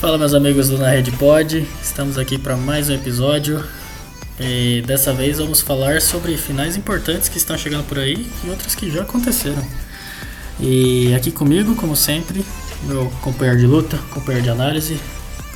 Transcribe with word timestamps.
Fala 0.00 0.18
meus 0.18 0.34
amigos 0.34 0.68
do 0.68 0.76
Na 0.76 0.90
Rede 0.90 1.10
Pod, 1.12 1.66
estamos 1.82 2.18
aqui 2.18 2.36
para 2.36 2.54
mais 2.54 2.90
um 2.90 2.94
episódio 2.94 3.64
e 4.38 4.82
dessa 4.86 5.10
vez 5.14 5.38
vamos 5.38 5.62
falar 5.62 6.02
sobre 6.02 6.36
finais 6.36 6.76
importantes 6.76 7.30
que 7.30 7.38
estão 7.38 7.56
chegando 7.56 7.84
por 7.84 7.98
aí 7.98 8.30
e 8.44 8.50
outras 8.50 8.74
que 8.74 8.90
já 8.90 9.02
aconteceram. 9.02 9.66
E 10.60 11.14
aqui 11.14 11.32
comigo, 11.32 11.74
como 11.76 11.96
sempre, 11.96 12.44
meu 12.82 13.10
companheiro 13.22 13.58
de 13.58 13.66
luta, 13.66 13.98
companheiro 14.12 14.44
de 14.44 14.50
análise, 14.50 15.00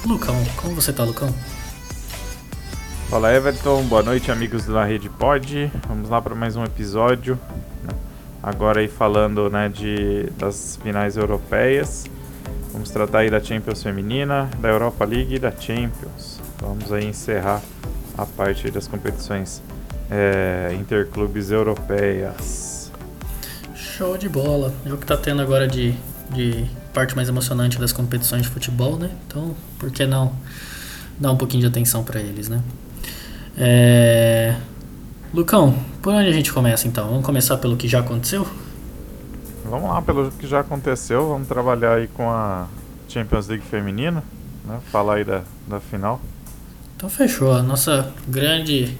Lucão. 0.06 0.42
Como 0.56 0.74
você 0.74 0.90
tá, 0.90 1.04
Lucão? 1.04 1.32
Fala 3.10 3.34
Everton, 3.34 3.82
boa 3.82 4.02
noite 4.02 4.32
amigos 4.32 4.64
da 4.64 4.86
Rede 4.86 5.10
Pod. 5.10 5.70
Vamos 5.86 6.08
lá 6.08 6.22
para 6.22 6.34
mais 6.34 6.56
um 6.56 6.64
episódio. 6.64 7.38
Agora 8.42 8.80
aí 8.80 8.88
falando 8.88 9.50
né, 9.50 9.68
de, 9.68 10.30
das 10.38 10.78
finais 10.82 11.18
europeias. 11.18 12.06
Vamos 12.72 12.90
tratar 12.90 13.20
aí 13.20 13.30
da 13.30 13.40
Champions 13.42 13.82
feminina, 13.82 14.48
da 14.60 14.68
Europa 14.68 15.04
League 15.04 15.34
e 15.34 15.38
da 15.38 15.50
Champions. 15.50 16.40
Vamos 16.60 16.92
aí 16.92 17.06
encerrar 17.06 17.60
a 18.16 18.24
parte 18.24 18.70
das 18.70 18.86
competições 18.86 19.62
é, 20.10 20.76
interclubes 20.78 21.50
europeias. 21.50 22.90
Show 23.74 24.16
de 24.16 24.28
bola. 24.28 24.72
É 24.84 24.92
o 24.92 24.96
que 24.96 25.06
tá 25.06 25.16
tendo 25.16 25.42
agora 25.42 25.66
de, 25.66 25.94
de 26.30 26.64
parte 26.92 27.16
mais 27.16 27.28
emocionante 27.28 27.78
das 27.78 27.92
competições 27.92 28.42
de 28.42 28.48
futebol, 28.48 28.96
né? 28.96 29.10
Então, 29.26 29.54
por 29.78 29.90
que 29.90 30.06
não 30.06 30.32
dar 31.18 31.32
um 31.32 31.36
pouquinho 31.36 31.60
de 31.60 31.66
atenção 31.66 32.02
para 32.02 32.20
eles, 32.20 32.48
né? 32.48 32.62
É... 33.58 34.56
Lucão, 35.32 35.74
por 36.02 36.14
onde 36.14 36.28
a 36.28 36.32
gente 36.32 36.52
começa 36.52 36.88
então? 36.88 37.08
Vamos 37.08 37.24
começar 37.24 37.56
pelo 37.58 37.76
que 37.76 37.86
já 37.86 38.00
aconteceu? 38.00 38.46
Vamos 39.70 39.88
lá, 39.88 40.02
pelo 40.02 40.32
que 40.32 40.48
já 40.48 40.60
aconteceu. 40.60 41.28
Vamos 41.28 41.46
trabalhar 41.46 41.94
aí 41.94 42.08
com 42.08 42.28
a 42.28 42.66
Champions 43.08 43.46
League 43.46 43.64
feminina, 43.64 44.24
né? 44.64 44.80
Falar 44.90 45.14
aí 45.14 45.24
da, 45.24 45.42
da 45.68 45.78
final. 45.78 46.20
Então 46.96 47.08
fechou. 47.08 47.52
A 47.52 47.62
nossa 47.62 48.12
grande 48.26 48.98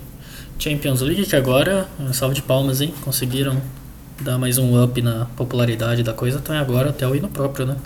Champions 0.61 1.01
League, 1.01 1.27
que 1.27 1.35
agora, 1.35 1.89
salve 2.13 2.37
de 2.37 2.43
palmas, 2.43 2.81
hein? 2.81 2.95
Conseguiram 3.03 3.61
dar 4.21 4.39
mais 4.39 4.59
um 4.59 4.81
up 4.81 5.03
na 5.03 5.25
popularidade 5.37 6.05
da 6.05 6.13
coisa, 6.13 6.39
então 6.39 6.57
agora 6.57 6.91
até 6.91 7.05
o 7.05 7.17
hino 7.17 7.29
próprio, 7.29 7.67
né? 7.67 7.77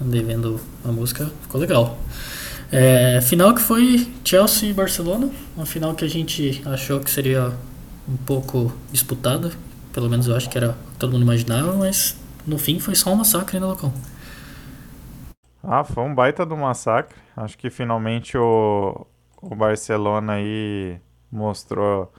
Andei 0.00 0.22
vendo 0.22 0.58
a 0.84 0.88
música, 0.88 1.30
ficou 1.42 1.60
legal. 1.60 1.98
É, 2.70 3.20
final 3.20 3.54
que 3.54 3.60
foi 3.60 4.10
Chelsea 4.24 4.70
e 4.70 4.72
Barcelona, 4.72 5.28
uma 5.54 5.66
final 5.66 5.94
que 5.94 6.04
a 6.04 6.08
gente 6.08 6.62
achou 6.64 6.98
que 7.00 7.10
seria 7.10 7.52
um 8.08 8.16
pouco 8.16 8.72
disputada, 8.90 9.50
pelo 9.92 10.08
menos 10.08 10.26
eu 10.26 10.34
acho 10.34 10.48
que 10.48 10.56
era 10.56 10.74
todo 10.98 11.12
mundo 11.12 11.22
imaginava, 11.22 11.74
mas 11.74 12.16
no 12.46 12.58
fim 12.58 12.78
foi 12.78 12.94
só 12.94 13.10
um 13.10 13.16
massacre 13.16 13.58
né, 13.58 13.66
local. 13.66 13.92
Ah, 15.62 15.84
foi 15.84 16.02
um 16.02 16.14
baita 16.14 16.44
do 16.44 16.56
massacre. 16.56 17.16
Acho 17.36 17.56
que 17.56 17.70
finalmente 17.70 18.36
o, 18.36 19.06
o 19.40 19.54
Barcelona 19.54 20.34
aí 20.34 21.00
mostrou 21.30 22.12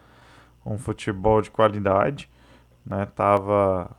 um 0.65 0.77
futebol 0.77 1.41
de 1.41 1.51
qualidade, 1.51 2.29
né? 2.85 3.05
Tava, 3.13 3.91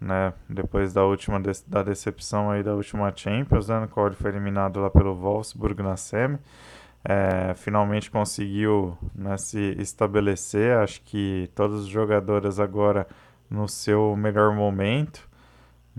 né, 0.00 0.32
depois 0.48 0.92
da 0.94 1.04
última 1.04 1.38
de, 1.38 1.50
da 1.66 1.82
decepção 1.82 2.50
aí 2.50 2.62
da 2.62 2.74
última 2.74 3.12
Champions, 3.14 3.68
né, 3.68 3.80
no 3.80 3.88
qual 3.88 4.06
ele 4.06 4.16
foi 4.16 4.30
eliminado 4.30 4.80
lá 4.80 4.90
pelo 4.90 5.14
Wolfsburg 5.14 5.82
na 5.82 5.96
semi. 5.96 6.38
É, 7.04 7.54
finalmente 7.54 8.10
conseguiu 8.10 8.96
né, 9.14 9.36
se 9.36 9.76
estabelecer. 9.78 10.76
Acho 10.78 11.00
que 11.02 11.50
todas 11.54 11.82
as 11.82 11.86
jogadoras 11.86 12.58
agora 12.58 13.06
no 13.48 13.68
seu 13.68 14.16
melhor 14.16 14.54
momento. 14.54 15.29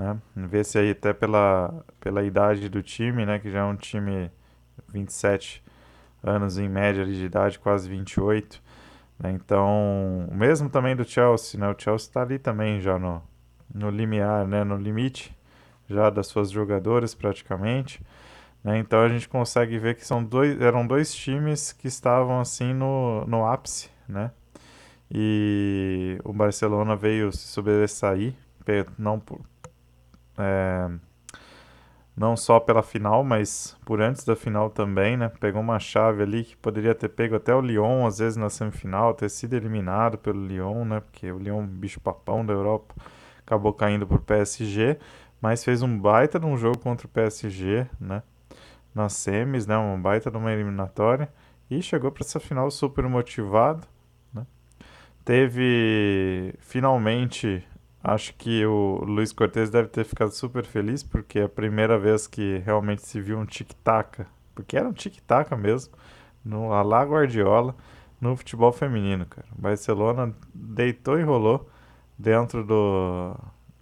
Né? 0.02 0.18
Vê 0.48 0.64
se 0.64 0.80
aí 0.80 0.92
até 0.92 1.14
pela, 1.14 1.86
pela 2.00 2.24
idade 2.24 2.68
do 2.68 2.82
time, 2.82 3.24
né, 3.24 3.38
que 3.38 3.52
já 3.52 3.60
é 3.60 3.64
um 3.64 3.76
time 3.76 4.32
27 4.88 5.64
anos 6.24 6.58
em 6.58 6.68
média 6.68 7.06
de 7.06 7.24
idade, 7.24 7.60
quase 7.60 7.88
28. 7.88 8.60
Né? 9.20 9.32
Então, 9.32 10.28
o 10.28 10.36
mesmo 10.36 10.70
também 10.70 10.96
do 10.96 11.04
Chelsea, 11.04 11.60
né? 11.60 11.68
O 11.70 11.76
Chelsea 11.78 12.08
está 12.08 12.24
ali 12.24 12.40
também 12.40 12.82
já 12.82 12.98
no, 12.98 13.22
no 13.74 13.92
limiar, 13.92 14.48
né? 14.48 14.64
no 14.64 14.76
limite 14.76 15.38
já 15.88 16.10
das 16.10 16.28
suas 16.28 16.50
jogadoras 16.50 17.14
praticamente. 17.14 18.02
Né? 18.64 18.80
Então 18.80 19.02
a 19.02 19.10
gente 19.10 19.30
consegue 19.30 19.78
ver 19.78 19.96
que 19.96 20.06
são 20.06 20.24
dois, 20.24 20.60
eram 20.60 20.88
dois 20.88 21.14
times 21.14 21.74
que 21.74 21.88
estavam 21.88 22.40
assim 22.40 22.74
no, 22.74 23.24
no 23.28 23.46
ápice, 23.46 23.90
né? 24.08 24.32
E 25.14 26.18
o 26.24 26.32
Barcelona 26.32 26.96
veio 26.96 27.34
se 27.34 27.48
sobressair, 27.48 28.34
não 28.98 29.20
por, 29.20 29.42
é, 30.42 30.90
não 32.16 32.36
só 32.36 32.60
pela 32.60 32.84
final, 32.84 33.24
mas 33.24 33.78
por 33.86 34.02
antes 34.02 34.24
da 34.24 34.36
final 34.36 34.70
também, 34.70 35.18
né? 35.18 35.30
Pegou 35.40 35.62
uma 35.62 35.80
chave 35.80 36.24
ali 36.24 36.44
que 36.44 36.58
poderia 36.58 36.94
ter 36.94 37.10
pego 37.10 37.36
até 37.36 37.56
o 37.56 37.62
Lyon, 37.62 38.06
às 38.06 38.20
vezes 38.20 38.38
na 38.38 38.50
semifinal, 38.50 39.14
ter 39.14 39.30
sido 39.30 39.56
eliminado 39.56 40.18
pelo 40.18 40.46
Lyon, 40.46 40.86
né? 40.86 41.00
Porque 41.00 41.32
o 41.32 41.40
Lyon, 41.40 41.66
bicho 41.66 42.00
papão 42.00 42.46
da 42.46 42.54
Europa, 42.54 42.94
acabou 43.40 43.74
caindo 43.74 44.06
por 44.06 44.20
PSG, 44.22 44.98
mas 45.42 45.64
fez 45.64 45.82
um 45.82 45.98
baita 45.98 46.40
de 46.40 46.46
um 46.46 46.58
jogo 46.58 46.78
contra 46.80 47.08
o 47.08 47.10
PSG, 47.10 47.88
né? 48.00 48.24
Nas 48.94 49.14
semis, 49.14 49.66
né? 49.66 49.78
Uma 49.78 49.98
baita 49.98 50.30
de 50.30 50.38
uma 50.38 50.52
eliminatória 50.52 51.30
e 51.70 51.82
chegou 51.82 52.12
para 52.12 52.24
essa 52.24 52.40
final 52.40 52.70
super 52.70 53.08
motivado, 53.08 53.88
né? 54.34 54.46
Teve 55.24 56.54
finalmente 56.60 57.66
Acho 58.04 58.34
que 58.34 58.66
o 58.66 59.04
Luiz 59.06 59.32
Cortez 59.32 59.70
deve 59.70 59.88
ter 59.88 60.04
ficado 60.04 60.32
super 60.32 60.66
feliz 60.66 61.04
porque 61.04 61.40
é 61.40 61.44
a 61.44 61.50
primeira 61.50 62.00
vez 62.00 62.26
que 62.26 62.58
realmente 62.66 63.04
se 63.04 63.22
viu 63.22 63.38
um 63.38 63.46
tic-tac, 63.46 64.26
porque 64.56 64.76
era 64.76 64.88
um 64.88 64.94
tic-tac 64.94 65.56
mesmo, 65.56 65.94
no 66.44 66.74
Alá 66.74 67.04
Guardiola, 67.04 67.76
no 68.20 68.36
futebol 68.36 68.72
feminino, 68.72 69.26
cara. 69.26 69.48
Barcelona 69.56 70.34
deitou 70.54 71.20
e 71.20 71.24
rolou 71.24 71.70
dentro 72.18 72.64
do, 72.64 73.36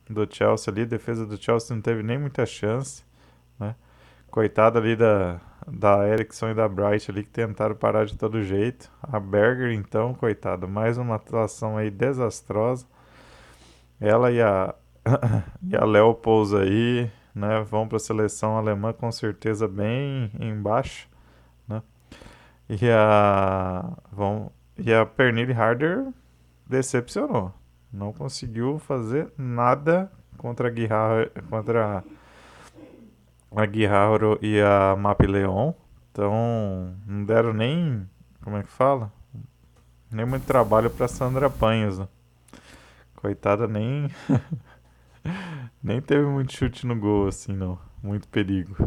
do 0.09 0.27
Chelsea 0.29 0.71
ali, 0.71 0.81
a 0.81 0.85
defesa 0.85 1.25
do 1.25 1.41
Chelsea 1.41 1.73
não 1.73 1.81
teve 1.81 2.03
nem 2.03 2.17
muita 2.17 2.45
chance, 2.45 3.03
né? 3.57 3.75
Coitado 4.29 4.77
ali 4.77 4.95
da, 4.95 5.39
da 5.67 6.07
Ericsson 6.07 6.49
e 6.49 6.53
da 6.53 6.67
Bright 6.67 7.09
ali 7.09 7.23
que 7.23 7.29
tentaram 7.29 7.75
parar 7.75 8.05
de 8.05 8.17
todo 8.17 8.43
jeito. 8.43 8.91
A 9.01 9.19
Berger, 9.19 9.71
então, 9.71 10.13
coitado, 10.13 10.67
mais 10.67 10.97
uma 10.97 11.15
atuação 11.15 11.77
aí 11.77 11.89
desastrosa. 11.89 12.85
Ela 13.99 14.31
e 14.31 14.41
a, 14.41 14.73
e 15.61 15.75
a 15.75 15.83
Leopolds 15.85 16.53
aí, 16.53 17.11
né, 17.35 17.61
vão 17.61 17.87
para 17.87 17.97
a 17.97 17.99
seleção 17.99 18.57
alemã 18.57 18.93
com 18.93 19.11
certeza 19.11 19.67
bem 19.67 20.31
embaixo, 20.39 21.07
né? 21.67 21.81
E 22.69 22.89
a, 22.89 23.91
vão, 24.11 24.51
e 24.77 24.93
a 24.93 25.05
Pernille 25.05 25.53
Harder 25.53 26.07
decepcionou. 26.65 27.53
Não 27.91 28.13
conseguiu 28.13 28.77
fazer 28.79 29.33
nada 29.37 30.11
contra 30.37 30.67
a 30.67 30.71
Guijarro, 30.71 31.29
contra 31.49 32.03
a 33.55 33.65
Guijarro 33.65 34.37
e 34.41 34.61
a 34.61 34.95
Map 34.95 35.21
Leon. 35.21 35.73
Então, 36.11 36.95
não 37.05 37.25
deram 37.25 37.53
nem, 37.53 38.07
como 38.43 38.57
é 38.57 38.63
que 38.63 38.69
fala? 38.69 39.11
Nem 40.11 40.25
muito 40.25 40.45
trabalho 40.45 40.89
para 40.89 41.07
Sandra 41.07 41.49
Panhos, 41.49 41.99
né? 41.99 42.07
Coitada, 43.21 43.67
nem. 43.67 44.09
nem 45.83 46.01
teve 46.01 46.25
muito 46.25 46.55
chute 46.55 46.87
no 46.87 46.95
gol, 46.95 47.27
assim, 47.27 47.51
não. 47.51 47.77
Muito 48.01 48.29
perigo. 48.29 48.77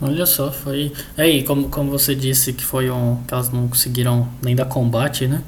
Olha 0.00 0.24
só, 0.24 0.50
foi. 0.50 0.92
É, 1.16 1.28
e 1.28 1.44
como, 1.44 1.68
como 1.68 1.90
você 1.90 2.14
disse 2.14 2.54
que 2.54 2.64
foi 2.64 2.90
um. 2.90 3.22
que 3.24 3.34
elas 3.34 3.50
não 3.50 3.68
conseguiram 3.68 4.26
nem 4.42 4.56
dar 4.56 4.64
combate, 4.64 5.28
né? 5.28 5.44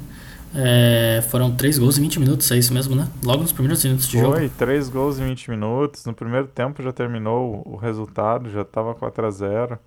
É, 0.53 1.23
foram 1.29 1.55
3 1.55 1.79
gols 1.79 1.97
em 1.97 2.03
20 2.03 2.19
minutos, 2.19 2.51
é 2.51 2.55
isso 2.55 2.71
mesmo, 2.71 2.95
né? 2.95 3.09
Logo 3.23 3.41
nos 3.41 3.51
primeiros 3.51 3.83
minutos 3.83 4.07
de 4.07 4.17
foi, 4.17 4.21
jogo. 4.21 4.37
Foi, 4.37 4.49
3 4.49 4.89
gols 4.89 5.19
em 5.19 5.25
20 5.25 5.49
minutos. 5.49 6.05
No 6.05 6.13
primeiro 6.13 6.47
tempo 6.47 6.83
já 6.83 6.93
terminou 6.93 7.63
o 7.65 7.75
resultado, 7.75 8.49
já 8.51 8.61
estava 8.61 8.93
4 8.93 9.25
a 9.25 9.31
0 9.31 9.79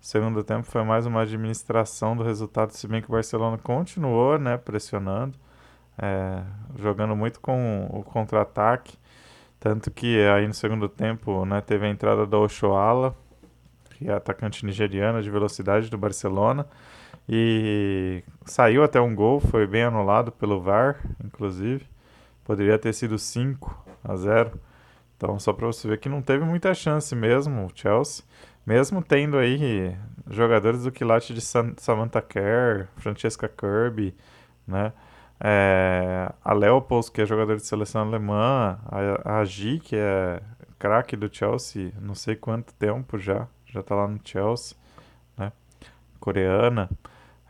Segundo 0.00 0.44
tempo 0.44 0.66
foi 0.66 0.84
mais 0.84 1.04
uma 1.04 1.22
administração 1.22 2.16
do 2.16 2.22
resultado, 2.22 2.70
se 2.72 2.86
bem 2.86 3.00
que 3.00 3.08
o 3.08 3.12
Barcelona 3.12 3.58
continuou, 3.58 4.38
né, 4.38 4.56
pressionando 4.58 5.34
é, 5.98 6.42
jogando 6.76 7.14
muito 7.14 7.40
com 7.40 7.86
o 7.90 8.02
contra-ataque. 8.02 8.96
Tanto 9.58 9.90
que 9.90 10.20
aí 10.28 10.46
no 10.46 10.54
segundo 10.54 10.88
tempo 10.88 11.44
né, 11.44 11.60
teve 11.60 11.86
a 11.86 11.88
entrada 11.88 12.26
da 12.26 12.38
Oshoala, 12.38 13.16
que 13.90 14.08
é 14.08 14.12
atacante 14.12 14.66
nigeriana 14.66 15.22
de 15.22 15.30
velocidade 15.30 15.88
do 15.88 15.96
Barcelona. 15.96 16.66
E 17.28 18.22
saiu 18.44 18.84
até 18.84 19.00
um 19.00 19.14
gol, 19.14 19.40
foi 19.40 19.66
bem 19.66 19.84
anulado 19.84 20.30
pelo 20.30 20.60
VAR, 20.60 21.00
inclusive. 21.24 21.86
Poderia 22.44 22.78
ter 22.78 22.92
sido 22.92 23.18
5 23.18 23.84
a 24.04 24.16
0. 24.16 24.60
Então, 25.16 25.38
só 25.38 25.52
para 25.52 25.66
você 25.66 25.88
ver 25.88 25.98
que 25.98 26.08
não 26.08 26.20
teve 26.20 26.44
muita 26.44 26.74
chance 26.74 27.14
mesmo 27.16 27.64
o 27.64 27.70
Chelsea. 27.74 28.22
Mesmo 28.66 29.02
tendo 29.02 29.38
aí 29.38 29.96
jogadores 30.28 30.84
do 30.84 30.92
quilate 30.92 31.32
de 31.32 31.40
Samantha 31.40 32.20
Kerr, 32.20 32.88
Francesca 32.96 33.48
Kirby, 33.48 34.14
né? 34.66 34.92
É, 35.46 36.32
a 36.42 36.54
Leopold, 36.54 37.12
que 37.12 37.20
é 37.20 37.26
jogador 37.26 37.56
de 37.56 37.66
seleção 37.66 38.00
alemã, 38.00 38.78
a, 38.86 39.40
a 39.40 39.44
Gi, 39.44 39.78
que 39.78 39.94
é 39.94 40.40
craque 40.78 41.14
do 41.16 41.28
Chelsea, 41.30 41.92
não 42.00 42.14
sei 42.14 42.34
quanto 42.34 42.72
tempo 42.72 43.18
já, 43.18 43.46
já 43.66 43.82
tá 43.82 43.94
lá 43.94 44.08
no 44.08 44.18
Chelsea, 44.24 44.74
né? 45.36 45.52
Coreana. 46.18 46.88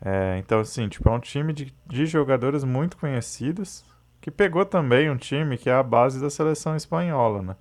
É, 0.05 0.37
então, 0.39 0.59
assim, 0.59 0.89
tipo, 0.89 1.09
é 1.09 1.13
um 1.13 1.21
time 1.21 1.53
de, 1.53 1.73
de 1.87 2.05
jogadores 2.05 2.65
muito 2.65 2.97
conhecidos 2.97 3.85
que 4.21 4.29
pegou 4.29 4.65
também 4.65 5.09
um 5.09 5.17
time 5.17 5.57
que 5.57 5.71
é 5.71 5.75
a 5.75 5.83
base 5.83 6.21
da 6.21 6.29
seleção 6.29 6.75
espanhola, 6.75 7.43
né? 7.43 7.57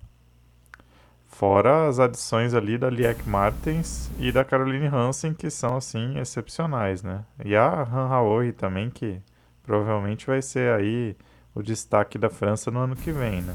Fora 1.28 1.86
as 1.86 2.00
adições 2.00 2.54
ali 2.54 2.76
da 2.76 2.90
Liek 2.90 3.28
Martens 3.28 4.10
e 4.18 4.32
da 4.32 4.44
Caroline 4.44 4.88
Hansen, 4.88 5.32
que 5.32 5.48
são, 5.48 5.76
assim, 5.76 6.18
excepcionais, 6.18 7.04
né? 7.04 7.24
E 7.44 7.54
a 7.54 7.82
Han 7.82 8.08
Haoi 8.08 8.50
também, 8.50 8.90
que 8.90 9.22
provavelmente 9.64 10.26
vai 10.26 10.40
ser 10.42 10.72
aí 10.72 11.16
o 11.54 11.62
destaque 11.62 12.18
da 12.18 12.30
França 12.30 12.70
no 12.70 12.80
ano 12.80 12.96
que 12.96 13.10
vem, 13.10 13.42
né? 13.42 13.54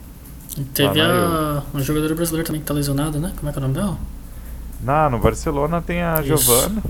E 0.58 0.64
teve 0.64 1.00
a, 1.00 1.64
uma 1.74 1.82
jogadora 1.82 2.16
brasileira 2.16 2.46
também 2.46 2.62
que 2.62 2.68
tá 2.68 2.74
lesionada, 2.74 3.20
né? 3.20 3.34
Como 3.38 3.50
é 3.50 3.52
que 3.52 3.60
é 3.60 3.62
o 3.62 3.62
nome 3.62 3.74
dela? 3.76 3.98
Não, 4.82 5.10
no 5.10 5.20
Barcelona 5.20 5.82
tem 5.82 6.02
a 6.02 6.22
Isso. 6.22 6.44
Giovana. 6.44 6.82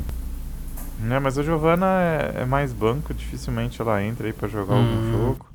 Né, 1.00 1.18
mas 1.18 1.38
a 1.38 1.44
Giovana 1.44 1.86
é, 2.02 2.42
é, 2.42 2.46
mais 2.46 2.74
banco, 2.74 3.14
dificilmente 3.14 3.82
ela 3.82 4.04
entra 4.04 4.28
aí 4.28 4.34
para 4.34 4.50
jogar 4.50 4.76
hum. 4.76 4.80
algum 4.80 5.12
jogo, 5.12 5.46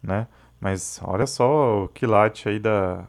né? 0.00 0.28
Mas 0.60 1.00
olha 1.02 1.26
só 1.26 1.82
o 1.82 1.88
quilate 1.88 2.48
aí 2.48 2.60
da, 2.60 3.04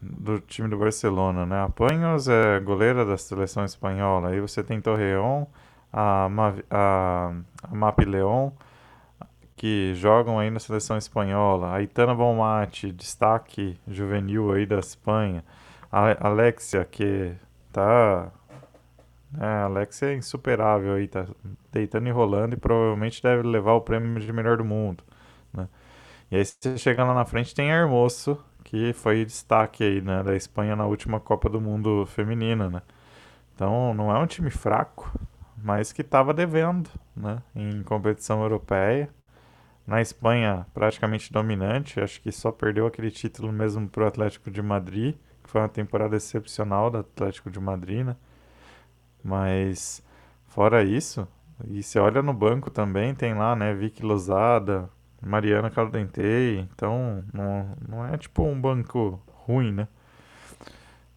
do 0.00 0.40
time 0.40 0.68
do 0.68 0.78
Barcelona, 0.78 1.44
né? 1.44 1.62
A 1.62 1.68
Panhos 1.68 2.28
é 2.28 2.58
goleira 2.60 3.04
da 3.04 3.18
seleção 3.18 3.64
espanhola. 3.64 4.30
Aí 4.30 4.40
você 4.40 4.62
tem 4.62 4.80
Torreon, 4.80 5.44
a, 5.92 6.28
Ma, 6.30 6.54
a, 6.70 7.32
a 7.62 7.74
Map 7.74 7.98
Leon, 8.00 8.50
que 9.56 9.94
jogam 9.94 10.38
aí 10.38 10.50
na 10.50 10.60
seleção 10.60 10.96
espanhola. 10.98 11.74
A 11.74 11.82
Itana 11.82 12.14
Bonmati, 12.14 12.92
destaque 12.92 13.78
juvenil 13.88 14.52
aí 14.52 14.66
da 14.66 14.78
Espanha. 14.78 15.44
A 15.90 16.28
Alexia, 16.28 16.84
que 16.84 17.32
tá... 17.72 18.30
É, 19.40 19.44
a 19.44 19.64
Alexia 19.64 20.08
é 20.12 20.14
insuperável 20.14 20.94
aí, 20.94 21.08
tá 21.08 21.26
deitando 21.72 22.08
e 22.08 22.10
rolando 22.10 22.54
e 22.54 22.58
provavelmente 22.58 23.22
deve 23.22 23.42
levar 23.42 23.72
o 23.74 23.80
prêmio 23.80 24.20
de 24.20 24.32
melhor 24.32 24.56
do 24.58 24.64
mundo, 24.64 25.02
né? 25.52 25.68
E 26.30 26.36
aí 26.36 26.44
você 26.44 26.78
chega 26.78 27.04
lá 27.04 27.14
na 27.14 27.24
frente 27.24 27.54
tem 27.54 27.72
a 27.72 27.76
Hermoso, 27.76 28.38
que 28.64 28.92
foi 28.94 29.24
destaque 29.24 29.84
aí, 29.84 30.00
né, 30.00 30.22
da 30.22 30.34
Espanha 30.36 30.74
na 30.76 30.86
última 30.86 31.20
Copa 31.20 31.48
do 31.48 31.60
Mundo 31.60 32.06
feminina, 32.06 32.70
né? 32.70 32.82
Então 33.54 33.94
não 33.94 34.14
é 34.14 34.18
um 34.18 34.26
time 34.26 34.50
fraco, 34.50 35.12
mas 35.62 35.92
que 35.92 36.02
estava 36.02 36.34
devendo, 36.34 36.90
né, 37.16 37.42
em 37.54 37.82
competição 37.82 38.42
europeia. 38.42 39.08
Na 39.86 40.00
Espanha, 40.00 40.66
praticamente 40.74 41.32
dominante, 41.32 42.00
acho 42.00 42.20
que 42.20 42.32
só 42.32 42.50
perdeu 42.50 42.86
aquele 42.86 43.10
título 43.10 43.52
mesmo 43.52 43.88
para 43.88 44.04
o 44.04 44.06
Atlético 44.06 44.50
de 44.50 44.60
Madrid, 44.60 45.14
que 45.44 45.50
foi 45.50 45.60
uma 45.60 45.68
temporada 45.68 46.16
excepcional 46.16 46.90
do 46.90 46.98
Atlético 46.98 47.50
de 47.50 47.60
Madrid, 47.60 48.04
né? 48.04 48.16
Mas 49.22 50.02
fora 50.48 50.82
isso, 50.82 51.26
e 51.68 51.82
você 51.82 51.98
olha 52.00 52.20
no 52.20 52.32
banco 52.32 52.70
também, 52.70 53.14
tem 53.14 53.34
lá, 53.34 53.54
né, 53.54 53.72
Vicky 53.74 54.02
Lozada, 54.02 54.90
Mariana 55.22 55.70
Caldentei, 55.70 56.58
então 56.58 57.24
não, 57.32 57.76
não 57.88 58.06
é 58.06 58.16
tipo 58.18 58.42
um 58.42 58.60
banco 58.60 59.20
ruim, 59.46 59.72
né? 59.72 59.88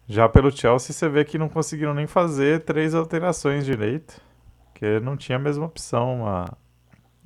Já 0.06 0.28
pelo 0.28 0.50
Chelsea 0.50 0.92
você 0.92 1.08
vê 1.08 1.24
que 1.24 1.38
não 1.38 1.48
conseguiram 1.48 1.94
nem 1.94 2.06
fazer 2.06 2.64
três 2.64 2.94
alterações 2.94 3.64
direito, 3.64 4.20
que 4.74 5.00
não 5.00 5.16
tinha 5.16 5.36
a 5.36 5.40
mesma 5.40 5.66
opção 5.66 6.26
a, 6.26 6.52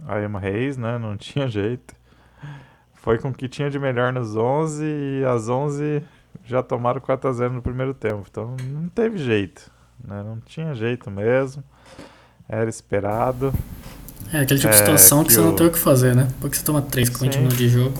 a 0.07 0.21
Emma 0.21 0.39
Reis, 0.39 0.77
né? 0.77 0.99
Não 0.99 1.17
tinha 1.19 1.49
jeito. 1.49 1.95
Foi 2.95 3.19
com 3.19 3.29
o 3.29 3.35
que 3.35 3.49
tinha 3.49 3.71
de 3.71 3.79
melhor 3.79 4.13
nos 4.13 4.35
11 4.35 4.85
e 4.85 5.25
as 5.25 5.49
11 5.49 6.03
já 6.45 6.63
tomaram 6.63 7.01
4 7.01 7.29
a 7.29 7.33
0 7.33 7.53
no 7.53 7.63
primeiro 7.63 7.93
tempo, 7.95 8.25
então 8.31 8.57
não 8.71 8.89
teve 8.89 9.19
jeito, 9.19 9.71
né? 10.03 10.23
Não 10.23 10.41
tinha 10.41 10.75
jeito 10.75 11.11
mesmo. 11.11 11.63
Era 12.49 12.69
esperado. 12.69 13.53
É 14.33 14.41
aquele 14.41 14.59
tipo 14.59 14.73
de 14.73 14.79
é, 14.79 14.81
situação 14.81 15.23
que, 15.23 15.29
que, 15.29 15.35
você 15.35 15.41
o... 15.41 15.45
não 15.45 15.55
tem 15.55 15.67
o 15.67 15.71
que 15.71 15.79
fazer, 15.79 16.15
né? 16.15 16.29
Porque 16.41 16.57
você 16.57 16.65
toma 16.65 16.83
3 16.83 17.11
com 17.11 17.19
20 17.21 17.37
minutos 17.37 17.59
de 17.59 17.69
jogo. 17.69 17.99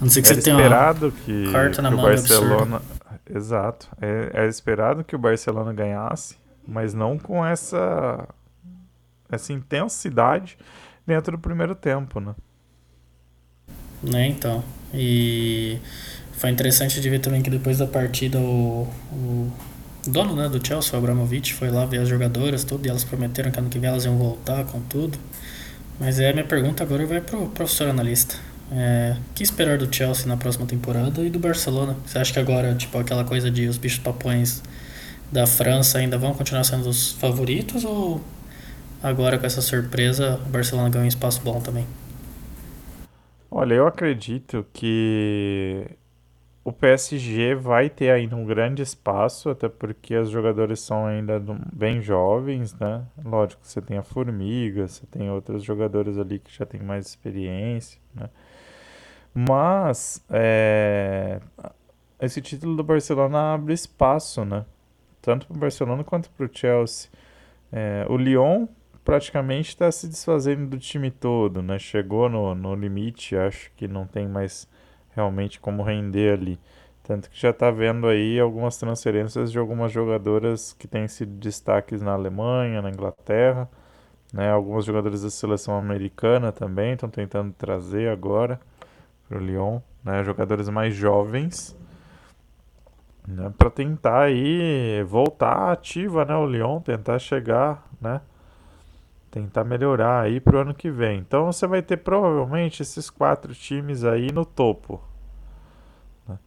A 0.00 0.04
não 0.04 0.10
ser 0.10 0.22
que 0.22 0.28
Era 0.28 0.36
você 0.36 0.42
tenha 0.42 0.56
uma 0.56 1.10
que, 1.10 1.52
carta 1.52 1.82
na 1.82 1.90
que 1.90 1.94
mão 1.94 2.04
o 2.04 2.08
Barcelona... 2.08 2.76
Absurdo. 2.76 3.02
Exato. 3.34 3.88
É, 4.00 4.44
é 4.44 4.48
esperado 4.48 5.04
que 5.04 5.16
o 5.16 5.18
Barcelona 5.18 5.72
ganhasse, 5.72 6.36
mas 6.66 6.92
não 6.92 7.18
com 7.18 7.44
essa, 7.44 8.28
essa 9.34 9.52
intensidade 9.52 10.56
dentro 11.06 11.32
do 11.32 11.38
primeiro 11.38 11.74
tempo, 11.74 12.20
né? 12.20 12.34
Né, 14.02 14.28
então. 14.28 14.62
E 14.92 15.78
foi 16.32 16.50
interessante 16.50 17.00
de 17.00 17.08
ver 17.08 17.20
também 17.20 17.40
que 17.40 17.50
depois 17.50 17.78
da 17.78 17.86
partida 17.86 18.38
o, 18.38 18.88
o 19.12 19.52
dono 20.06 20.34
né, 20.34 20.48
do 20.48 20.64
Chelsea, 20.64 20.92
o 20.94 20.96
Abramovich, 20.96 21.54
foi 21.54 21.70
lá 21.70 21.84
ver 21.84 22.00
as 22.00 22.08
jogadoras, 22.08 22.64
tudo, 22.64 22.86
e 22.86 22.90
elas 22.90 23.04
prometeram 23.04 23.50
que 23.50 23.58
ano 23.58 23.68
que 23.68 23.78
vem 23.78 23.88
elas 23.88 24.04
iam 24.04 24.18
voltar 24.18 24.64
com 24.64 24.80
tudo. 24.80 25.16
Mas 26.00 26.18
é, 26.18 26.32
minha 26.32 26.44
pergunta 26.44 26.82
agora 26.82 27.06
vai 27.06 27.20
pro 27.20 27.48
professor 27.48 27.88
analista. 27.88 28.34
É, 28.72 29.16
o 29.30 29.34
que 29.34 29.42
esperar 29.42 29.78
do 29.78 29.94
Chelsea 29.94 30.26
na 30.26 30.36
próxima 30.36 30.66
temporada 30.66 31.22
e 31.22 31.30
do 31.30 31.38
Barcelona? 31.38 31.96
Você 32.04 32.18
acha 32.18 32.32
que 32.32 32.38
agora, 32.38 32.74
tipo, 32.74 32.98
aquela 32.98 33.22
coisa 33.22 33.50
de 33.50 33.68
os 33.68 33.76
bichos 33.76 33.98
papões 33.98 34.62
da 35.30 35.46
França 35.46 35.98
ainda 35.98 36.18
vão 36.18 36.34
continuar 36.34 36.64
sendo 36.64 36.88
os 36.88 37.12
favoritos 37.12 37.84
ou 37.84 38.20
agora 39.02 39.38
com 39.38 39.46
essa 39.46 39.60
surpresa 39.60 40.40
o 40.46 40.48
Barcelona 40.50 40.88
ganha 40.88 41.04
um 41.04 41.08
espaço 41.08 41.42
bom 41.42 41.60
também? 41.60 41.86
Olha, 43.50 43.74
eu 43.74 43.86
acredito 43.86 44.64
que 44.72 45.86
o 46.64 46.72
PSG 46.72 47.54
vai 47.54 47.90
ter 47.90 48.10
ainda 48.10 48.36
um 48.36 48.44
grande 48.44 48.82
espaço, 48.82 49.50
até 49.50 49.68
porque 49.68 50.16
os 50.16 50.30
jogadores 50.30 50.80
são 50.80 51.04
ainda 51.04 51.42
bem 51.72 52.00
jovens, 52.00 52.72
né? 52.78 53.04
Lógico, 53.24 53.60
você 53.62 53.82
tem 53.82 53.98
a 53.98 54.02
Formiga, 54.02 54.86
você 54.86 55.04
tem 55.06 55.30
outros 55.30 55.64
jogadores 55.64 56.16
ali 56.18 56.38
que 56.38 56.56
já 56.56 56.64
têm 56.64 56.80
mais 56.80 57.06
experiência, 57.06 58.00
né? 58.14 58.30
Mas 59.34 60.24
é, 60.30 61.40
esse 62.20 62.40
título 62.40 62.76
do 62.76 62.84
Barcelona 62.84 63.54
abre 63.54 63.74
espaço, 63.74 64.44
né? 64.44 64.64
Tanto 65.20 65.46
para 65.46 65.56
o 65.56 65.60
Barcelona 65.60 66.04
quanto 66.04 66.30
para 66.30 66.46
o 66.46 66.50
Chelsea. 66.52 67.10
É, 67.72 68.06
o 68.08 68.16
Lyon 68.16 68.66
praticamente 69.04 69.70
está 69.70 69.90
se 69.90 70.06
desfazendo 70.06 70.66
do 70.66 70.78
time 70.78 71.10
todo, 71.10 71.62
né? 71.62 71.78
Chegou 71.78 72.28
no, 72.28 72.54
no 72.54 72.74
limite, 72.74 73.36
acho 73.36 73.70
que 73.76 73.88
não 73.88 74.06
tem 74.06 74.28
mais 74.28 74.68
realmente 75.14 75.60
como 75.60 75.82
render 75.82 76.38
ali. 76.38 76.58
Tanto 77.02 77.28
que 77.28 77.40
já 77.40 77.50
está 77.50 77.70
vendo 77.70 78.06
aí 78.06 78.38
algumas 78.38 78.76
transferências 78.76 79.50
de 79.50 79.58
algumas 79.58 79.90
jogadoras 79.90 80.72
que 80.72 80.86
têm 80.86 81.08
sido 81.08 81.32
destaques 81.32 82.00
na 82.00 82.12
Alemanha, 82.12 82.80
na 82.80 82.90
Inglaterra, 82.90 83.68
né? 84.32 84.50
Alguns 84.50 84.84
jogadores 84.84 85.22
da 85.22 85.30
seleção 85.30 85.76
americana 85.76 86.52
também 86.52 86.92
estão 86.92 87.08
tentando 87.10 87.52
trazer 87.52 88.08
agora 88.08 88.60
para 89.28 89.38
o 89.38 89.40
Lyon, 89.40 89.80
né? 90.04 90.22
Jogadores 90.22 90.68
mais 90.68 90.94
jovens, 90.94 91.76
né? 93.26 93.52
Para 93.58 93.68
tentar 93.68 94.22
aí 94.22 95.02
voltar 95.02 95.72
ativa, 95.72 96.24
né? 96.24 96.36
O 96.36 96.46
Lyon 96.46 96.80
tentar 96.80 97.18
chegar, 97.18 97.84
né? 98.00 98.20
Tentar 99.32 99.64
melhorar 99.64 100.20
aí 100.20 100.38
pro 100.38 100.60
ano 100.60 100.74
que 100.74 100.90
vem. 100.90 101.18
Então 101.18 101.50
você 101.50 101.66
vai 101.66 101.82
ter 101.82 101.96
provavelmente 101.96 102.82
esses 102.82 103.10
quatro 103.10 103.54
times 103.54 104.04
aí 104.04 104.30
no 104.30 104.44
topo. 104.44 105.02
Né? 106.28 106.38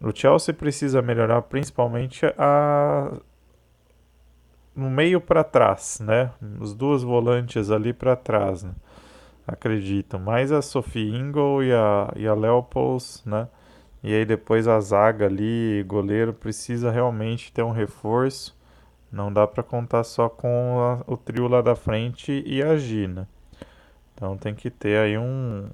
O 0.00 0.14
Chelsea 0.14 0.52
precisa 0.52 1.00
melhorar 1.00 1.40
principalmente 1.42 2.26
a 2.36 3.12
no 4.74 4.90
meio 4.90 5.20
para 5.20 5.42
trás, 5.42 5.98
né? 6.00 6.30
Os 6.60 6.72
duas 6.74 7.02
volantes 7.02 7.70
ali 7.70 7.92
para 7.92 8.14
trás, 8.14 8.62
né? 8.62 8.72
acredito. 9.48 10.18
Mais 10.18 10.52
a 10.52 10.60
Sophie 10.60 11.08
Ingle 11.08 11.64
e 11.64 11.72
a, 11.72 12.12
e 12.16 12.26
a 12.26 12.34
Leopolds, 12.34 13.22
né? 13.24 13.48
E 14.02 14.14
aí 14.14 14.24
depois 14.24 14.68
a 14.68 14.78
zaga 14.80 15.26
ali, 15.26 15.84
goleiro, 15.86 16.32
precisa 16.32 16.90
realmente 16.90 17.52
ter 17.52 17.62
um 17.62 17.70
reforço. 17.70 18.57
Não 19.10 19.32
dá 19.32 19.46
para 19.46 19.62
contar 19.62 20.04
só 20.04 20.28
com 20.28 20.78
a, 20.80 21.12
o 21.12 21.16
trio 21.16 21.48
lá 21.48 21.62
da 21.62 21.74
frente 21.74 22.42
e 22.46 22.62
a 22.62 22.76
Gina. 22.76 23.28
Então 24.14 24.36
tem 24.36 24.54
que 24.54 24.70
ter 24.70 24.98
aí 24.98 25.16
um, 25.16 25.68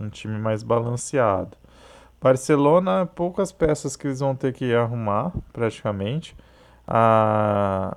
um 0.00 0.08
time 0.08 0.38
mais 0.38 0.62
balanceado. 0.62 1.56
Barcelona, 2.20 3.06
poucas 3.06 3.52
peças 3.52 3.94
que 3.94 4.06
eles 4.06 4.20
vão 4.20 4.34
ter 4.34 4.52
que 4.52 4.74
arrumar, 4.74 5.32
praticamente. 5.52 6.36
A, 6.86 7.96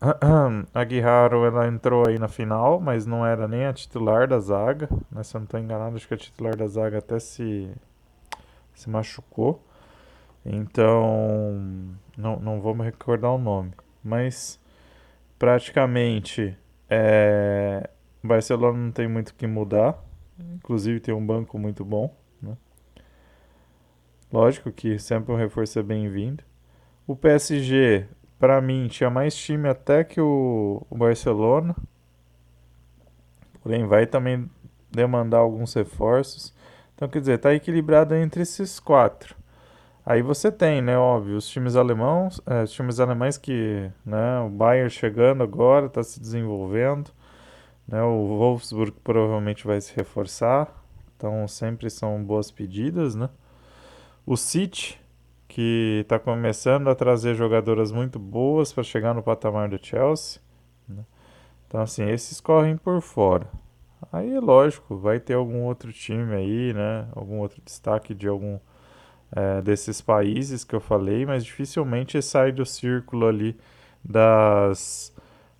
a 0.74 0.84
Guijarro, 0.84 1.44
ela 1.44 1.68
entrou 1.68 2.08
aí 2.08 2.18
na 2.18 2.28
final, 2.28 2.80
mas 2.80 3.06
não 3.06 3.24
era 3.24 3.46
nem 3.46 3.66
a 3.66 3.72
titular 3.72 4.26
da 4.26 4.38
zaga. 4.40 4.88
Né? 5.10 5.22
Se 5.22 5.36
eu 5.36 5.40
não 5.40 5.44
estou 5.44 5.60
enganado, 5.60 5.94
acho 5.96 6.08
que 6.08 6.14
a 6.14 6.16
titular 6.16 6.56
da 6.56 6.66
zaga 6.66 6.98
até 6.98 7.18
se, 7.20 7.70
se 8.74 8.90
machucou. 8.90 9.62
Então, 10.44 11.94
não, 12.16 12.38
não 12.38 12.60
vou 12.60 12.74
me 12.74 12.84
recordar 12.84 13.32
o 13.32 13.38
nome, 13.38 13.72
mas 14.02 14.60
praticamente 15.38 16.56
é, 16.88 17.88
Barcelona 18.22 18.78
não 18.78 18.92
tem 18.92 19.08
muito 19.08 19.30
o 19.30 19.34
que 19.34 19.46
mudar, 19.46 19.98
inclusive 20.54 21.00
tem 21.00 21.14
um 21.14 21.24
banco 21.24 21.58
muito 21.58 21.84
bom. 21.84 22.14
Né? 22.40 22.56
Lógico 24.32 24.70
que 24.70 24.98
sempre 24.98 25.32
um 25.32 25.36
reforço 25.36 25.78
é 25.78 25.82
bem-vindo. 25.82 26.44
O 27.06 27.16
PSG, 27.16 28.06
para 28.38 28.60
mim, 28.60 28.86
tinha 28.88 29.10
mais 29.10 29.34
time 29.36 29.68
até 29.68 30.04
que 30.04 30.20
o, 30.20 30.86
o 30.88 30.96
Barcelona. 30.96 31.74
Porém, 33.62 33.86
vai 33.86 34.06
também 34.06 34.48
demandar 34.90 35.38
alguns 35.38 35.74
reforços. 35.74 36.54
Então, 36.94 37.08
quer 37.08 37.20
dizer, 37.20 37.34
está 37.34 37.52
equilibrado 37.54 38.14
entre 38.14 38.42
esses 38.42 38.78
quatro. 38.78 39.34
Aí 40.04 40.20
você 40.20 40.50
tem, 40.50 40.82
né, 40.82 40.98
óbvio, 40.98 41.36
os 41.36 41.46
times 41.46 41.76
alemãos, 41.76 42.40
é, 42.44 42.64
os 42.64 42.72
times 42.72 42.98
alemães 42.98 43.38
que, 43.38 43.88
né, 44.04 44.40
o 44.40 44.48
Bayern 44.48 44.90
chegando 44.90 45.44
agora, 45.44 45.86
está 45.86 46.02
se 46.02 46.18
desenvolvendo, 46.18 47.10
né, 47.86 48.02
o 48.02 48.36
Wolfsburg 48.38 48.92
provavelmente 49.04 49.64
vai 49.64 49.80
se 49.80 49.94
reforçar, 49.94 50.68
então 51.16 51.46
sempre 51.46 51.88
são 51.88 52.22
boas 52.22 52.50
pedidas, 52.50 53.14
né. 53.14 53.30
O 54.26 54.36
City, 54.36 55.00
que 55.46 56.00
está 56.02 56.18
começando 56.18 56.88
a 56.88 56.96
trazer 56.96 57.36
jogadoras 57.36 57.92
muito 57.92 58.18
boas 58.18 58.72
para 58.72 58.82
chegar 58.82 59.14
no 59.14 59.22
patamar 59.22 59.68
do 59.68 59.78
Chelsea, 59.80 60.40
né? 60.88 61.04
então 61.68 61.80
assim, 61.80 62.08
esses 62.08 62.40
correm 62.40 62.76
por 62.76 63.00
fora. 63.00 63.46
Aí, 64.12 64.38
lógico, 64.40 64.96
vai 64.96 65.20
ter 65.20 65.34
algum 65.34 65.62
outro 65.62 65.92
time 65.92 66.34
aí, 66.34 66.72
né, 66.74 67.06
algum 67.14 67.38
outro 67.38 67.62
destaque 67.64 68.14
de 68.14 68.26
algum 68.26 68.58
é, 69.34 69.62
desses 69.62 70.00
países 70.00 70.62
que 70.62 70.74
eu 70.74 70.80
falei, 70.80 71.24
mas 71.24 71.44
dificilmente 71.44 72.20
sai 72.22 72.52
do 72.52 72.66
círculo 72.66 73.26
ali 73.26 73.56
das, 74.04 75.12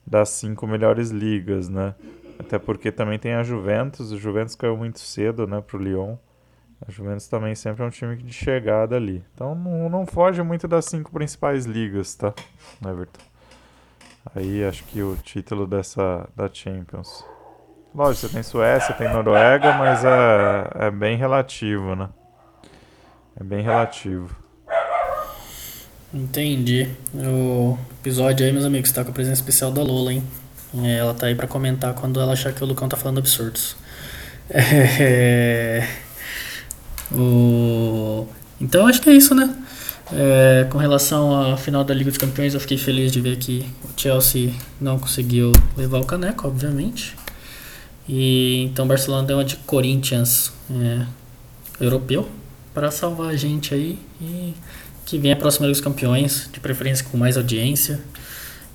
das 0.06 0.28
cinco 0.28 0.66
melhores 0.66 1.10
ligas, 1.10 1.68
né? 1.68 1.94
Até 2.38 2.58
porque 2.58 2.90
também 2.92 3.18
tem 3.18 3.34
a 3.34 3.42
Juventus, 3.42 4.12
o 4.12 4.18
Juventus 4.18 4.54
caiu 4.54 4.76
muito 4.76 4.98
cedo, 4.98 5.46
né, 5.46 5.60
pro 5.60 5.78
Lyon. 5.78 6.16
A 6.86 6.90
Juventus 6.90 7.28
também 7.28 7.54
sempre 7.54 7.82
é 7.84 7.86
um 7.86 7.90
time 7.90 8.16
de 8.16 8.32
chegada 8.32 8.96
ali. 8.96 9.24
Então 9.34 9.54
não, 9.54 9.88
não 9.88 10.04
foge 10.04 10.42
muito 10.42 10.66
das 10.66 10.86
cinco 10.86 11.12
principais 11.12 11.64
ligas, 11.64 12.14
tá, 12.16 12.34
Everton? 12.84 13.20
Aí 14.34 14.64
acho 14.64 14.84
que 14.84 15.02
o 15.02 15.16
título 15.16 15.66
dessa 15.66 16.28
da 16.36 16.48
Champions. 16.52 17.24
Lógico, 17.94 18.26
você 18.26 18.32
tem 18.32 18.42
Suécia, 18.42 18.94
tem 18.94 19.12
Noruega, 19.12 19.74
mas 19.74 20.04
é, 20.04 20.86
é 20.86 20.90
bem 20.90 21.16
relativo, 21.16 21.94
né? 21.94 22.08
É 23.42 23.44
bem 23.44 23.60
relativo. 23.60 24.30
Entendi. 26.14 26.88
O 27.12 27.76
episódio 28.00 28.46
aí, 28.46 28.52
meus 28.52 28.64
amigos, 28.64 28.92
tá 28.92 29.02
com 29.02 29.10
a 29.10 29.12
presença 29.12 29.40
especial 29.40 29.72
da 29.72 29.82
Lola, 29.82 30.12
hein? 30.12 30.22
É, 30.84 30.98
ela 30.98 31.12
tá 31.12 31.26
aí 31.26 31.34
para 31.34 31.48
comentar 31.48 31.92
quando 31.92 32.20
ela 32.20 32.34
achar 32.34 32.52
que 32.52 32.62
o 32.62 32.66
Lucão 32.68 32.88
tá 32.88 32.96
falando 32.96 33.18
absurdos. 33.18 33.74
É... 34.54 35.88
O... 37.10 38.28
Então 38.60 38.86
acho 38.86 39.02
que 39.02 39.10
é 39.10 39.12
isso, 39.12 39.34
né? 39.34 39.52
É, 40.12 40.66
com 40.70 40.78
relação 40.78 41.52
à 41.52 41.56
final 41.56 41.82
da 41.82 41.92
Liga 41.92 42.10
dos 42.10 42.18
Campeões, 42.18 42.54
eu 42.54 42.60
fiquei 42.60 42.78
feliz 42.78 43.10
de 43.10 43.20
ver 43.20 43.38
que 43.38 43.68
o 43.82 44.00
Chelsea 44.00 44.52
não 44.80 45.00
conseguiu 45.00 45.50
levar 45.76 45.98
o 45.98 46.04
caneco, 46.04 46.46
obviamente. 46.46 47.16
E 48.08 48.62
então 48.66 48.86
Barcelona 48.86 49.26
deu 49.26 49.38
uma 49.38 49.44
de 49.44 49.56
Corinthians 49.56 50.52
é, 50.70 51.06
europeu, 51.80 52.28
para 52.74 52.90
salvar 52.90 53.30
a 53.30 53.36
gente 53.36 53.74
aí 53.74 53.98
e 54.20 54.54
que 55.04 55.18
venha 55.18 55.34
a 55.34 55.38
próxima 55.38 55.66
Liga 55.66 55.74
dos 55.74 55.80
Campeões, 55.80 56.48
de 56.52 56.60
preferência 56.60 57.06
com 57.08 57.16
mais 57.16 57.36
audiência, 57.36 58.00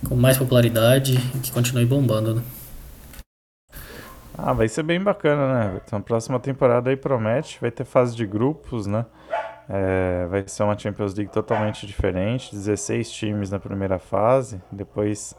com 0.08 0.14
mais 0.14 0.36
popularidade 0.36 1.18
e 1.34 1.38
que 1.38 1.50
continue 1.50 1.84
bombando. 1.84 2.36
Né? 2.36 2.42
Ah, 4.36 4.52
vai 4.52 4.68
ser 4.68 4.84
bem 4.84 5.02
bacana, 5.02 5.52
né? 5.52 5.80
Então, 5.84 5.98
a 5.98 6.02
próxima 6.02 6.38
temporada 6.38 6.90
aí 6.90 6.96
promete, 6.96 7.58
vai 7.60 7.72
ter 7.72 7.84
fase 7.84 8.14
de 8.14 8.24
grupos, 8.24 8.86
né? 8.86 9.04
É, 9.68 10.26
vai 10.30 10.44
ser 10.46 10.62
uma 10.62 10.78
Champions 10.78 11.14
League 11.14 11.32
totalmente 11.32 11.86
diferente, 11.86 12.54
16 12.54 13.10
times 13.10 13.50
na 13.50 13.58
primeira 13.58 13.98
fase, 13.98 14.62
depois 14.70 15.34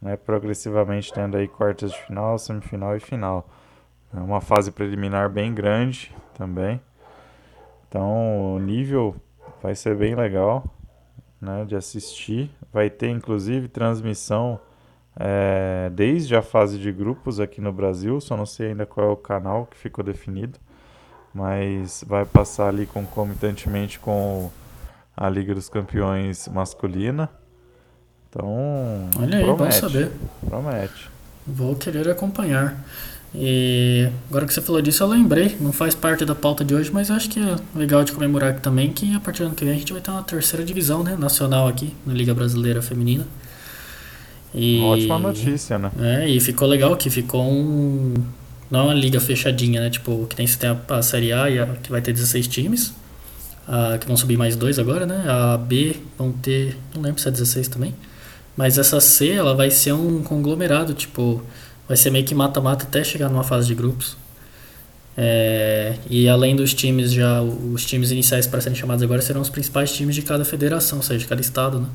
né, 0.00 0.16
progressivamente 0.16 1.12
tendo 1.12 1.36
aí 1.36 1.48
quartas 1.48 1.90
de 1.90 1.98
final, 2.06 2.38
semifinal 2.38 2.96
e 2.96 3.00
final. 3.00 3.48
É 4.14 4.20
uma 4.20 4.40
fase 4.40 4.70
preliminar 4.70 5.28
bem 5.28 5.52
grande 5.52 6.14
também. 6.38 6.80
Então 7.94 8.56
o 8.56 8.58
nível 8.58 9.14
vai 9.62 9.76
ser 9.76 9.94
bem 9.94 10.16
legal 10.16 10.64
né, 11.40 11.64
de 11.64 11.76
assistir. 11.76 12.50
Vai 12.72 12.90
ter 12.90 13.08
inclusive 13.08 13.68
transmissão 13.68 14.58
é, 15.16 15.88
desde 15.94 16.34
a 16.34 16.42
fase 16.42 16.76
de 16.76 16.90
grupos 16.90 17.38
aqui 17.38 17.60
no 17.60 17.72
Brasil, 17.72 18.20
só 18.20 18.36
não 18.36 18.46
sei 18.46 18.70
ainda 18.70 18.84
qual 18.84 19.06
é 19.06 19.12
o 19.12 19.16
canal 19.16 19.66
que 19.66 19.76
ficou 19.76 20.04
definido, 20.04 20.58
mas 21.32 22.02
vai 22.04 22.24
passar 22.24 22.66
ali 22.66 22.84
concomitantemente 22.84 24.00
com 24.00 24.50
a 25.16 25.28
Liga 25.28 25.54
dos 25.54 25.68
Campeões 25.68 26.48
masculina. 26.48 27.30
Então, 28.28 29.08
Olha 29.20 29.38
aí, 29.38 29.44
promete, 29.44 29.56
bom 29.56 29.70
saber. 29.70 30.10
Promete. 30.44 31.10
Vou 31.46 31.76
querer 31.76 32.10
acompanhar. 32.10 32.76
E 33.34 34.08
agora 34.30 34.46
que 34.46 34.54
você 34.54 34.60
falou 34.60 34.80
disso, 34.80 35.02
eu 35.02 35.08
lembrei, 35.08 35.56
não 35.60 35.72
faz 35.72 35.92
parte 35.92 36.24
da 36.24 36.36
pauta 36.36 36.64
de 36.64 36.72
hoje, 36.72 36.90
mas 36.92 37.08
eu 37.08 37.16
acho 37.16 37.28
que 37.28 37.40
é 37.40 37.56
legal 37.74 38.04
de 38.04 38.12
comemorar 38.12 38.50
aqui 38.50 38.60
também 38.60 38.92
que 38.92 39.12
a 39.12 39.18
partir 39.18 39.42
do 39.42 39.46
ano 39.46 39.54
que 39.56 39.64
vem 39.64 39.74
a 39.74 39.76
gente 39.76 39.92
vai 39.92 40.00
ter 40.00 40.10
uma 40.12 40.22
terceira 40.22 40.64
divisão 40.64 41.02
né, 41.02 41.16
nacional 41.18 41.66
aqui 41.66 41.92
na 42.06 42.14
Liga 42.14 42.32
Brasileira 42.32 42.80
Feminina. 42.80 43.26
E, 44.54 44.80
Ótima 44.82 45.18
notícia, 45.18 45.78
né? 45.78 45.90
É, 46.00 46.28
e 46.28 46.38
ficou 46.38 46.68
legal 46.68 46.96
que 46.96 47.10
ficou 47.10 47.42
um. 47.42 48.14
Não 48.70 48.80
é 48.80 48.82
uma 48.84 48.94
liga 48.94 49.20
fechadinha, 49.20 49.80
né? 49.80 49.90
Tipo, 49.90 50.26
que 50.28 50.36
tem, 50.36 50.46
tem 50.46 50.70
a, 50.70 50.96
a 50.96 51.02
Série 51.02 51.32
A, 51.32 51.50
e 51.50 51.58
a, 51.58 51.66
que 51.66 51.90
vai 51.90 52.00
ter 52.00 52.12
16 52.12 52.46
times. 52.46 52.94
A, 53.66 53.98
que 53.98 54.06
vão 54.06 54.16
subir 54.16 54.36
mais 54.36 54.54
dois 54.54 54.78
agora, 54.78 55.06
né? 55.06 55.24
A 55.26 55.56
B 55.58 55.96
vão 56.16 56.30
ter. 56.30 56.78
Não 56.94 57.02
lembro 57.02 57.20
se 57.20 57.26
é 57.26 57.32
16 57.32 57.66
também. 57.66 57.96
Mas 58.56 58.78
essa 58.78 59.00
C, 59.00 59.30
ela 59.32 59.56
vai 59.56 59.72
ser 59.72 59.92
um 59.92 60.22
conglomerado, 60.22 60.94
tipo 60.94 61.42
vai 61.86 61.96
ser 61.96 62.10
meio 62.10 62.24
que 62.24 62.34
mata-mata 62.34 62.84
até 62.84 63.04
chegar 63.04 63.28
numa 63.28 63.44
fase 63.44 63.66
de 63.66 63.74
grupos. 63.74 64.16
É, 65.16 65.94
e 66.10 66.28
além 66.28 66.56
dos 66.56 66.74
times 66.74 67.12
já, 67.12 67.40
os 67.40 67.84
times 67.84 68.10
iniciais 68.10 68.46
para 68.46 68.60
serem 68.60 68.76
chamados 68.76 69.02
agora 69.02 69.22
serão 69.22 69.40
os 69.40 69.48
principais 69.48 69.92
times 69.92 70.14
de 70.14 70.22
cada 70.22 70.44
federação, 70.44 70.98
ou 70.98 71.04
seja, 71.04 71.20
de 71.20 71.26
cada 71.26 71.40
estado, 71.40 71.80
né? 71.80 71.86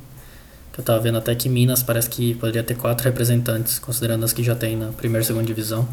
Que 0.72 0.79
eu 0.79 0.86
tava 0.86 1.00
vendo 1.00 1.17
até 1.17 1.36
que 1.36 1.50
Minas 1.50 1.84
parece 1.84 2.10
que 2.10 2.36
poderia 2.36 2.63
ter 2.63 2.75
quatro 2.75 3.03
representantes, 3.03 3.77
considerando 3.77 4.24
as 4.24 4.31
que 4.31 4.41
já 4.41 4.55
tem 4.55 4.77
na 4.77 4.88
primeira 4.88 5.24
e 5.24 5.25
segunda 5.25 5.46
divisão. 5.46 5.88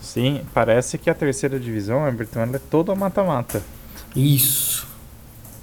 Sim, 0.00 0.42
parece 0.52 0.98
que 0.98 1.10
a 1.10 1.14
terceira 1.14 1.58
divisão, 1.58 2.06
Everton, 2.06 2.40
ela 2.40 2.56
é 2.56 2.60
toda 2.70 2.94
mata-mata. 2.94 3.62
Isso. 4.14 4.86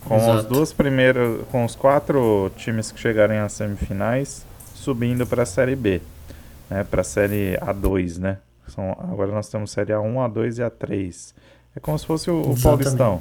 Com 0.03 0.17
Exato. 0.17 0.31
as 0.39 0.45
duas 0.45 0.73
primeiras, 0.73 1.41
com 1.51 1.63
os 1.63 1.75
quatro 1.75 2.51
times 2.57 2.91
que 2.91 2.99
chegarem 2.99 3.37
às 3.37 3.53
semifinais, 3.53 4.45
subindo 4.73 5.25
para 5.27 5.43
a 5.43 5.45
Série 5.45 5.75
B 5.75 6.01
né, 6.71 6.85
para 6.85 7.01
a 7.01 7.03
série 7.03 7.57
A2, 7.57 8.17
né? 8.17 8.37
São, 8.67 8.91
agora 8.91 9.29
nós 9.33 9.49
temos 9.49 9.71
série 9.71 9.91
A1, 9.91 10.13
A2 10.31 10.59
e 10.59 10.61
A3. 10.61 11.33
É 11.75 11.79
como 11.81 11.99
se 11.99 12.05
fosse 12.05 12.31
o, 12.31 12.41
o 12.41 12.61
Paulistão. 12.61 13.17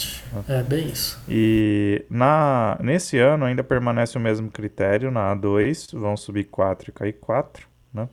É 0.49 0.62
bem 0.62 0.88
isso. 0.88 1.21
E 1.28 2.04
na, 2.09 2.78
nesse 2.80 3.19
ano 3.19 3.45
ainda 3.45 3.64
permanece 3.64 4.16
o 4.16 4.21
mesmo 4.21 4.50
critério 4.50 5.11
na 5.11 5.35
A2, 5.35 5.99
vão 5.99 6.16
subir 6.16 6.45
4 6.45 6.90
e 6.90 6.92
cair 6.92 7.12
4, 7.14 7.66
né? 7.92 8.09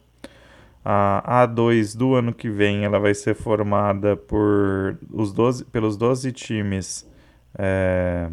A 0.84 1.46
A2 1.48 1.96
do 1.96 2.16
ano 2.16 2.34
que 2.34 2.50
vem 2.50 2.84
ela 2.84 3.00
vai 3.00 3.14
ser 3.14 3.36
formada 3.36 4.16
por 4.16 4.98
os 5.12 5.32
12, 5.32 5.66
pelos 5.66 5.98
12 5.98 6.32
times 6.32 7.08
é, 7.58 8.30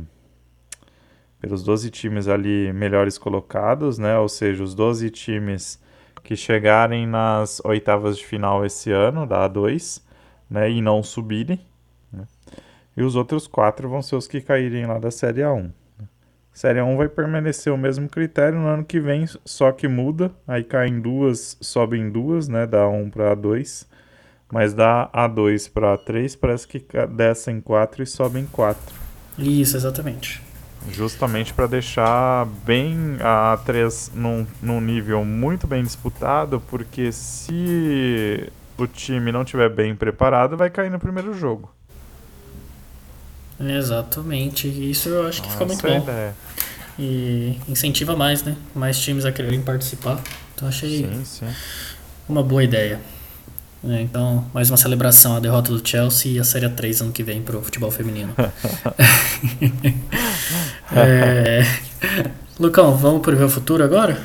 pelos 1.41 1.63
12 1.63 1.91
times 1.91 2.29
ali 2.29 2.73
melhores 2.73 3.19
colocados, 3.19 3.99
né? 3.99 4.19
Ou 4.19 4.29
seja, 4.29 4.63
os 4.63 4.75
12 4.75 5.11
times 5.11 5.83
que 6.25 6.35
chegarem 6.35 7.07
nas 7.07 7.61
oitavas 7.65 8.17
de 8.17 8.25
final 8.25 8.65
esse 8.65 8.91
ano, 8.91 9.27
da 9.27 9.49
A2, 9.49 10.03
né, 10.49 10.71
e 10.71 10.81
não 10.81 11.03
subirem. 11.03 11.61
Né? 12.11 12.25
E 12.97 13.03
os 13.03 13.15
outros 13.15 13.47
quatro 13.47 13.89
vão 13.89 14.01
ser 14.01 14.17
os 14.17 14.27
que 14.27 14.41
caírem 14.41 14.87
lá 14.87 14.99
da 14.99 15.11
Série 15.11 15.43
A1. 15.43 15.71
Né? 15.99 16.09
Série 16.51 16.81
A1 16.81 16.97
vai 16.97 17.09
permanecer 17.09 17.71
o 17.71 17.77
mesmo 17.77 18.09
critério 18.09 18.59
no 18.59 18.67
ano 18.67 18.85
que 18.85 18.99
vem, 18.99 19.27
só 19.45 19.71
que 19.71 19.87
muda. 19.87 20.33
Aí 20.49 20.65
caem 20.65 20.99
duas, 20.99 21.59
sobem 21.61 22.11
duas, 22.11 22.49
né, 22.49 22.67
da 22.67 22.87
A1 22.87 23.11
para 23.11 23.37
A2. 23.37 23.87
Mas 24.51 24.73
da 24.73 25.11
A2 25.13 25.71
para 25.71 25.99
A3 25.99 26.39
parece 26.41 26.67
que 26.67 26.85
descem 27.15 27.61
quatro 27.61 28.03
e 28.03 28.07
sobem 28.07 28.47
quatro. 28.47 28.95
Isso, 29.39 29.77
exatamente. 29.77 30.41
Justamente 30.91 31.53
para 31.53 31.67
deixar 31.67 32.47
bem 32.65 33.17
a 33.21 33.57
A3 33.57 34.11
num, 34.15 34.47
num 34.61 34.81
nível 34.81 35.25
muito 35.25 35.67
bem 35.67 35.83
disputado, 35.83 36.63
porque 36.69 37.11
se 37.11 38.51
o 38.77 38.87
time 38.87 39.33
não 39.33 39.45
tiver 39.45 39.71
bem 39.71 39.95
preparado, 39.95 40.57
vai 40.57 40.69
cair 40.69 40.91
no 40.91 40.99
primeiro 40.99 41.33
jogo. 41.33 41.73
Exatamente, 43.59 44.69
isso 44.69 45.09
eu 45.09 45.27
acho 45.27 45.43
que 45.43 45.51
fica 45.51 45.65
muito 45.65 45.87
é 45.87 45.91
bom. 45.91 46.03
Ideia. 46.03 46.35
E 46.99 47.59
incentiva 47.69 48.17
mais, 48.17 48.43
né? 48.43 48.57
Mais 48.75 48.99
times 48.99 49.25
a 49.25 49.33
quererem 49.33 49.63
participar. 49.63 50.21
Então 50.55 50.69
achei 50.69 50.99
sim, 50.99 51.25
sim. 51.25 51.47
uma 52.29 52.43
boa 52.43 52.63
ideia. 52.63 53.01
É, 53.87 54.01
então, 54.01 54.47
mais 54.55 54.71
uma 54.71 54.79
celebração, 54.79 55.37
a 55.37 55.41
derrota 55.41 55.71
do 55.71 55.87
Chelsea 55.87 56.33
e 56.33 56.41
a 56.41 56.45
Série 56.45 56.69
3 56.69 57.03
ano 57.03 57.13
que 57.13 57.23
vem 57.23 57.43
pro 57.43 57.61
futebol 57.63 57.91
feminino. 57.91 58.35
é, 60.97 61.63
Lucão, 62.59 62.97
vamos 62.97 63.23
prever 63.23 63.45
o 63.45 63.49
futuro 63.49 63.83
agora? 63.83 64.19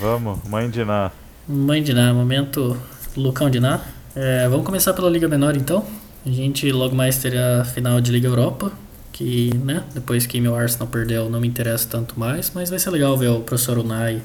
Vamos, 0.00 0.38
mãe 0.48 0.70
de 0.70 0.84
Ná. 0.84 1.10
Mãe 1.48 1.82
de 1.82 1.92
Ná, 1.92 2.12
momento 2.14 2.76
Lucão 3.16 3.50
de 3.50 3.58
Ná. 3.58 3.80
É, 4.14 4.48
vamos 4.48 4.64
começar 4.64 4.92
pela 4.92 5.10
Liga 5.10 5.28
Menor 5.28 5.56
então. 5.56 5.84
A 6.24 6.30
gente 6.30 6.70
logo 6.70 6.94
mais 6.94 7.18
terá 7.18 7.62
a 7.62 7.64
final 7.64 8.00
de 8.00 8.12
Liga 8.12 8.28
Europa, 8.28 8.70
que, 9.12 9.56
né, 9.56 9.82
depois 9.94 10.26
que 10.26 10.40
meu 10.40 10.54
Arsenal 10.54 10.86
perdeu, 10.88 11.30
não 11.30 11.40
me 11.40 11.48
interessa 11.48 11.88
tanto 11.88 12.18
mais, 12.18 12.52
mas 12.54 12.70
vai 12.70 12.78
ser 12.78 12.90
legal 12.90 13.16
ver 13.16 13.28
o 13.28 13.40
professor 13.40 13.78
Unai 13.78 14.20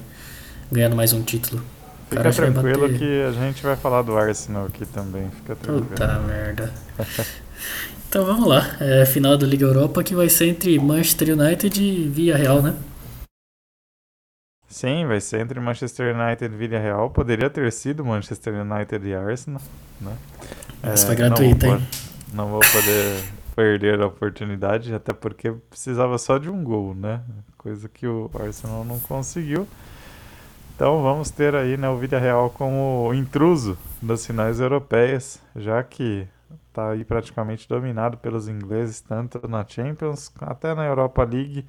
ganhando 0.71 0.95
mais 0.95 1.13
um 1.13 1.21
título. 1.21 1.63
Fica 2.09 2.31
tranquilo 2.31 2.89
que 2.89 3.23
a 3.23 3.31
gente 3.31 3.63
vai 3.63 3.75
falar 3.75 4.01
do 4.01 4.17
Arsenal 4.17 4.65
aqui 4.65 4.85
também, 4.85 5.29
fica 5.31 5.55
tranquilo. 5.55 5.87
Puta 5.87 6.19
merda. 6.19 6.71
então 8.13 8.23
vamos 8.23 8.47
lá, 8.47 8.77
é, 8.79 9.07
final 9.07 9.35
da 9.35 9.47
Liga 9.47 9.65
Europa 9.65 10.03
que 10.03 10.13
vai 10.13 10.29
ser 10.29 10.45
entre 10.45 10.77
Manchester 10.77 11.29
United 11.29 11.81
e 11.81 12.07
Villarreal, 12.07 12.61
né? 12.61 12.75
Sim, 14.67 15.07
vai 15.07 15.19
ser 15.19 15.39
entre 15.39 15.59
Manchester 15.59 16.15
United 16.15 16.45
e 16.45 16.55
Villarreal. 16.55 17.09
Poderia 17.09 17.49
ter 17.49 17.71
sido 17.71 18.05
Manchester 18.05 18.53
United 18.53 19.03
e 19.03 19.15
Arsenal, 19.15 19.63
né? 19.99 20.15
Essa 20.83 21.05
é, 21.05 21.07
foi 21.07 21.15
gratuita, 21.15 21.65
não 21.65 21.75
hein? 21.75 21.87
Não 22.31 22.49
vou 22.49 22.59
poder 22.59 23.23
perder 23.55 23.99
a 23.99 24.05
oportunidade, 24.05 24.93
até 24.93 25.11
porque 25.11 25.51
precisava 25.71 26.15
só 26.19 26.37
de 26.37 26.51
um 26.51 26.63
gol, 26.63 26.93
né? 26.93 27.19
Coisa 27.57 27.89
que 27.89 28.05
o 28.05 28.29
Arsenal 28.39 28.85
não 28.85 28.99
conseguiu. 28.99 29.67
Então 30.75 31.01
vamos 31.01 31.31
ter 31.31 31.55
aí 31.55 31.77
né, 31.77 31.89
o 31.89 31.97
Villarreal 31.97 32.51
como 32.51 33.11
intruso 33.15 33.75
das 33.99 34.23
finais 34.23 34.59
europeias, 34.59 35.39
já 35.55 35.81
que 35.81 36.27
está 36.73 36.89
aí 36.89 37.05
praticamente 37.05 37.69
dominado 37.69 38.17
pelos 38.17 38.47
ingleses, 38.47 38.99
tanto 38.99 39.47
na 39.47 39.63
Champions 39.65 40.33
até 40.41 40.73
na 40.73 40.83
Europa 40.85 41.23
League. 41.23 41.65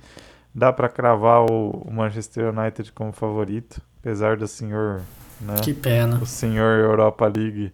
Dá 0.55 0.73
para 0.73 0.89
cravar 0.89 1.45
o 1.51 1.87
Manchester 1.91 2.57
United 2.57 2.91
como 2.93 3.13
favorito, 3.13 3.83
apesar 4.01 4.37
do 4.37 4.49
senhor, 4.49 5.03
né? 5.41 5.57
Que 5.63 5.75
pena. 5.75 6.17
O 6.23 6.27
senhor 6.27 6.79
Europa 6.79 7.27
League 7.27 7.73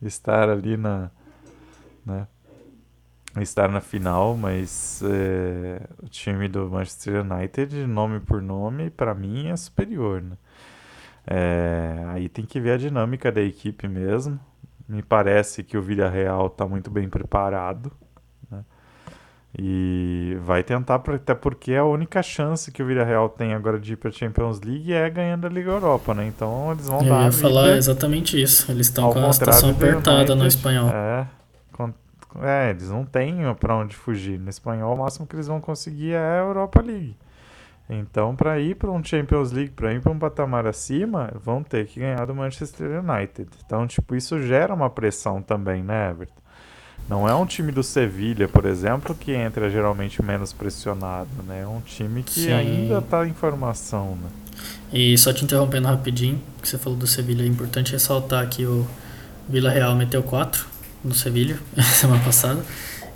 estar 0.00 0.48
ali 0.48 0.76
na, 0.76 1.10
né? 2.04 2.26
Estar 3.40 3.68
na 3.68 3.80
final, 3.80 4.36
mas 4.36 5.02
é, 5.04 5.86
o 6.02 6.08
time 6.08 6.48
do 6.48 6.68
Manchester 6.68 7.24
United, 7.24 7.86
nome 7.86 8.20
por 8.20 8.42
nome, 8.42 8.90
para 8.90 9.14
mim 9.14 9.48
é 9.48 9.56
superior, 9.56 10.20
né? 10.20 10.36
É, 11.26 12.04
aí 12.08 12.28
tem 12.28 12.44
que 12.44 12.58
ver 12.58 12.72
a 12.72 12.76
dinâmica 12.76 13.30
da 13.30 13.40
equipe 13.40 13.86
mesmo. 13.86 14.40
Me 14.92 15.02
parece 15.02 15.62
que 15.62 15.78
o 15.78 15.82
Villarreal 15.82 16.48
está 16.48 16.66
muito 16.66 16.90
bem 16.90 17.08
preparado. 17.08 17.90
Né? 18.50 18.62
E 19.58 20.36
vai 20.44 20.62
tentar, 20.62 20.96
até 20.96 21.34
porque 21.34 21.74
a 21.74 21.84
única 21.84 22.22
chance 22.22 22.70
que 22.70 22.82
o 22.82 22.86
Villarreal 22.86 23.30
tem 23.30 23.54
agora 23.54 23.80
de 23.80 23.94
ir 23.94 23.96
para 23.96 24.10
a 24.10 24.12
Champions 24.12 24.60
League 24.60 24.92
é 24.92 25.08
ganhando 25.08 25.46
a 25.46 25.50
Liga 25.50 25.70
Europa, 25.70 26.12
né? 26.12 26.26
Então 26.26 26.72
eles 26.72 26.88
vão 26.88 27.00
Eu 27.00 27.08
dar. 27.08 27.20
Eu 27.20 27.24
ia 27.24 27.32
falar 27.32 27.68
exatamente 27.70 28.40
isso. 28.40 28.70
Eles 28.70 28.88
estão 28.88 29.10
com 29.10 29.26
a 29.26 29.32
situação 29.32 29.70
apertada 29.70 30.34
no 30.34 30.46
espanhol. 30.46 30.90
É, 30.90 31.26
é, 32.40 32.70
eles 32.70 32.90
não 32.90 33.04
têm 33.04 33.38
para 33.54 33.74
onde 33.76 33.96
fugir. 33.96 34.38
No 34.38 34.50
espanhol, 34.50 34.94
o 34.94 34.98
máximo 34.98 35.26
que 35.26 35.34
eles 35.34 35.46
vão 35.46 35.60
conseguir 35.60 36.12
é 36.12 36.18
a 36.18 36.36
Europa 36.38 36.82
League. 36.82 37.16
Então, 37.88 38.34
para 38.34 38.58
ir 38.58 38.76
para 38.76 38.90
um 38.90 39.04
Champions 39.04 39.52
League, 39.52 39.70
para 39.70 39.92
ir 39.92 40.00
para 40.00 40.12
um 40.12 40.18
patamar 40.18 40.66
acima, 40.66 41.32
vão 41.44 41.62
ter 41.62 41.86
que 41.86 42.00
ganhar 42.00 42.24
do 42.26 42.34
Manchester 42.34 43.02
United. 43.02 43.48
Então, 43.66 43.86
tipo, 43.86 44.14
isso 44.14 44.40
gera 44.40 44.72
uma 44.72 44.88
pressão 44.88 45.42
também, 45.42 45.82
né, 45.82 46.10
Everton? 46.10 46.42
Não 47.08 47.28
é 47.28 47.34
um 47.34 47.44
time 47.44 47.72
do 47.72 47.82
Sevilha, 47.82 48.48
por 48.48 48.64
exemplo, 48.64 49.14
que 49.14 49.32
entra 49.32 49.68
geralmente 49.68 50.22
menos 50.22 50.52
pressionado, 50.52 51.28
né? 51.46 51.62
É 51.62 51.66
um 51.66 51.80
time 51.80 52.22
que 52.22 52.42
Sim. 52.42 52.52
ainda 52.52 52.98
está 52.98 53.26
em 53.26 53.34
formação, 53.34 54.16
né? 54.16 54.30
E 54.92 55.16
só 55.18 55.32
te 55.32 55.44
interrompendo 55.44 55.88
rapidinho, 55.88 56.40
que 56.60 56.68
você 56.68 56.78
falou 56.78 56.98
do 56.98 57.06
Sevilha, 57.06 57.42
é 57.42 57.46
importante 57.46 57.92
ressaltar 57.92 58.48
que 58.48 58.64
o 58.64 58.86
Vila 59.48 59.70
Real 59.70 59.94
meteu 59.96 60.22
4 60.22 60.66
no 61.02 61.14
Sevilha 61.14 61.58
semana 61.94 62.22
passada 62.22 62.62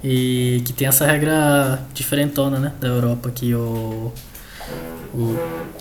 e 0.02 0.62
que 0.64 0.72
tem 0.72 0.88
essa 0.88 1.06
regra 1.06 1.80
diferentona, 1.94 2.58
né, 2.58 2.72
da 2.80 2.88
Europa 2.88 3.30
que 3.30 3.54
o 3.54 4.12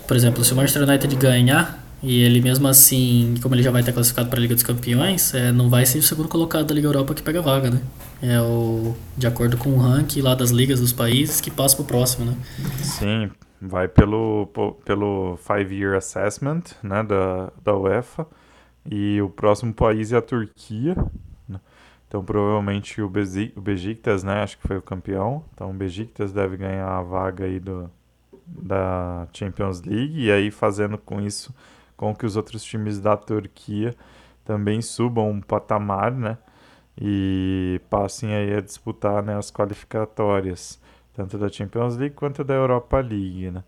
por 0.06 0.16
exemplo, 0.16 0.44
se 0.44 0.52
o 0.52 0.56
Manchester 0.56 0.82
United 0.82 1.14
ganhar 1.16 1.86
e 2.02 2.22
ele 2.22 2.40
mesmo 2.40 2.68
assim, 2.68 3.34
como 3.42 3.54
ele 3.54 3.62
já 3.62 3.70
vai 3.70 3.80
estar 3.80 3.92
classificado 3.92 4.28
para 4.28 4.38
a 4.38 4.42
Liga 4.42 4.54
dos 4.54 4.62
Campeões, 4.62 5.34
é, 5.34 5.50
não 5.50 5.70
vai 5.70 5.86
ser 5.86 5.98
o 5.98 6.02
segundo 6.02 6.28
colocado 6.28 6.66
da 6.66 6.74
Liga 6.74 6.86
Europa 6.86 7.14
que 7.14 7.22
pega 7.22 7.38
a 7.38 7.42
vaga, 7.42 7.70
né? 7.70 7.80
É 8.22 8.40
o 8.40 8.94
de 9.16 9.26
acordo 9.26 9.56
com 9.56 9.70
o 9.70 9.78
ranking 9.78 10.20
lá 10.20 10.34
das 10.34 10.50
ligas 10.50 10.80
dos 10.80 10.92
países 10.92 11.40
que 11.40 11.50
passa 11.50 11.74
para 11.76 11.82
o 11.82 11.86
próximo, 11.86 12.26
né? 12.26 12.36
Sim, 12.82 13.30
vai 13.60 13.88
pelo 13.88 14.48
pelo 14.84 15.38
five 15.38 15.74
year 15.74 15.96
assessment, 15.96 16.62
né, 16.82 17.02
da 17.02 17.50
da 17.64 17.76
UEFA. 17.76 18.26
E 18.88 19.20
o 19.20 19.28
próximo 19.28 19.74
país 19.74 20.12
é 20.12 20.16
a 20.16 20.22
Turquia. 20.22 20.94
Né? 21.48 21.58
Então 22.06 22.22
provavelmente 22.24 23.02
o 23.02 23.10
Besiktas, 23.10 24.22
né, 24.22 24.42
acho 24.42 24.58
que 24.58 24.68
foi 24.68 24.76
o 24.76 24.82
campeão. 24.82 25.44
Então 25.54 25.70
o 25.70 25.74
Besiktas 25.74 26.32
deve 26.32 26.56
ganhar 26.56 26.86
a 26.86 27.02
vaga 27.02 27.44
aí 27.46 27.58
do 27.58 27.90
da 28.46 29.26
Champions 29.32 29.82
League 29.82 30.24
e 30.24 30.30
aí 30.30 30.50
fazendo 30.50 30.96
com 30.96 31.20
isso 31.20 31.54
com 31.96 32.14
que 32.14 32.26
os 32.26 32.36
outros 32.36 32.62
times 32.62 33.00
da 33.00 33.16
Turquia 33.16 33.94
também 34.44 34.80
subam 34.80 35.30
um 35.30 35.40
patamar, 35.40 36.12
né? 36.12 36.38
E 36.98 37.80
passem 37.90 38.34
aí 38.34 38.54
a 38.54 38.60
disputar 38.60 39.22
né, 39.22 39.36
as 39.36 39.50
qualificatórias, 39.50 40.80
tanto 41.14 41.36
da 41.36 41.48
Champions 41.48 41.96
League 41.96 42.14
quanto 42.14 42.44
da 42.44 42.54
Europa 42.54 42.98
League, 43.00 43.50
né? 43.50 43.64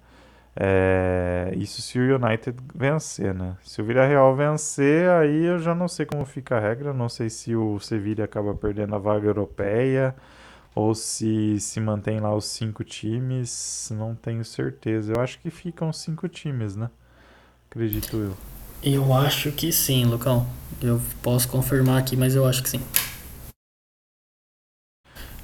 É, 0.60 1.52
isso 1.56 1.80
se 1.82 1.98
o 2.00 2.16
United 2.16 2.58
vencer, 2.74 3.32
né? 3.34 3.56
Se 3.62 3.80
o 3.80 3.84
Villarreal 3.84 4.34
vencer, 4.34 5.08
aí 5.08 5.44
eu 5.44 5.58
já 5.58 5.74
não 5.74 5.86
sei 5.86 6.04
como 6.04 6.24
fica 6.24 6.56
a 6.56 6.60
regra, 6.60 6.92
não 6.92 7.08
sei 7.08 7.30
se 7.30 7.54
o 7.54 7.78
Sevilla 7.78 8.24
acaba 8.24 8.54
perdendo 8.54 8.94
a 8.94 8.98
vaga 8.98 9.28
europeia, 9.28 10.14
ou 10.74 10.94
se 10.94 11.58
se 11.60 11.80
mantém 11.80 12.20
lá 12.20 12.34
os 12.34 12.46
cinco 12.46 12.84
times, 12.84 13.90
não 13.94 14.14
tenho 14.14 14.44
certeza. 14.44 15.12
Eu 15.14 15.20
acho 15.20 15.38
que 15.40 15.50
ficam 15.50 15.92
cinco 15.92 16.28
times, 16.28 16.76
né? 16.76 16.90
Acredito 17.70 18.16
eu. 18.16 18.36
Eu 18.82 19.12
acho 19.12 19.50
que 19.52 19.72
sim, 19.72 20.04
Lucão. 20.04 20.46
Eu 20.80 21.00
posso 21.22 21.48
confirmar 21.48 21.98
aqui, 21.98 22.16
mas 22.16 22.34
eu 22.34 22.46
acho 22.46 22.62
que 22.62 22.68
sim. 22.68 22.80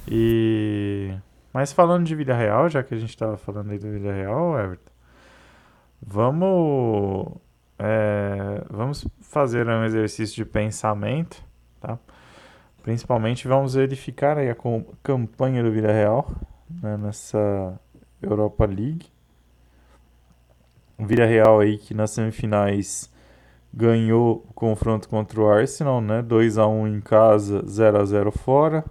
E 0.08 1.14
mas 1.52 1.72
falando 1.72 2.04
de 2.04 2.14
vida 2.14 2.34
real, 2.34 2.68
já 2.68 2.82
que 2.82 2.94
a 2.94 2.98
gente 2.98 3.10
estava 3.10 3.36
falando 3.36 3.70
aí 3.70 3.78
da 3.78 3.88
vida 3.90 4.12
real, 4.12 4.58
Everton, 4.58 4.92
vamos 6.00 7.36
é, 7.78 8.64
vamos 8.70 9.06
fazer 9.20 9.66
um 9.68 9.84
exercício 9.84 10.36
de 10.36 10.44
pensamento, 10.44 11.42
tá? 11.80 11.98
Principalmente 12.84 13.48
vamos 13.48 13.72
verificar 13.72 14.36
aí 14.36 14.50
a 14.50 14.56
campanha 15.02 15.62
do 15.62 15.72
Vila 15.72 15.90
Real 15.90 16.30
né, 16.82 16.98
nessa 16.98 17.80
Europa 18.20 18.66
League. 18.66 19.06
O 20.98 21.06
Vila 21.06 21.24
Real 21.24 21.60
aí 21.60 21.78
que 21.78 21.94
nas 21.94 22.10
semifinais 22.10 23.10
ganhou 23.72 24.44
o 24.50 24.52
confronto 24.52 25.08
contra 25.08 25.40
o 25.40 25.48
Arsenal, 25.48 26.02
né? 26.02 26.20
2 26.20 26.58
a 26.58 26.66
1 26.66 26.88
em 26.88 27.00
casa, 27.00 27.64
0 27.66 28.02
a 28.02 28.04
0 28.04 28.30
fora. 28.30 28.84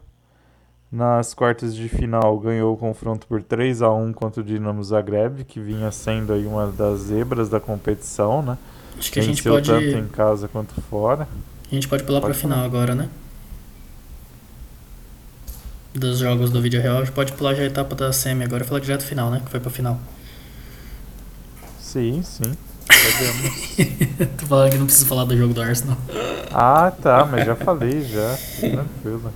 Nas 0.92 1.36
quartas 1.36 1.76
de 1.76 1.88
final 1.88 2.40
ganhou 2.40 2.74
o 2.74 2.78
confronto 2.78 3.28
por 3.28 3.44
3 3.44 3.84
a 3.84 3.92
1 3.92 4.12
contra 4.14 4.42
o 4.42 4.44
Dinamo 4.44 4.84
Zagreb, 4.84 5.44
que 5.44 5.60
vinha 5.60 5.92
sendo 5.92 6.34
aí 6.34 6.48
uma 6.48 6.66
das 6.68 7.02
zebras 7.02 7.48
da 7.48 7.60
competição, 7.60 8.42
né? 8.42 8.58
Acho 8.98 9.12
que 9.12 9.20
a 9.20 9.24
gente 9.24 9.44
pode 9.44 9.70
tanto 9.70 9.86
em 9.86 10.08
casa 10.08 10.48
quanto 10.48 10.74
fora. 10.82 11.28
A 11.72 11.76
gente 11.76 11.88
pode 11.88 12.04
pular 12.04 12.22
para 12.22 12.32
a 12.32 12.36
final 12.36 12.66
agora, 12.66 12.96
né? 12.96 13.08
Dos 15.94 16.20
jogos 16.20 16.50
do 16.50 16.62
vídeo 16.62 16.82
real, 16.82 16.98
a 16.98 17.00
gente 17.00 17.12
pode 17.14 17.34
pular 17.34 17.54
já 17.54 17.64
a 17.64 17.66
etapa 17.66 17.96
da 17.96 18.12
semi 18.12 18.44
agora 18.44 18.64
e 18.64 18.68
falar 18.68 18.80
direto 18.80 19.04
final, 19.04 19.30
né? 19.30 19.42
Que 19.44 19.52
foi 19.52 19.60
pra 19.60 19.70
final. 19.70 20.00
Sim, 21.80 22.24
sim. 22.24 22.52
Tô 24.40 24.46
falando 24.48 24.72
que 24.72 24.78
não 24.78 24.86
preciso 24.86 25.08
falar 25.08 25.26
do 25.26 25.38
jogo 25.38 25.54
do 25.54 25.62
Arsenal. 25.62 25.98
Ah, 26.52 26.92
tá, 26.92 27.26
mas 27.26 27.46
já 27.46 27.56
falei 27.56 28.02
já. 28.02 28.38
Tranquilo. 28.60 29.32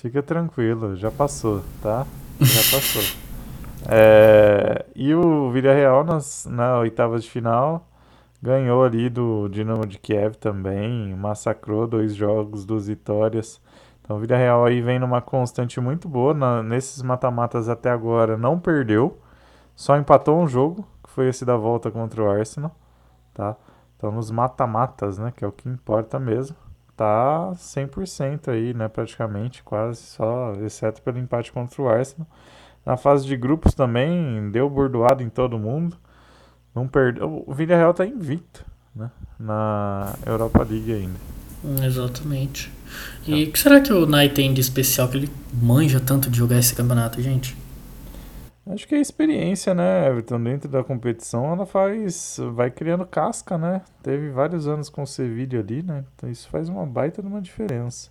Fica 0.00 0.22
tranquilo, 0.22 0.96
já 0.96 1.10
passou, 1.10 1.62
tá? 1.82 2.06
Já 2.40 2.76
passou. 2.76 3.02
É, 3.88 4.84
e 4.94 5.14
o 5.14 5.50
Villarreal 5.50 6.04
nas, 6.04 6.46
na 6.46 6.78
oitava 6.78 7.18
de 7.18 7.28
final 7.28 7.86
ganhou 8.42 8.84
ali 8.84 9.08
do 9.08 9.48
Dinamo 9.48 9.86
de 9.86 9.98
Kiev 9.98 10.34
também, 10.36 11.14
massacrou 11.14 11.86
dois 11.86 12.14
jogos, 12.14 12.64
duas 12.64 12.86
vitórias. 12.86 13.60
Então, 14.10 14.18
o 14.18 14.26
Real 14.26 14.64
aí 14.64 14.80
vem 14.80 14.98
numa 14.98 15.22
constante 15.22 15.80
muito 15.80 16.08
boa. 16.08 16.34
Na, 16.34 16.64
nesses 16.64 17.00
mata-matas 17.00 17.68
até 17.68 17.90
agora 17.90 18.36
não 18.36 18.58
perdeu. 18.58 19.16
Só 19.76 19.96
empatou 19.96 20.42
um 20.42 20.48
jogo, 20.48 20.84
que 21.04 21.10
foi 21.10 21.28
esse 21.28 21.44
da 21.44 21.56
volta 21.56 21.92
contra 21.92 22.20
o 22.20 22.28
Arsenal. 22.28 22.74
Tá? 23.32 23.54
Então, 23.96 24.10
nos 24.10 24.28
mata-matas, 24.32 25.16
né, 25.16 25.32
que 25.34 25.44
é 25.44 25.46
o 25.46 25.52
que 25.52 25.68
importa 25.68 26.18
mesmo, 26.18 26.56
tá 26.96 27.52
100% 27.54 28.48
aí, 28.48 28.74
né, 28.74 28.88
praticamente, 28.88 29.62
quase 29.62 30.00
só, 30.00 30.54
exceto 30.54 31.00
pelo 31.02 31.18
empate 31.18 31.52
contra 31.52 31.80
o 31.80 31.88
Arsenal. 31.88 32.26
Na 32.84 32.96
fase 32.96 33.24
de 33.24 33.36
grupos 33.36 33.74
também, 33.74 34.50
deu 34.50 34.68
bordoado 34.68 35.22
em 35.22 35.28
todo 35.28 35.56
mundo. 35.56 35.96
Não 36.74 36.88
perdeu. 36.88 37.44
O 37.46 37.54
Villarreal 37.54 37.94
tá 37.94 38.04
invicto, 38.04 38.66
né? 38.92 39.08
Na 39.38 40.14
Europa 40.26 40.66
League 40.68 40.92
ainda. 40.92 41.18
Hum, 41.64 41.84
exatamente. 41.84 42.79
E 43.26 43.44
o 43.44 43.52
que 43.52 43.58
será 43.58 43.80
que 43.80 43.92
o 43.92 44.06
Nai 44.06 44.28
tem 44.28 44.52
de 44.52 44.60
especial 44.60 45.08
que 45.08 45.16
ele 45.16 45.30
manja 45.52 46.00
tanto 46.00 46.30
de 46.30 46.38
jogar 46.38 46.58
esse 46.58 46.74
campeonato, 46.74 47.20
gente? 47.20 47.56
Acho 48.66 48.86
que 48.86 48.94
é 48.94 48.98
a 48.98 49.00
experiência, 49.00 49.74
né, 49.74 50.06
Everton? 50.06 50.42
Dentro 50.42 50.68
da 50.68 50.84
competição, 50.84 51.52
ela 51.52 51.66
faz. 51.66 52.38
vai 52.54 52.70
criando 52.70 53.04
casca, 53.04 53.58
né? 53.58 53.82
Teve 54.02 54.30
vários 54.30 54.68
anos 54.68 54.88
com 54.88 55.02
o 55.02 55.06
Sevilla 55.06 55.58
ali, 55.60 55.82
né? 55.82 56.04
Então 56.14 56.30
isso 56.30 56.48
faz 56.48 56.68
uma 56.68 56.86
baita 56.86 57.20
de 57.20 57.28
uma 57.28 57.40
diferença. 57.40 58.10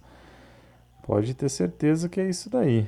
Pode 1.06 1.34
ter 1.34 1.50
certeza 1.50 2.10
que 2.10 2.20
é 2.20 2.30
isso 2.30 2.50
daí. 2.50 2.88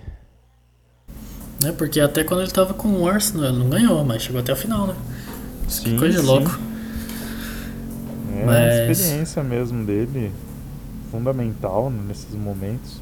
É, 1.63 1.71
porque 1.71 1.99
até 1.99 2.23
quando 2.23 2.41
ele 2.41 2.51
tava 2.51 2.73
com 2.73 2.89
o 2.89 3.07
Arsenal, 3.07 3.49
ele 3.49 3.59
não 3.59 3.69
ganhou, 3.69 4.03
mas 4.03 4.23
chegou 4.23 4.41
até 4.41 4.51
a 4.51 4.55
final, 4.55 4.87
né? 4.87 4.95
Sim, 5.67 5.83
que 5.83 5.97
coisa 5.97 6.19
de 6.19 6.25
louco. 6.25 6.59
É 8.35 8.45
mas... 8.45 8.57
a 8.57 8.91
experiência 8.91 9.43
mesmo 9.43 9.85
dele, 9.85 10.31
fundamental 11.11 11.89
nesses 11.89 12.33
momentos. 12.33 13.01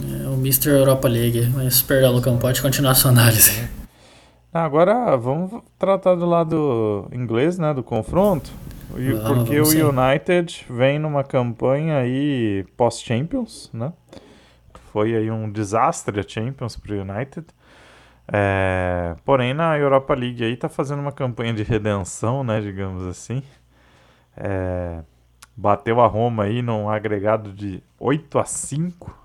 É 0.00 0.28
o 0.28 0.34
Mr. 0.34 0.70
Europa 0.70 1.08
League. 1.08 1.50
Mas, 1.54 1.82
perdão, 1.82 2.12
Lucão, 2.12 2.38
pode 2.38 2.62
continuar 2.62 2.92
a 2.92 2.94
sua 2.94 3.10
análise. 3.10 3.68
Agora 4.52 5.16
vamos 5.16 5.62
tratar 5.78 6.14
do 6.14 6.26
lado 6.26 7.08
inglês, 7.12 7.58
né, 7.58 7.72
do 7.72 7.82
confronto. 7.82 8.50
Vamos, 8.90 9.22
porque 9.22 9.54
vamos 9.60 9.68
o 9.68 9.72
sim. 9.72 9.82
United 9.82 10.66
vem 10.68 10.98
numa 10.98 11.24
campanha 11.24 11.98
aí 11.98 12.64
pós-Champions, 12.76 13.70
né? 13.72 13.92
Foi 14.92 15.16
aí 15.16 15.30
um 15.30 15.50
desastre 15.50 16.20
a 16.20 16.22
Champions 16.26 16.76
para 16.76 16.94
o 16.94 17.00
United. 17.00 17.46
É, 18.30 19.16
porém, 19.24 19.54
na 19.54 19.78
Europa 19.78 20.14
League 20.14 20.44
aí 20.44 20.54
tá 20.54 20.68
fazendo 20.68 21.00
uma 21.00 21.12
campanha 21.12 21.54
de 21.54 21.62
redenção, 21.62 22.44
né, 22.44 22.60
digamos 22.60 23.06
assim. 23.06 23.42
É, 24.36 25.00
bateu 25.56 26.00
a 26.00 26.06
Roma 26.06 26.44
aí 26.44 26.62
num 26.62 26.88
agregado 26.88 27.52
de 27.52 27.82
8 27.98 28.38
a 28.38 28.44
5 28.44 29.22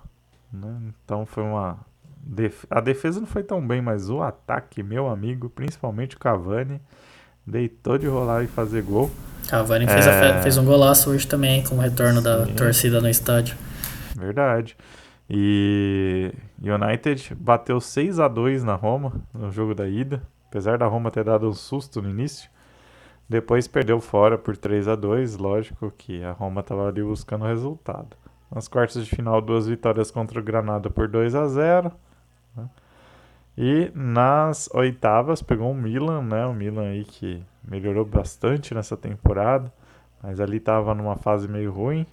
né? 0.52 0.92
Então 1.04 1.26
foi 1.26 1.42
uma. 1.42 1.78
Def... 2.20 2.64
A 2.70 2.80
defesa 2.80 3.20
não 3.20 3.26
foi 3.26 3.42
tão 3.42 3.66
bem, 3.66 3.80
mas 3.80 4.10
o 4.10 4.22
ataque, 4.22 4.82
meu 4.82 5.08
amigo, 5.08 5.48
principalmente 5.48 6.16
o 6.16 6.18
Cavani, 6.18 6.80
deitou 7.46 7.96
de 7.96 8.06
rolar 8.06 8.44
e 8.44 8.46
fazer 8.46 8.82
gol. 8.82 9.10
Cavani 9.48 9.84
é... 9.84 9.88
fez, 9.88 10.04
fe... 10.04 10.42
fez, 10.42 10.58
um 10.58 10.64
golaço 10.64 11.10
hoje 11.10 11.26
também, 11.26 11.62
com 11.62 11.76
o 11.76 11.78
retorno 11.78 12.18
Sim. 12.18 12.24
da 12.24 12.46
torcida 12.46 13.00
no 13.00 13.08
estádio. 13.08 13.56
Verdade. 14.16 14.76
E 15.30 16.32
United 16.60 17.34
bateu 17.34 17.80
6 17.80 18.18
a 18.18 18.28
2 18.28 18.64
na 18.64 18.74
Roma 18.74 19.12
no 19.32 19.50
jogo 19.50 19.74
da 19.74 19.86
ida, 19.86 20.22
apesar 20.48 20.78
da 20.78 20.86
Roma 20.86 21.10
ter 21.10 21.24
dado 21.24 21.48
um 21.48 21.52
susto 21.52 22.00
no 22.00 22.08
início. 22.08 22.50
Depois 23.28 23.68
perdeu 23.68 24.00
fora 24.00 24.38
por 24.38 24.56
3 24.56 24.88
a 24.88 24.94
2 24.94 25.36
lógico 25.36 25.92
que 25.96 26.24
a 26.24 26.32
Roma 26.32 26.60
estava 26.60 26.88
ali 26.88 27.02
buscando 27.02 27.44
o 27.44 27.48
resultado. 27.48 28.16
Nas 28.50 28.66
quartas 28.66 29.04
de 29.04 29.14
final, 29.14 29.42
duas 29.42 29.66
vitórias 29.66 30.10
contra 30.10 30.40
o 30.40 30.42
Granada 30.42 30.88
por 30.88 31.06
2 31.06 31.34
a 31.34 31.46
0 31.46 31.92
né? 32.56 32.68
E 33.56 33.90
nas 33.94 34.70
oitavas 34.72 35.42
pegou 35.42 35.72
o 35.72 35.74
Milan, 35.74 36.22
né? 36.22 36.46
O 36.46 36.54
Milan 36.54 36.88
aí 36.88 37.04
que 37.04 37.42
melhorou 37.62 38.04
bastante 38.04 38.72
nessa 38.72 38.96
temporada, 38.96 39.70
mas 40.22 40.40
ali 40.40 40.56
estava 40.56 40.94
numa 40.94 41.16
fase 41.16 41.46
meio 41.48 41.72
ruim. 41.72 42.06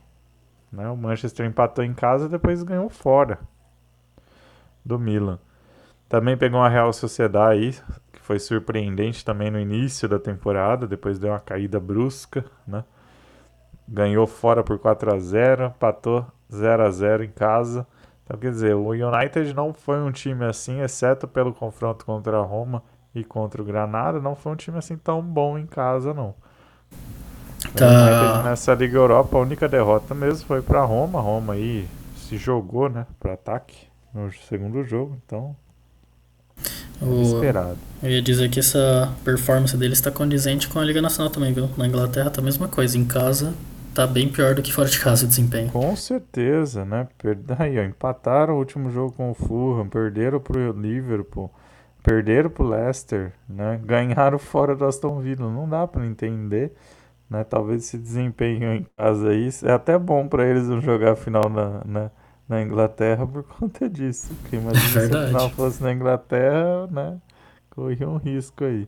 Né? 0.71 0.89
O 0.89 0.97
Manchester 0.97 1.45
empatou 1.45 1.83
em 1.83 1.93
casa 1.93 2.25
e 2.25 2.29
depois 2.29 2.61
ganhou 2.63 2.89
fora 2.89 3.39
do 4.83 4.99
Milan. 4.99 5.39
Também 6.09 6.35
pegou 6.35 6.59
a 6.59 6.69
Real 6.69 6.91
Sociedade 6.91 7.59
aí, 7.59 7.75
foi 8.25 8.39
surpreendente 8.39 9.23
também 9.23 9.51
no 9.51 9.59
início 9.59 10.09
da 10.09 10.17
temporada, 10.17 10.87
depois 10.87 11.19
deu 11.19 11.29
uma 11.29 11.39
caída 11.39 11.79
brusca, 11.79 12.43
né? 12.67 12.83
ganhou 13.87 14.25
fora 14.25 14.63
por 14.63 14.79
4 14.79 15.13
a 15.13 15.19
0 15.19 15.65
empatou 15.65 16.25
0 16.51 16.83
a 16.83 16.89
0 16.89 17.23
em 17.23 17.29
casa. 17.29 17.85
Então, 18.23 18.35
quer 18.39 18.49
dizer, 18.49 18.73
o 18.73 18.89
United 18.89 19.53
não 19.53 19.75
foi 19.75 20.01
um 20.01 20.11
time 20.11 20.43
assim, 20.43 20.81
exceto 20.81 21.27
pelo 21.27 21.53
confronto 21.53 22.03
contra 22.03 22.39
a 22.39 22.41
Roma 22.41 22.81
e 23.13 23.23
contra 23.23 23.61
o 23.61 23.65
Granada, 23.65 24.19
não 24.19 24.35
foi 24.35 24.53
um 24.53 24.55
time 24.55 24.79
assim 24.79 24.97
tão 24.97 25.21
bom 25.21 25.55
em 25.55 25.67
casa, 25.67 26.11
não. 26.11 26.33
Tá. 27.75 27.85
O 27.85 27.89
United 27.89 28.43
nessa 28.43 28.73
Liga 28.73 28.97
Europa, 28.97 29.37
a 29.37 29.41
única 29.41 29.69
derrota 29.69 30.15
mesmo 30.15 30.47
foi 30.47 30.63
para 30.63 30.83
Roma. 30.83 31.21
Roma 31.21 31.53
aí 31.53 31.87
se 32.17 32.37
jogou, 32.37 32.89
né, 32.89 33.05
para 33.19 33.33
ataque 33.33 33.87
no 34.11 34.31
segundo 34.31 34.83
jogo, 34.83 35.15
então 35.23 35.55
o... 37.35 37.43
esperado. 37.43 37.77
Eu 38.03 38.11
ia 38.11 38.21
dizer 38.21 38.49
que 38.49 38.59
essa 38.59 39.13
performance 39.23 39.75
dele 39.77 39.93
está 39.93 40.11
condizente 40.11 40.67
com 40.67 40.79
a 40.79 40.83
Liga 40.83 41.01
Nacional 41.01 41.31
também, 41.31 41.53
viu? 41.53 41.69
Na 41.77 41.87
Inglaterra 41.87 42.29
tá 42.29 42.41
a 42.41 42.43
mesma 42.43 42.67
coisa, 42.67 42.97
em 42.97 43.05
casa 43.05 43.53
tá 43.95 44.05
bem 44.05 44.27
pior 44.27 44.53
do 44.53 44.61
que 44.61 44.73
fora 44.73 44.89
de 44.89 44.99
casa 44.99 45.25
o 45.25 45.27
desempenho. 45.27 45.71
Com 45.71 45.95
certeza, 45.95 46.83
né? 46.83 47.07
Aí, 47.57 47.79
ó, 47.79 47.83
empataram 47.83 48.55
o 48.55 48.57
último 48.57 48.91
jogo 48.91 49.13
com 49.13 49.31
o 49.31 49.33
Fulham, 49.33 49.87
perderam 49.87 50.39
pro 50.39 50.73
Liverpool, 50.73 51.49
perderam 52.03 52.49
pro 52.49 52.67
Leicester, 52.67 53.31
né? 53.47 53.79
Ganharam 53.83 54.37
fora 54.37 54.75
do 54.75 54.85
Aston 54.85 55.21
Villa. 55.21 55.49
Não 55.49 55.67
dá 55.67 55.87
para 55.87 56.05
entender, 56.05 56.73
né? 57.29 57.45
Talvez 57.45 57.83
esse 57.83 57.97
desempenho 57.97 58.73
em 58.73 58.85
casa 58.97 59.29
aí 59.29 59.49
é 59.63 59.71
até 59.71 59.97
bom 59.97 60.27
para 60.27 60.45
eles 60.45 60.67
não 60.67 60.81
jogar 60.81 61.13
a 61.13 61.15
final 61.15 61.49
na, 61.49 61.81
na, 61.85 62.11
na, 62.49 62.61
Inglaterra 62.61 63.25
por 63.25 63.43
conta 63.47 63.89
disso. 63.89 64.33
Porque 64.41 64.57
imagina 64.57 65.03
é 65.03 65.07
se 65.07 65.15
a 65.15 65.27
final 65.27 65.49
fosse 65.51 65.81
na 65.81 65.93
Inglaterra, 65.93 66.85
né? 66.91 67.17
Corria 67.75 68.09
um 68.09 68.17
risco 68.17 68.63
aí. 68.63 68.87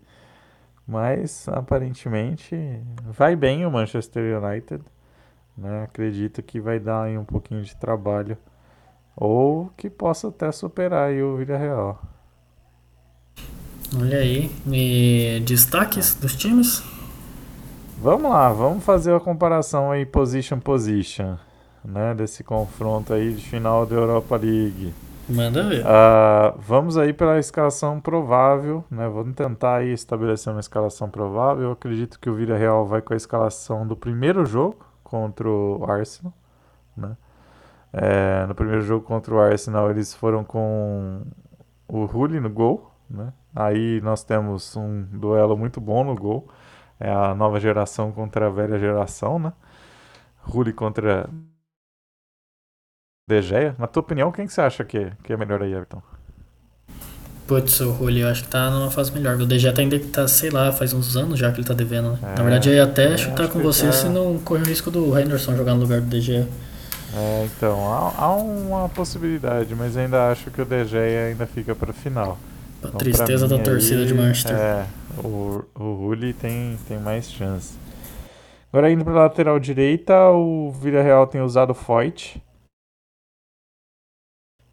Mas 0.88 1.47
aparentemente 1.50 2.56
vai 3.04 3.36
bem 3.36 3.65
o 3.65 3.71
Manchester 3.71 4.41
United. 4.41 4.82
Né? 5.58 5.84
Acredito 5.84 6.41
que 6.41 6.62
vai 6.62 6.80
dar 6.80 7.04
aí 7.04 7.17
um 7.17 7.26
pouquinho 7.26 7.62
de 7.62 7.76
trabalho. 7.76 8.38
Ou 9.15 9.69
que 9.76 9.89
possa 9.89 10.30
até 10.30 10.52
superar 10.52 11.10
aí 11.10 11.21
o 11.21 11.36
Villarreal. 11.36 12.02
Olha 14.00 14.19
aí. 14.19 14.52
E 14.67 15.41
destaques 15.45 16.13
dos 16.15 16.36
times? 16.36 16.84
Vamos 18.00 18.30
lá, 18.30 18.54
vamos 18.54 18.84
fazer 18.84 19.15
a 19.15 19.19
comparação 19.19 19.91
aí 19.91 20.06
position 20.06 20.60
position, 20.60 21.36
né, 21.84 22.13
desse 22.13 22.43
confronto 22.43 23.12
aí 23.12 23.34
de 23.34 23.43
final 23.43 23.88
da 23.88 23.95
Europa 23.95 24.38
League. 24.38 24.93
Manda 25.30 25.63
ver. 25.63 25.84
Uh, 25.86 26.58
vamos 26.58 26.98
aí 26.98 27.12
pela 27.12 27.38
escalação 27.38 28.00
provável, 28.00 28.84
né? 28.90 29.08
Vamos 29.10 29.36
tentar 29.36 29.78
aí 29.78 29.92
estabelecer 29.92 30.54
uma 30.54 30.60
escalação 30.60 31.10
provável. 31.10 31.66
Eu 31.66 31.72
acredito 31.72 32.20
que 32.20 32.30
o 32.30 32.34
Villarreal 32.34 32.86
vai 32.86 33.02
com 33.02 33.13
a 33.13 33.18
escalação 33.18 33.86
do 33.86 33.96
primeiro 33.96 34.46
jogo, 34.46 34.86
contra 35.04 35.50
o 35.50 35.86
Arsenal, 35.90 36.34
né? 36.96 37.18
É, 37.94 38.46
no 38.46 38.54
primeiro 38.54 38.82
jogo 38.82 39.06
contra 39.06 39.34
o 39.34 39.40
Arsenal 39.40 39.90
eles 39.90 40.13
foram 40.13 40.44
com 40.44 41.22
o 41.88 42.06
Rulli 42.06 42.40
no 42.40 42.50
gol, 42.50 42.92
né? 43.10 43.32
Aí 43.56 44.02
nós 44.02 44.24
temos 44.24 44.76
um 44.76 45.04
duelo 45.04 45.58
muito 45.58 45.80
bom 45.80 46.04
no 46.04 46.13
gol, 46.13 46.48
é 47.00 47.10
a 47.10 47.34
nova 47.34 47.60
geração 47.60 48.12
contra 48.12 48.48
a 48.48 48.50
velha 48.50 48.78
geração, 48.78 49.40
né? 49.40 49.54
Rulli 50.42 50.74
contra 50.74 51.30
De 53.28 53.42
Gea. 53.42 53.76
Na 53.78 53.88
tua 53.88 54.00
opinião, 54.00 54.32
quem 54.32 54.48
que 54.48 54.54
você 54.54 54.62
acha 54.62 54.86
que, 54.86 55.12
que 55.22 55.34
é 55.34 55.38
melhor 55.38 55.62
aí, 55.62 55.74
Everton? 55.74 56.02
Putz, 57.46 57.80
o 57.82 57.94
Julio 57.94 58.26
eu 58.26 58.30
acho 58.30 58.44
que 58.44 58.50
tá 58.50 58.70
numa 58.70 58.90
fase 58.90 59.12
melhor. 59.12 59.36
O 59.36 59.46
DG 59.46 59.72
tá 59.72 59.82
ainda 59.82 60.00
tá, 60.00 60.28
sei 60.28 60.50
lá, 60.50 60.72
faz 60.72 60.94
uns 60.94 61.16
anos 61.18 61.38
já 61.38 61.52
que 61.52 61.60
ele 61.60 61.68
tá 61.68 61.74
devendo, 61.74 62.12
né? 62.12 62.20
É, 62.22 62.38
Na 62.38 62.44
verdade, 62.44 62.70
eu 62.70 62.76
ia 62.76 62.84
até 62.86 63.13
é, 63.13 63.18
chutar 63.18 63.50
com 63.50 63.60
você 63.60 63.88
tá... 63.88 63.92
se 63.92 64.08
não 64.08 64.38
corre 64.40 64.63
o 64.63 64.66
risco 64.66 64.90
do 64.90 65.18
Henderson 65.18 65.56
jogar 65.56 65.74
no 65.74 65.82
lugar 65.82 66.00
do 66.00 66.08
DG. 66.08 66.46
É, 67.16 67.46
então, 67.46 67.92
há, 67.92 68.13
há, 68.18 68.36
uma 68.36 68.90
possibilidade, 68.90 69.76
mas 69.76 69.96
ainda 69.96 70.30
acho 70.30 70.52
que 70.52 70.62
o 70.62 70.66
DG 70.66 70.98
ainda 70.98 71.46
fica 71.46 71.76
pra 71.76 71.92
final. 71.92 72.38
A 72.84 72.88
então, 72.88 72.98
tristeza 72.98 73.48
da 73.48 73.58
torcida 73.58 74.02
aí, 74.02 74.08
de 74.08 74.13
Manchester. 74.13 74.56
É, 74.56 74.86
o, 75.18 75.63
o 75.76 75.94
Rulli 75.96 76.34
tem, 76.34 76.78
tem 76.88 77.00
mais 77.00 77.30
chance. 77.30 77.76
Agora 78.72 78.92
indo 78.92 79.04
pra 79.04 79.13
lateral 79.13 79.60
direita, 79.60 80.13
o 80.32 80.72
Villarreal 80.72 81.26
tem 81.28 81.42
usado 81.42 81.72
o 81.72 81.74
Foyt. 81.74 82.42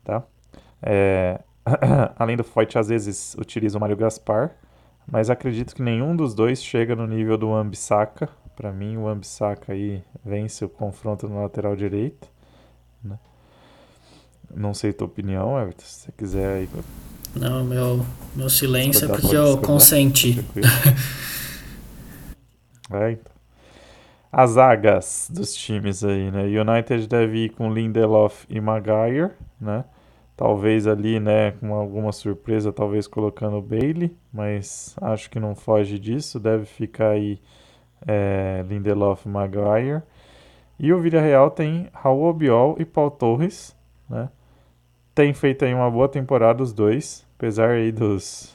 Tá? 0.05 0.23
É, 0.85 1.41
Além 2.19 2.37
do 2.37 2.45
Foyt, 2.45 2.79
às 2.79 2.89
vezes 2.89 3.35
utiliza 3.39 3.79
o 3.79 3.81
Mário 3.81 3.97
Gaspar, 3.97 4.51
mas 5.11 5.31
acredito 5.31 5.75
que 5.75 5.83
nenhum 5.83 6.15
dos 6.15 6.35
dois 6.35 6.63
chega 6.63 6.95
no 6.95 7.07
nível 7.07 7.39
do 7.39 7.55
Ambissaca. 7.55 8.29
Para 8.55 8.71
mim, 8.71 8.97
o 8.97 9.09
Ambissaca 9.09 9.73
aí 9.73 10.03
vence 10.25 10.65
o 10.65 10.69
confronto 10.69 11.29
no 11.29 11.43
lateral 11.43 11.75
direito. 11.75 12.29
Né? 13.03 13.19
Não 14.55 14.75
sei 14.75 14.93
tua 14.93 15.07
opinião, 15.07 15.59
Everton, 15.59 15.85
se 15.85 16.01
você 16.01 16.13
quiser 16.13 16.59
aí. 16.59 16.69
Não, 17.35 17.65
meu, 17.65 18.05
meu 18.35 18.49
silêncio 18.49 19.07
é 19.07 19.09
porque 19.09 19.35
eu 19.35 19.59
consenti. 19.59 20.45
é, 22.93 23.13
então. 23.13 23.35
As 24.31 24.51
zagas 24.51 25.31
dos 25.33 25.55
times 25.55 26.03
aí, 26.03 26.31
né? 26.31 26.43
United 26.43 27.07
deve 27.07 27.45
ir 27.45 27.51
com 27.51 27.73
Lindelof 27.73 28.45
e 28.49 28.61
Maguire, 28.61 29.31
né? 29.61 29.85
Talvez 30.37 30.87
ali, 30.87 31.21
né, 31.21 31.53
com 31.53 31.73
alguma 31.75 32.11
surpresa, 32.11 32.73
talvez 32.73 33.07
colocando 33.07 33.57
o 33.57 33.63
Bailey, 33.63 34.17
mas 34.33 34.97
acho 35.01 35.31
que 35.31 35.39
não 35.39 35.55
foge 35.55 35.99
disso. 35.99 36.41
Deve 36.41 36.65
ficar 36.65 37.11
aí 37.11 37.41
é, 38.07 38.65
Lindelof 38.69 39.29
Maguire. 39.29 40.03
E 40.79 40.93
o 40.93 41.01
Villarreal 41.01 41.51
tem 41.51 41.89
Raul 41.93 42.25
Obiol 42.25 42.77
e 42.81 42.85
Paul 42.85 43.11
Torres, 43.11 43.77
né? 44.09 44.29
Tem 45.15 45.33
feito 45.33 45.65
aí 45.65 45.73
uma 45.73 45.89
boa 45.89 46.09
temporada 46.09 46.61
os 46.61 46.73
dois, 46.73 47.25
apesar 47.37 47.71
aí 47.71 47.93
dos 47.93 48.53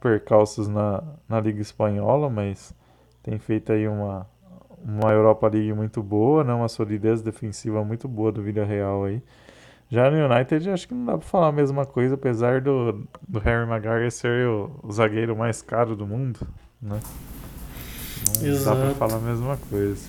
percalços 0.00 0.68
na, 0.68 1.02
na 1.26 1.40
Liga 1.40 1.62
Espanhola, 1.62 2.28
mas 2.28 2.74
tem 3.22 3.38
feito 3.38 3.72
aí 3.72 3.88
uma, 3.88 4.26
uma 4.84 5.10
Europa 5.10 5.48
League 5.48 5.72
muito 5.72 6.02
boa, 6.02 6.44
né? 6.44 6.52
Uma 6.52 6.68
solidez 6.68 7.22
defensiva 7.22 7.82
muito 7.82 8.06
boa 8.06 8.30
do 8.30 8.42
Villarreal 8.42 9.04
aí. 9.04 9.22
Já 9.94 10.10
no 10.10 10.16
United, 10.34 10.70
acho 10.70 10.88
que 10.88 10.94
não 10.94 11.04
dá 11.04 11.12
pra 11.18 11.26
falar 11.26 11.48
a 11.48 11.52
mesma 11.52 11.86
coisa, 11.86 12.14
apesar 12.14 12.60
do, 12.60 13.06
do 13.28 13.38
Harry 13.38 13.64
Maguire 13.68 14.10
ser 14.10 14.46
o, 14.48 14.70
o 14.82 14.90
zagueiro 14.92 15.36
mais 15.36 15.62
caro 15.62 15.94
do 15.94 16.04
mundo, 16.06 16.40
né? 16.82 16.98
Não 18.40 18.46
Exato. 18.48 18.78
dá 18.80 18.86
pra 18.86 18.94
falar 18.94 19.16
a 19.16 19.20
mesma 19.20 19.56
coisa. 19.70 20.02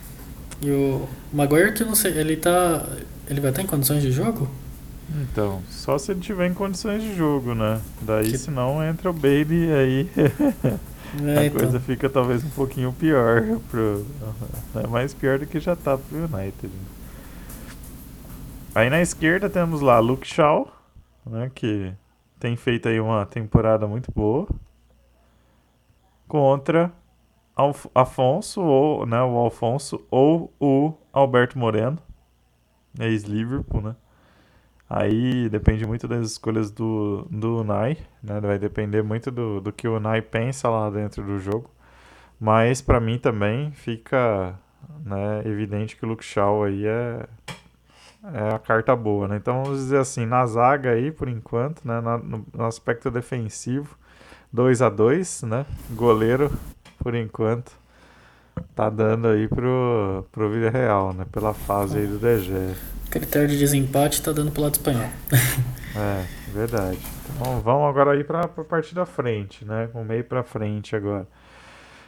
E 0.62 0.72
o 0.72 1.08
Maguire, 1.32 1.74
que 1.74 1.84
não 1.84 1.94
sei, 1.94 2.18
ele 2.18 2.36
tá. 2.38 2.84
Ele 3.30 3.40
vai 3.42 3.52
estar 3.52 3.62
em 3.62 3.68
condições 3.68 4.02
de 4.02 4.12
jogo? 4.12 4.50
Então, 5.22 5.62
só 5.70 6.00
se 6.00 6.12
ele 6.12 6.20
tiver 6.22 6.48
em 6.48 6.54
condições 6.54 7.04
de 7.04 7.16
jogo, 7.16 7.54
né? 7.54 7.80
Daí, 8.02 8.32
Que- 8.32 8.38
se 8.40 8.50
não, 8.50 8.84
entra 8.84 9.10
o 9.10 9.14
Bailey 9.14 9.72
aí 9.72 10.10
É, 11.24 11.38
a 11.40 11.46
então. 11.46 11.60
coisa 11.62 11.80
fica 11.80 12.10
talvez 12.10 12.44
um 12.44 12.50
pouquinho 12.50 12.92
pior 12.92 13.44
pro... 13.70 14.04
É 14.84 14.88
mais 14.88 15.14
pior 15.14 15.38
do 15.38 15.46
que 15.46 15.60
já 15.60 15.76
tá 15.76 15.96
pro 15.98 16.18
United. 16.18 16.74
Aí 18.76 18.90
na 18.90 19.00
esquerda 19.00 19.50
temos 19.50 19.80
lá 19.80 20.00
Luke 20.00 20.28
Shaw, 20.28 20.70
né, 21.26 21.50
que 21.56 21.94
tem 22.38 22.58
feito 22.58 22.90
aí 22.90 23.00
uma 23.00 23.26
temporada 23.26 23.88
muito 23.88 24.12
boa. 24.12 24.46
Contra 26.28 26.92
Alf 27.56 27.86
Afonso, 27.96 28.62
ou, 28.62 29.06
né, 29.06 29.22
o 29.22 29.38
Alfonso, 29.38 30.06
ou 30.12 30.54
o 30.60 30.94
Alberto 31.14 31.58
Moreno, 31.58 31.98
ex-Liverpool, 33.00 33.82
né? 33.82 33.96
Aí 34.90 35.48
depende 35.48 35.86
muito 35.88 36.06
das 36.06 36.32
escolhas 36.32 36.70
do, 36.70 37.26
do 37.32 37.62
Unai, 37.62 37.98
né? 38.22 38.42
Vai 38.42 38.60
depender 38.60 39.02
muito 39.02 39.32
do, 39.32 39.62
do 39.62 39.72
que 39.72 39.88
o 39.88 39.96
Unai 39.96 40.22
pensa 40.22 40.70
lá 40.70 40.90
dentro 40.90 41.24
do 41.24 41.40
jogo. 41.40 41.70
Mas 42.38 42.82
pra 42.82 43.00
mim 43.00 43.18
também 43.18 43.72
fica 43.72 44.60
né, 45.06 45.42
evidente 45.46 45.96
que 45.96 46.06
o 46.06 46.10
Luke 46.10 46.26
Shaw 46.26 46.66
aí 46.66 46.86
é, 46.86 47.26
é 48.34 48.56
a 48.56 48.60
carta 48.60 48.96
boa, 48.96 49.28
né? 49.28 49.38
Então 49.38 49.64
vamos 49.64 49.80
dizer 49.80 49.98
assim, 50.00 50.26
na 50.26 50.46
zaga 50.46 50.92
aí, 50.92 51.12
por 51.12 51.28
enquanto, 51.28 51.86
né? 51.86 52.00
na- 52.02 52.18
no, 52.18 52.46
no 52.54 52.66
aspecto 52.66 53.10
defensivo, 53.12 53.96
2 54.52 54.82
a 54.82 54.90
2 54.90 55.44
né? 55.44 55.66
Goleiro, 55.92 56.52
por 57.00 57.14
enquanto, 57.16 57.72
tá 58.76 58.90
dando 58.90 59.28
aí 59.28 59.48
pro, 59.48 60.26
pro 60.32 60.50
Villarreal, 60.50 61.14
né? 61.14 61.26
Pela 61.32 61.54
fase 61.54 62.00
aí 62.00 62.08
do 62.08 62.18
DG. 62.18 62.76
Critério 63.10 63.48
de 63.48 63.58
desempate 63.58 64.22
tá 64.22 64.32
dando 64.32 64.52
pro 64.52 64.62
lado 64.64 64.76
espanhol. 64.76 65.10
É, 65.98 66.26
verdade. 66.52 67.00
Então 67.34 67.62
vamos 67.62 67.88
agora 67.88 68.12
aí 68.12 68.22
para 68.22 68.42
a 68.42 68.48
parte 68.50 68.94
da 68.94 69.06
frente, 69.06 69.64
né? 69.64 69.88
Com 69.94 70.04
meio 70.04 70.26
para 70.26 70.44
frente 70.44 70.94
agora. 70.94 71.26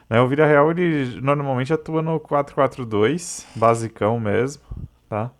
Né, 0.09 0.19
o 0.19 0.27
Villarreal 0.27 0.71
ele 0.71 1.21
normalmente 1.21 1.71
atua 1.71 2.01
no 2.01 2.19
4-4-2, 2.19 3.45
basicão 3.55 4.19
mesmo, 4.19 4.61
tá? 5.07 5.31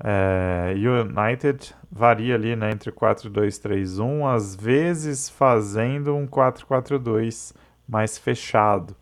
É, 0.00 0.74
United 0.76 1.74
varia 1.90 2.34
ali, 2.34 2.54
né, 2.54 2.70
entre 2.70 2.92
4-2-3-1, 2.92 4.26
às 4.26 4.54
vezes 4.54 5.28
fazendo 5.28 6.14
um 6.14 6.26
4-4-2 6.26 7.54
mais 7.88 8.16
fechado, 8.16 8.94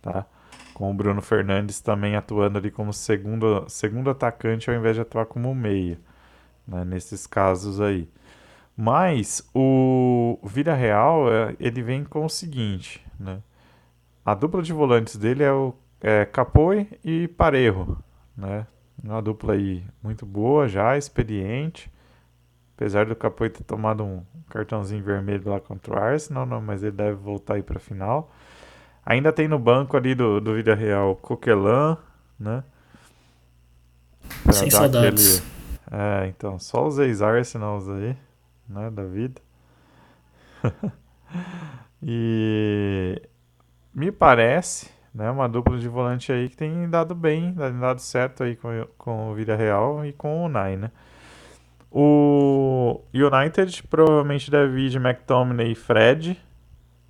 tá? 0.00 0.24
Com 0.72 0.90
o 0.90 0.94
Bruno 0.94 1.20
Fernandes 1.20 1.80
também 1.80 2.16
atuando 2.16 2.58
ali 2.58 2.70
como 2.70 2.92
segundo, 2.92 3.66
segundo 3.68 4.08
atacante 4.08 4.70
ao 4.70 4.76
invés 4.76 4.96
de 4.96 5.02
atuar 5.02 5.26
como 5.26 5.54
meia, 5.54 5.98
né, 6.66 6.84
nesses 6.84 7.26
casos 7.26 7.80
aí. 7.80 8.08
Mas 8.76 9.46
o 9.54 10.38
Villarreal, 10.42 11.30
é, 11.30 11.54
ele 11.60 11.82
vem 11.82 12.02
com 12.04 12.24
o 12.24 12.30
seguinte, 12.30 13.04
né? 13.18 13.42
A 14.24 14.34
dupla 14.34 14.62
de 14.62 14.72
volantes 14.72 15.16
dele 15.16 15.42
é 15.42 15.52
o 15.52 15.74
é, 16.00 16.24
Capoe 16.24 16.88
e 17.04 17.28
Parejo, 17.28 17.98
né? 18.36 18.66
Uma 19.02 19.22
dupla 19.22 19.54
aí 19.54 19.82
muito 20.02 20.26
boa 20.26 20.68
já, 20.68 20.96
experiente. 20.96 21.90
Apesar 22.76 23.06
do 23.06 23.16
Capoe 23.16 23.50
ter 23.50 23.64
tomado 23.64 24.04
um 24.04 24.22
cartãozinho 24.48 25.02
vermelho 25.02 25.50
lá 25.50 25.60
contra 25.60 25.94
o 25.94 25.98
Arsenal, 25.98 26.46
não, 26.46 26.60
mas 26.60 26.82
ele 26.82 26.92
deve 26.96 27.14
voltar 27.16 27.54
aí 27.54 27.62
para 27.62 27.76
a 27.76 27.80
final. 27.80 28.30
Ainda 29.04 29.32
tem 29.32 29.48
no 29.48 29.58
banco 29.58 29.96
ali 29.96 30.14
do, 30.14 30.40
do 30.40 30.54
Villarreal 30.54 31.16
Coquelin, 31.16 31.96
né? 32.38 32.62
Pra 34.44 34.52
Sem 34.52 34.70
saudades. 34.70 35.38
aquele- 35.38 35.60
É, 35.92 36.26
então, 36.28 36.58
só 36.58 36.86
os 36.86 36.98
ex-Arsenals 36.98 37.88
aí, 37.88 38.16
né, 38.68 38.90
da 38.90 39.04
vida. 39.04 39.40
e 42.02 43.20
me 43.92 44.12
parece, 44.12 44.90
né, 45.14 45.30
uma 45.30 45.48
dupla 45.48 45.78
de 45.78 45.88
volante 45.88 46.32
aí 46.32 46.48
que 46.48 46.56
tem 46.56 46.88
dado 46.88 47.14
bem, 47.14 47.54
tem 47.54 47.78
dado 47.78 48.00
certo 48.00 48.44
aí 48.44 48.56
com, 48.56 48.68
com 48.96 49.30
o 49.30 49.34
Villarreal 49.34 50.04
e 50.04 50.12
com 50.12 50.42
o 50.42 50.44
Unai, 50.46 50.76
né. 50.76 50.90
O 51.90 53.00
United 53.12 53.82
provavelmente 53.88 54.50
deve 54.50 54.86
ir 54.86 54.90
de 54.90 54.98
McTominay 54.98 55.72
e 55.72 55.74
Fred. 55.74 56.40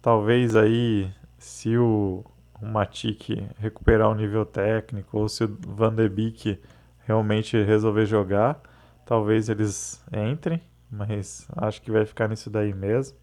Talvez 0.00 0.56
aí, 0.56 1.10
se 1.36 1.76
o, 1.76 2.24
o 2.60 2.66
Matic 2.66 3.28
recuperar 3.58 4.08
o 4.08 4.14
nível 4.14 4.46
técnico 4.46 5.18
ou 5.18 5.28
se 5.28 5.44
o 5.44 5.58
Van 5.68 5.94
de 5.94 6.08
Beek 6.08 6.58
realmente 7.06 7.62
resolver 7.62 8.06
jogar, 8.06 8.58
talvez 9.04 9.50
eles 9.50 10.02
entrem, 10.10 10.62
mas 10.90 11.46
acho 11.56 11.82
que 11.82 11.90
vai 11.90 12.06
ficar 12.06 12.28
nisso 12.28 12.48
daí 12.48 12.72
mesmo. 12.72 13.19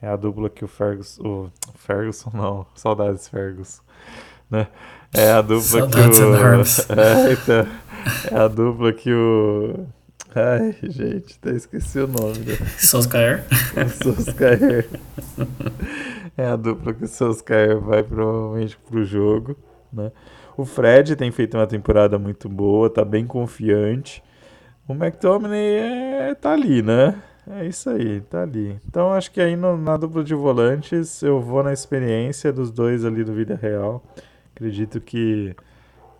É 0.00 0.08
a 0.08 0.16
dupla 0.16 0.50
que 0.50 0.64
o 0.64 0.68
Ferguson, 0.68 1.22
o 1.22 1.50
Ferguson 1.78 2.30
não, 2.34 2.66
saudades 2.74 3.28
Ferguson, 3.28 3.82
né? 4.50 4.68
É 5.14 5.30
a 5.30 5.40
dupla 5.40 5.62
Saudades 5.62 6.18
que 6.18 6.24
o 6.24 6.36
é, 7.00 7.32
então, 7.32 7.66
é 8.30 8.40
a 8.40 8.48
dupla 8.48 8.92
que 8.92 9.12
o 9.12 9.86
Ai, 10.34 10.76
gente, 10.82 11.38
até 11.40 11.56
esqueci 11.56 11.98
o 11.98 12.06
nome 12.06 12.38
né? 13.74 13.88
Solskjaer. 13.88 14.86
É 16.36 16.44
a 16.44 16.56
dupla 16.56 16.92
que 16.92 17.04
o 17.04 17.08
Solskjaer 17.08 17.80
vai 17.80 18.02
provavelmente 18.02 18.76
pro 18.76 19.02
jogo, 19.02 19.56
né? 19.90 20.12
O 20.54 20.66
Fred 20.66 21.16
tem 21.16 21.30
feito 21.30 21.56
uma 21.56 21.66
temporada 21.66 22.18
muito 22.18 22.50
boa, 22.50 22.90
tá 22.90 23.02
bem 23.02 23.26
confiante. 23.26 24.22
O 24.86 24.92
McTominay 24.92 25.78
é, 26.30 26.34
tá 26.34 26.52
ali, 26.52 26.82
né? 26.82 27.14
É 27.48 27.64
isso 27.66 27.88
aí, 27.90 28.20
tá 28.22 28.42
ali. 28.42 28.78
Então 28.88 29.12
acho 29.12 29.30
que 29.30 29.40
aí 29.40 29.54
no- 29.54 29.76
na 29.76 29.96
dupla 29.96 30.24
de 30.24 30.34
volantes 30.34 31.22
eu 31.22 31.40
vou 31.40 31.62
na 31.62 31.72
experiência 31.72 32.52
dos 32.52 32.70
dois 32.72 33.04
ali 33.04 33.22
do 33.22 33.32
Vida 33.32 33.54
Real. 33.60 34.02
Acredito 34.54 35.00
que 35.00 35.54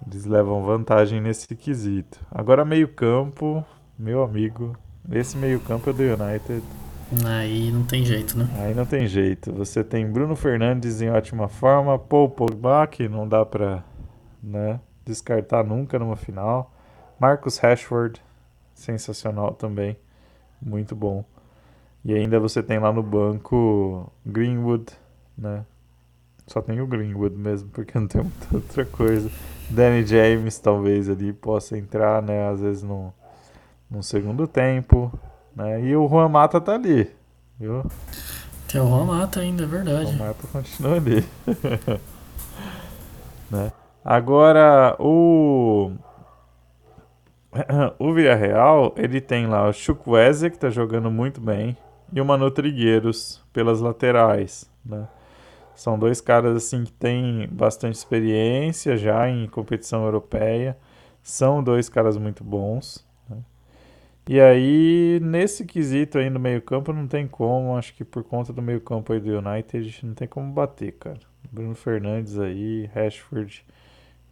eles 0.07 0.25
levam 0.25 0.63
vantagem 0.63 1.21
nesse 1.21 1.55
quesito. 1.57 2.21
Agora 2.31 2.65
meio 2.65 2.87
campo, 2.89 3.65
meu 3.99 4.23
amigo, 4.23 4.77
esse 5.11 5.37
meio 5.37 5.59
campo 5.61 5.91
é 5.91 5.93
do 5.93 6.03
United. 6.03 6.63
Aí 7.25 7.71
não 7.73 7.83
tem 7.85 8.05
jeito, 8.05 8.37
né? 8.39 8.49
Aí 8.59 8.75
não 8.75 8.85
tem 8.85 9.07
jeito. 9.07 9.53
Você 9.53 9.83
tem 9.83 10.07
Bruno 10.11 10.37
Fernandes 10.37 11.01
em 11.01 11.09
ótima 11.11 11.49
forma, 11.49 11.99
Paul 11.99 12.29
Pogba, 12.31 12.87
que 12.87 13.09
não 13.09 13.27
dá 13.29 13.45
pra 13.45 13.83
né, 14.43 14.81
descartar 15.05 15.65
nunca 15.65 15.99
numa 15.99 16.17
final. 16.17 16.73
Marcus 17.19 17.59
Rashford, 17.59 18.21
sensacional 18.75 19.55
também, 19.55 19.97
muito 20.67 20.97
bom. 20.97 21.25
E 22.05 22.13
ainda 22.15 22.39
você 22.41 22.63
tem 22.63 22.79
lá 22.79 22.93
no 22.93 23.03
banco 23.03 24.13
Greenwood, 24.25 24.87
né? 25.37 25.65
Só 26.47 26.61
tem 26.61 26.81
o 26.81 26.87
Greenwood 26.87 27.37
mesmo, 27.37 27.69
porque 27.71 27.99
não 27.99 28.07
tem 28.07 28.23
muita 28.23 28.55
outra 28.55 28.85
coisa. 28.85 29.31
Danny 29.71 30.07
James 30.07 30.59
talvez 30.59 31.09
ali 31.09 31.33
possa 31.33 31.77
entrar, 31.77 32.23
né? 32.23 32.49
Às 32.49 32.61
vezes 32.61 32.83
no, 32.83 33.13
no 33.91 34.03
segundo 34.03 34.47
tempo, 34.47 35.13
né? 35.55 35.83
E 35.83 35.97
o 35.97 36.09
Juan 36.09 36.29
Mata 36.29 36.61
tá 36.61 36.75
ali, 36.75 37.11
viu? 37.59 37.85
Tem 38.69 38.81
o 38.81 38.87
Juan 38.87 39.05
Mata 39.05 39.41
ainda, 39.41 39.63
é 39.63 39.67
O 39.67 39.69
verdade. 39.69 40.17
Mata 40.17 40.47
continua 40.53 40.97
ali. 40.97 41.25
né? 43.51 43.73
Agora, 44.05 44.97
o. 45.01 45.91
O 47.99 48.13
Villarreal, 48.13 48.95
ele 48.97 49.21
tem 49.21 49.47
lá 49.47 49.69
o 49.69 49.73
Chukwueze, 49.73 50.51
que 50.51 50.59
tá 50.59 50.71
jogando 50.71 51.11
muito 51.11 51.41
bem, 51.41 51.77
e 52.13 52.21
o 52.21 52.25
Manu 52.25 52.51
Trigueiros 52.51 53.43
pelas 53.53 53.81
laterais, 53.81 54.71
né? 54.85 55.09
São 55.75 55.99
dois 55.99 56.23
caras 56.23 56.57
assim 56.57 56.85
que 56.85 56.93
têm 56.93 57.47
bastante 57.53 57.97
experiência 57.97 58.97
já 58.97 59.29
em 59.29 59.47
competição 59.47 60.05
europeia. 60.05 60.77
São 61.23 61.63
dois 61.63 61.89
caras 61.89 62.17
muito 62.17 62.43
bons. 62.43 63.07
né? 63.29 63.37
E 64.29 64.41
aí, 64.41 65.21
nesse 65.23 65.67
quesito 65.67 66.19
aí 66.19 66.31
no 66.31 66.41
meio-campo, 66.41 66.93
não 66.95 67.07
tem 67.07 67.29
como. 67.29 67.77
Acho 67.77 67.95
que 67.95 68.05
por 68.05 68.25
conta 68.25 68.53
do 68.55 68.63
meio-campo 68.63 69.13
aí 69.13 69.21
do 69.21 69.39
United, 69.39 70.07
não 70.07 70.15
tem 70.15 70.27
como 70.27 70.51
bater, 70.51 70.93
cara. 70.93 71.21
Bruno 71.53 71.75
Fernandes 71.75 72.39
aí, 72.39 72.87
Rashford 72.95 73.65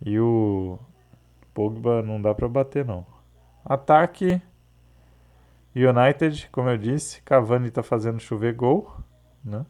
e 0.04 0.18
o 0.18 0.78
Pogba 1.52 2.02
não 2.02 2.20
dá 2.20 2.34
para 2.34 2.48
bater, 2.48 2.84
não. 2.84 3.06
Ataque. 3.64 4.42
United, 5.74 6.48
como 6.53 6.68
eu 6.68 6.79
disse, 6.79 7.20
Cavani 7.22 7.70
tá 7.70 7.83
fazendo 7.83 8.20
chover 8.20 8.55
gol, 8.55 8.94
né? 9.44 9.66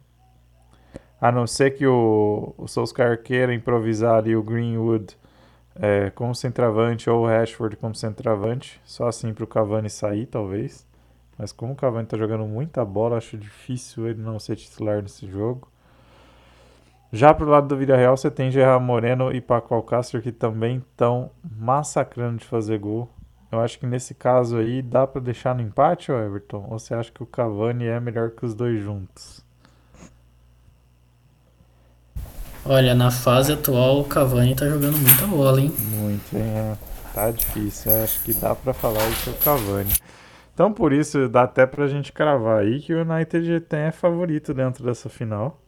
A 1.19 1.31
não 1.31 1.47
ser 1.47 1.71
que 1.71 1.87
o, 1.87 2.53
o 2.57 2.67
Solskjaer 2.67 3.23
queira 3.23 3.53
improvisar 3.53 4.19
ali 4.19 4.35
o 4.35 4.43
Greenwood 4.43 5.17
é, 5.75 6.11
como 6.11 6.35
centroavante 6.35 7.09
ou 7.09 7.23
o 7.23 7.27
Rashford 7.27 7.75
como 7.77 7.95
centroavante, 7.95 8.79
só 8.85 9.07
assim 9.07 9.33
para 9.33 9.43
o 9.43 9.47
Cavani 9.47 9.89
sair, 9.89 10.27
talvez. 10.27 10.85
Mas 11.37 11.51
como 11.51 11.73
o 11.73 11.75
Cavani 11.75 12.03
está 12.03 12.17
jogando 12.17 12.45
muita 12.45 12.85
bola, 12.85 13.17
acho 13.17 13.37
difícil 13.37 14.07
ele 14.07 14.21
não 14.21 14.39
ser 14.39 14.55
titular 14.57 15.01
nesse 15.01 15.27
jogo. 15.27 15.67
Já 17.11 17.33
pro 17.33 17.49
lado 17.49 17.67
do 17.67 17.77
Vila 17.77 17.95
Real, 17.95 18.15
você 18.15 18.29
tem 18.29 18.51
Gerard 18.51 18.83
Moreno 18.83 19.33
e 19.33 19.41
Paco 19.41 19.73
Alcácer 19.73 20.21
que 20.21 20.31
também 20.31 20.77
estão 20.77 21.31
massacrando 21.43 22.37
de 22.37 22.45
fazer 22.45 22.77
gol. 22.77 23.09
Eu 23.51 23.61
acho 23.61 23.79
que 23.79 23.85
nesse 23.85 24.13
caso 24.13 24.57
aí 24.57 24.81
dá 24.81 25.05
para 25.05 25.21
deixar 25.21 25.55
no 25.55 25.61
empate, 25.61 26.11
ou 26.11 26.19
Everton? 26.19 26.67
Ou 26.69 26.79
você 26.79 26.93
acha 26.93 27.11
que 27.11 27.23
o 27.23 27.25
Cavani 27.25 27.85
é 27.85 27.99
melhor 27.99 28.31
que 28.31 28.45
os 28.45 28.53
dois 28.53 28.81
juntos? 28.81 29.43
Olha, 32.65 32.95
na 32.95 33.11
fase 33.11 33.53
atual 33.53 33.99
o 33.99 34.05
Cavani 34.05 34.55
tá 34.55 34.67
jogando 34.67 34.97
muita 34.97 35.27
bola, 35.27 35.61
hein? 35.61 35.71
Muito, 35.77 36.35
hein? 36.35 36.41
É, 36.41 36.75
tá 37.13 37.29
difícil. 37.29 37.91
Eu 37.91 38.03
acho 38.03 38.23
que 38.23 38.33
dá 38.33 38.55
para 38.55 38.73
falar 38.73 39.07
isso 39.09 39.29
o 39.29 39.37
Cavani. 39.37 39.93
Então 40.53 40.73
por 40.73 40.91
isso 40.91 41.29
dá 41.29 41.43
até 41.43 41.65
pra 41.65 41.87
gente 41.87 42.11
cravar 42.11 42.61
aí 42.61 42.79
que 42.79 42.93
o 42.93 43.01
United 43.01 43.59
tem 43.61 43.81
é 43.81 43.91
favorito 43.91 44.53
dentro 44.53 44.83
dessa 44.83 45.09
final, 45.09 45.61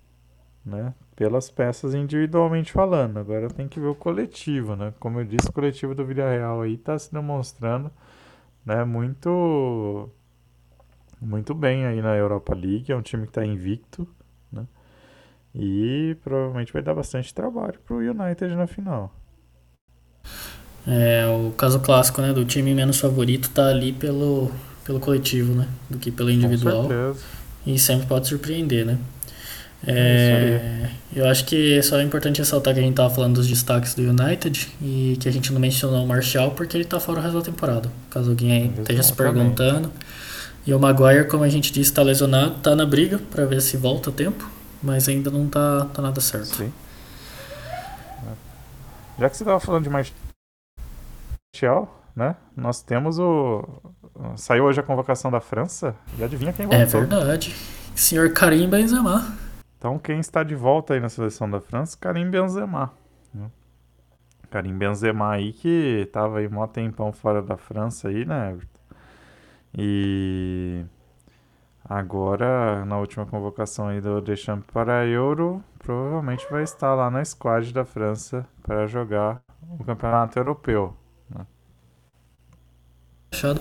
né? 0.66 0.94
Pelas 1.17 1.49
peças 1.49 1.93
individualmente 1.93 2.71
falando. 2.71 3.17
Agora 3.17 3.49
tem 3.49 3.67
que 3.67 3.80
ver 3.80 3.88
o 3.88 3.95
coletivo, 3.95 4.77
né? 4.77 4.93
Como 4.99 5.19
eu 5.19 5.25
disse, 5.25 5.49
o 5.49 5.51
coletivo 5.51 5.93
do 5.93 6.06
Villarreal 6.06 6.62
aí 6.62 6.77
tá 6.77 6.97
se 6.97 7.12
demonstrando, 7.12 7.91
né, 8.65 8.86
muito 8.86 10.10
muito 11.19 11.53
bem 11.56 11.86
aí 11.86 12.01
na 12.01 12.15
Europa 12.15 12.53
League, 12.53 12.91
é 12.91 12.95
um 12.95 13.01
time 13.01 13.23
que 13.23 13.32
está 13.32 13.43
invicto, 13.43 14.08
e 15.60 16.15
provavelmente 16.23 16.71
vai 16.71 16.84
dar 16.84 16.93
bastante 16.93 17.34
trabalho 17.34 17.80
pro 17.84 17.97
United 17.97 18.56
na 18.56 18.67
final. 18.67 19.12
É, 20.86 21.25
o 21.27 21.51
caso 21.51 21.80
clássico, 21.80 22.21
né, 22.21 22.32
do 22.32 22.45
time 22.45 22.73
menos 22.75 22.99
favorito 22.99 23.49
tá 23.49 23.67
ali 23.67 23.91
pelo, 23.91 24.51
pelo 24.86 24.99
coletivo, 24.99 25.56
né, 25.56 25.67
do 25.89 25.97
que 25.97 26.12
pelo 26.12 26.30
individual. 26.30 26.84
Com 26.84 26.89
certeza. 26.89 27.25
E 27.65 27.80
sempre 27.80 28.06
pode 28.06 28.27
surpreender, 28.27 28.86
né. 28.86 28.99
É, 29.86 29.94
é 29.94 30.90
eu 31.16 31.28
acho 31.28 31.46
que 31.46 31.78
é 31.78 31.82
só 31.82 32.00
importante 32.02 32.40
ressaltar 32.40 32.74
que 32.74 32.80
a 32.80 32.84
gente 32.84 32.96
tava 32.96 33.13
falando 33.13 33.36
dos 33.36 33.48
destaques 33.48 33.96
do 33.96 34.04
United 34.04 34.68
e 34.82 35.18
que 35.20 35.28
a 35.28 35.32
gente 35.32 35.52
não 35.52 35.60
mencionou 35.60 36.04
o 36.04 36.08
Martial 36.08 36.52
porque 36.52 36.78
ele 36.78 36.86
tá 36.86 37.00
fora 37.00 37.20
o 37.20 37.22
resto 37.22 37.38
da 37.38 37.44
temporada. 37.44 37.92
Caso 38.10 38.30
alguém 38.30 38.52
aí 38.52 38.72
esteja 38.78 39.04
se 39.04 39.13
perguntando. 39.13 39.92
E 40.66 40.74
o 40.74 40.80
Maguire, 40.80 41.26
como 41.26 41.44
a 41.44 41.50
gente 41.50 41.72
disse, 41.72 41.92
está 41.92 42.04
lesionado, 42.04 42.56
tá 42.62 42.76
na 42.76 42.86
briga 42.86 43.20
para 43.32 43.46
ver 43.46 43.62
se 43.62 43.78
volta 43.78 44.10
a 44.10 44.13
tempo 44.13 44.58
mas 44.82 45.08
ainda 45.10 45.30
não 45.30 45.48
tá, 45.48 45.86
tá 45.94 46.02
nada 46.02 46.20
certo. 46.22 46.56
Sim. 46.56 46.74
Já 49.20 49.30
que 49.30 49.38
você 49.38 49.44
estava 49.44 49.60
falando 49.60 49.84
de 49.84 49.90
Martial, 49.90 50.16
né? 52.16 52.36
Nós 52.56 52.82
temos 52.84 53.18
o. 53.18 53.68
Saiu 54.36 54.66
hoje 54.66 54.80
a 54.80 54.84
convocação 54.84 55.32
da 55.32 55.42
França. 55.42 55.96
E 56.18 56.24
adivinha 56.24 56.54
quem 56.54 56.68
voltou? 56.68 56.82
É 56.82 56.86
verdade. 56.86 57.56
Senhor 57.96 58.32
Karim 58.32 58.70
Benzema. 58.70 59.36
Então 59.88 59.97
quem 59.97 60.19
está 60.19 60.43
de 60.43 60.54
volta 60.54 60.95
aí 60.95 61.00
na 61.00 61.08
seleção 61.08 61.50
da 61.50 61.62
França? 61.62 61.97
Karim 61.97 62.30
Benzema. 62.30 62.91
Né? 63.34 63.50
Karim 64.50 64.78
Benzema 64.78 65.32
aí 65.32 65.54
que 65.54 66.04
estava 66.06 66.39
aí 66.39 66.47
um 66.47 66.67
tempão 66.67 67.13
fora 67.13 67.41
da 67.41 67.56
França 67.56 68.10
aí, 68.10 68.26
né, 68.26 68.52
Everton? 68.52 68.80
E 69.78 70.84
Agora, 71.86 72.84
na 72.84 72.97
última 72.97 73.26
convocação 73.26 73.88
aí 73.88 74.02
do 74.02 74.19
Deschamps 74.19 74.69
para 74.73 75.06
Euro, 75.06 75.63
provavelmente 75.80 76.45
vai 76.52 76.63
estar 76.63 76.93
lá 76.93 77.10
na 77.10 77.23
squad 77.23 77.73
da 77.73 77.86
França 77.86 78.45
para 78.62 78.88
jogar 78.88 79.41
o 79.80 79.86
campeonato 79.86 80.38
europeu. 80.38 80.93
Né? 83.32 83.56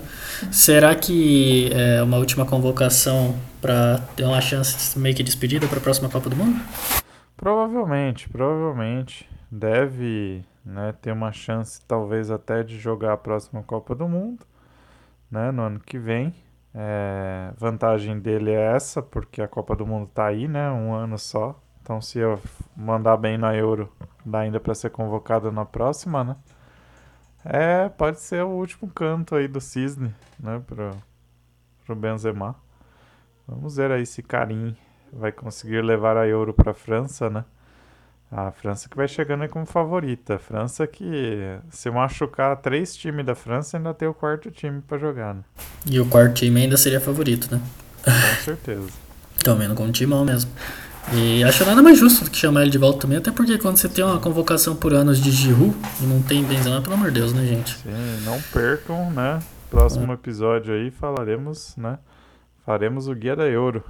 Será 0.51 0.95
que 0.95 1.69
é 1.73 2.01
uma 2.01 2.17
última 2.17 2.45
convocação 2.45 3.35
para 3.61 3.99
ter 4.15 4.23
uma 4.23 4.41
chance 4.41 4.97
meio 4.97 5.15
que 5.15 5.23
despedida 5.23 5.67
para 5.67 5.77
a 5.77 5.81
próxima 5.81 6.09
Copa 6.09 6.29
do 6.29 6.35
Mundo? 6.35 6.59
Provavelmente, 7.35 8.29
provavelmente. 8.29 9.29
Deve 9.49 10.43
né, 10.65 10.93
ter 11.01 11.11
uma 11.11 11.31
chance, 11.31 11.79
talvez 11.87 12.29
até, 12.31 12.63
de 12.63 12.77
jogar 12.77 13.13
a 13.13 13.17
próxima 13.17 13.63
Copa 13.63 13.95
do 13.95 14.07
Mundo 14.07 14.45
né, 15.29 15.51
no 15.51 15.61
ano 15.63 15.79
que 15.79 15.97
vem. 15.97 16.33
É, 16.73 17.51
vantagem 17.57 18.19
dele 18.19 18.51
é 18.51 18.75
essa, 18.75 19.01
porque 19.01 19.41
a 19.41 19.47
Copa 19.47 19.75
do 19.75 19.85
Mundo 19.85 20.09
tá 20.13 20.27
aí, 20.27 20.47
né? 20.47 20.69
Um 20.69 20.93
ano 20.93 21.17
só. 21.17 21.59
Então, 21.81 22.01
se 22.01 22.19
eu 22.19 22.39
mandar 22.75 23.17
bem 23.17 23.37
na 23.37 23.55
Euro, 23.55 23.91
dá 24.25 24.39
ainda 24.39 24.59
para 24.59 24.75
ser 24.75 24.89
convocado 24.89 25.51
na 25.51 25.65
próxima, 25.65 26.23
né? 26.23 26.35
É, 27.49 27.87
pode 27.87 28.19
ser 28.19 28.43
o 28.43 28.49
último 28.49 28.91
canto 28.91 29.33
aí 29.33 29.47
do 29.47 29.61
Cisne, 29.61 30.13
né? 30.37 30.61
Pro, 30.67 30.91
pro 31.85 31.95
Benzema. 31.95 32.55
Vamos 33.47 33.77
ver 33.77 33.89
aí 33.89 34.05
se 34.05 34.21
Karim 34.21 34.75
vai 35.13 35.31
conseguir 35.31 35.81
levar 35.81 36.17
a 36.17 36.27
Euro 36.27 36.53
para 36.53 36.73
França, 36.73 37.29
né? 37.29 37.45
A 38.29 38.51
França 38.51 38.89
que 38.89 38.97
vai 38.97 39.07
chegando 39.07 39.43
aí 39.43 39.47
como 39.47 39.65
favorita. 39.65 40.35
A 40.35 40.39
França 40.39 40.85
que, 40.85 41.57
se 41.69 41.89
machucar 41.89 42.57
três 42.57 42.93
times 42.93 43.25
da 43.25 43.33
França, 43.33 43.77
ainda 43.77 43.93
tem 43.93 44.09
o 44.09 44.13
quarto 44.13 44.51
time 44.51 44.81
para 44.81 44.97
jogar, 44.97 45.33
né? 45.33 45.43
E 45.89 45.97
o 46.01 46.05
quarto 46.05 46.33
time 46.33 46.63
ainda 46.63 46.75
seria 46.75 46.99
favorito, 46.99 47.49
né? 47.49 47.61
Com 48.03 48.43
certeza. 48.43 48.89
Estão 49.37 49.55
vendo 49.55 49.73
com 49.75 49.85
um 49.85 49.91
timão 49.93 50.25
mesmo. 50.25 50.51
E 51.13 51.43
acho 51.43 51.65
nada 51.65 51.81
mais 51.81 51.97
justo 51.97 52.25
do 52.25 52.31
que 52.31 52.37
chamar 52.37 52.63
ele 52.63 52.71
de 52.71 52.77
volta 52.77 52.99
também, 52.99 53.17
até 53.17 53.31
porque 53.31 53.57
quando 53.57 53.77
você 53.77 53.87
tem 53.87 54.03
uma 54.03 54.19
convocação 54.19 54.75
por 54.75 54.93
anos 54.93 55.21
de 55.21 55.31
Giroud 55.31 55.75
e 56.01 56.05
não 56.05 56.21
tem 56.21 56.43
Benzema, 56.43 56.81
pelo 56.81 56.95
amor 56.95 57.11
de 57.11 57.19
Deus, 57.19 57.31
né, 57.33 57.45
gente? 57.45 57.75
Sim, 57.77 58.25
não 58.25 58.41
percam, 58.53 59.09
né? 59.11 59.39
Próximo 59.69 60.11
é. 60.11 60.15
episódio 60.15 60.73
aí 60.73 60.91
falaremos, 60.91 61.73
né? 61.77 61.97
Faremos 62.65 63.07
o 63.07 63.15
guia 63.15 63.35
da 63.35 63.45
Euro. 63.45 63.83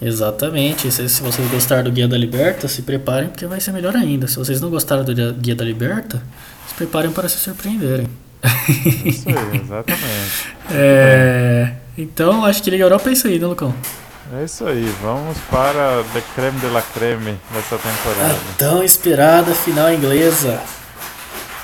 Exatamente. 0.00 0.90
Se, 0.90 1.06
se 1.08 1.22
vocês 1.22 1.50
gostaram 1.50 1.84
do 1.84 1.92
Guia 1.92 2.08
da 2.08 2.16
Liberta, 2.16 2.66
se 2.66 2.82
preparem 2.82 3.28
porque 3.28 3.46
vai 3.46 3.60
ser 3.60 3.72
melhor 3.72 3.94
ainda. 3.94 4.26
Se 4.26 4.36
vocês 4.36 4.60
não 4.60 4.70
gostaram 4.70 5.04
do 5.04 5.14
Guia 5.34 5.54
da 5.54 5.64
Liberta, 5.64 6.22
se 6.66 6.74
preparem 6.74 7.12
para 7.12 7.28
se 7.28 7.36
surpreenderem. 7.38 8.08
Isso 9.04 9.28
aí, 9.28 9.60
exatamente. 9.60 10.56
é, 10.72 11.74
então, 11.98 12.44
acho 12.46 12.62
que 12.62 12.70
Liga 12.70 12.84
Europa 12.84 13.10
é 13.10 13.12
isso 13.12 13.26
aí, 13.26 13.38
né, 13.38 13.46
Lucão? 13.46 13.74
É 14.32 14.44
isso 14.44 14.64
aí, 14.64 14.84
vamos 15.02 15.36
para 15.50 16.04
The 16.12 16.22
Creme 16.36 16.60
de 16.60 16.66
la 16.68 16.82
Creme 16.82 17.36
dessa 17.52 17.76
temporada. 17.76 18.34
A 18.34 18.56
tão 18.56 18.80
esperada 18.80 19.52
final 19.52 19.92
inglesa. 19.92 20.62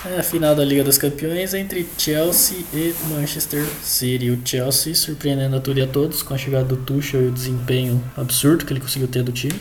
É 0.04 0.18
a 0.18 0.22
final 0.22 0.52
da 0.52 0.64
Liga 0.64 0.82
dos 0.82 0.98
Campeões 0.98 1.54
entre 1.54 1.88
Chelsea 1.96 2.64
e 2.72 2.92
Manchester 3.08 3.64
City. 3.82 4.30
O 4.30 4.40
Chelsea 4.44 4.96
surpreendendo 4.96 5.56
a 5.56 5.60
tudo 5.60 5.78
e 5.78 5.82
a 5.82 5.86
todos 5.86 6.24
com 6.24 6.34
a 6.34 6.38
chegada 6.38 6.64
do 6.64 6.76
Tuchel 6.76 7.22
e 7.22 7.26
o 7.28 7.30
desempenho 7.30 8.02
absurdo 8.16 8.64
que 8.64 8.72
ele 8.72 8.80
conseguiu 8.80 9.06
ter 9.06 9.22
do 9.22 9.30
time. 9.30 9.60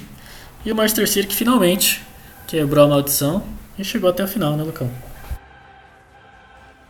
E 0.65 0.71
o 0.71 0.75
Manchester 0.75 1.07
City 1.07 1.27
que 1.27 1.35
finalmente 1.35 2.03
quebrou 2.47 2.85
a 2.85 2.87
maldição 2.87 3.43
e 3.77 3.83
chegou 3.83 4.10
até 4.10 4.23
a 4.23 4.27
final, 4.27 4.58
né, 4.58 4.63
Lucão? 4.63 4.89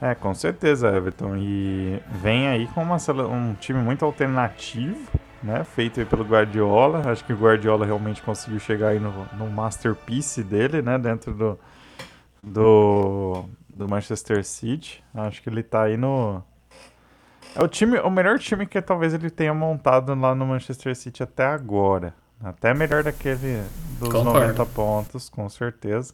É, 0.01 0.15
com 0.15 0.33
certeza, 0.33 0.87
Everton. 0.87 1.35
E 1.35 1.99
vem 2.21 2.47
aí 2.47 2.67
com 2.67 2.83
uma, 2.83 2.97
um 3.29 3.53
time 3.55 3.79
muito 3.79 4.05
alternativo, 4.05 4.97
né? 5.45 5.63
Feito 5.63 6.03
pelo 6.07 6.25
Guardiola. 6.25 7.09
Acho 7.09 7.23
que 7.23 7.31
o 7.31 7.37
Guardiola 7.37 7.85
realmente 7.85 8.21
conseguiu 8.21 8.59
chegar 8.59 8.89
aí 8.89 8.99
no, 8.99 9.11
no 9.37 9.47
masterpiece 9.49 10.43
dele, 10.43 10.81
né? 10.81 10.97
Dentro 10.97 11.33
do, 11.33 11.59
do, 12.41 13.45
do 13.69 13.87
Manchester 13.87 14.43
City. 14.43 15.03
Acho 15.13 15.41
que 15.41 15.49
ele 15.49 15.61
tá 15.61 15.83
aí 15.83 15.95
no. 15.95 16.43
É 17.55 17.63
o 17.63 17.67
time, 17.67 17.99
o 17.99 18.09
melhor 18.09 18.39
time 18.39 18.65
que 18.65 18.81
talvez 18.81 19.13
ele 19.13 19.29
tenha 19.29 19.53
montado 19.53 20.13
lá 20.15 20.33
no 20.33 20.47
Manchester 20.47 20.95
City 20.95 21.21
até 21.21 21.45
agora. 21.45 22.13
Até 22.43 22.73
melhor 22.73 23.03
daquele 23.03 23.63
dos 23.99 24.09
Concordo. 24.09 24.39
90 24.39 24.65
pontos, 24.65 25.29
com 25.29 25.47
certeza. 25.47 26.13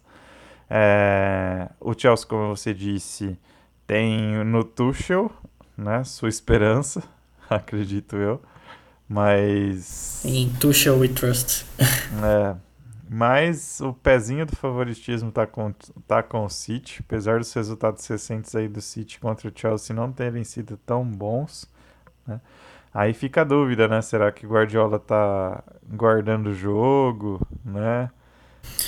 É, 0.70 1.70
o 1.80 1.98
Chelsea, 1.98 2.28
como 2.28 2.56
você 2.56 2.74
disse, 2.74 3.40
tem 3.88 4.44
no 4.44 4.64
Tuchel, 4.64 5.32
né? 5.76 6.04
Sua 6.04 6.30
esperança, 6.30 7.02
acredito 7.50 8.18
eu. 8.18 8.42
Mas. 9.12 10.24
Em 10.24 10.48
Tuchel 10.48 10.98
we 10.98 11.10
trust. 11.10 11.66
é. 11.78 12.56
Mas 13.10 13.82
o 13.82 13.92
pezinho 13.92 14.46
do 14.46 14.56
favoritismo 14.56 15.34
tá 15.34 15.46
com, 15.46 15.74
tá 16.08 16.24
com 16.24 16.46
o 16.46 16.50
City, 16.50 17.04
apesar 17.06 17.40
dos 17.40 17.52
resultados 17.52 18.08
recentes 18.08 18.56
aí 18.56 18.70
do 18.70 18.80
City 18.80 19.20
contra 19.20 19.50
o 19.50 19.52
Chelsea 19.54 19.94
não 19.94 20.14
terem 20.14 20.46
sido 20.46 20.80
tão 20.86 21.04
bons, 21.04 21.68
né? 22.26 22.40
Aí 22.94 23.14
fica 23.14 23.42
a 23.42 23.44
dúvida, 23.44 23.86
né? 23.86 24.02
Será 24.02 24.32
que 24.32 24.48
Guardiola 24.48 24.98
tá 24.98 25.62
guardando 25.90 26.48
o 26.48 26.54
jogo, 26.54 27.46
né? 27.66 28.10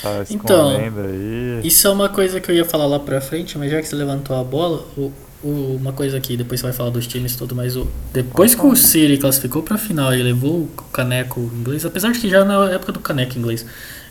Tá 0.01 0.23
então, 0.29 0.69
aí. 0.69 1.67
Isso 1.67 1.85
é 1.85 1.89
uma 1.89 2.07
coisa 2.07 2.39
que 2.39 2.49
eu 2.49 2.55
ia 2.55 2.65
falar 2.65 2.85
lá 2.85 2.99
pra 2.99 3.19
frente, 3.19 3.57
mas 3.57 3.71
já 3.71 3.81
que 3.81 3.87
você 3.87 3.95
levantou 3.95 4.39
a 4.39 4.43
bola, 4.43 4.85
o, 4.97 5.11
o, 5.43 5.75
uma 5.75 5.91
coisa 5.91 6.17
aqui, 6.17 6.37
depois 6.37 6.59
você 6.59 6.67
vai 6.67 6.73
falar 6.73 6.89
dos 6.89 7.05
times 7.05 7.33
e 7.33 7.37
tudo, 7.37 7.53
mas 7.53 7.75
o, 7.75 7.87
depois 8.13 8.55
que 8.55 8.65
o 8.65 8.75
City 8.75 9.17
classificou 9.17 9.61
pra 9.61 9.77
final 9.77 10.13
e 10.15 10.23
levou 10.23 10.61
o 10.61 10.67
caneco 10.91 11.39
inglês, 11.41 11.85
apesar 11.85 12.11
de 12.11 12.19
que 12.19 12.29
já 12.29 12.45
na 12.45 12.71
época 12.71 12.91
do 12.91 12.99
caneco 12.99 13.37
inglês, 13.37 13.65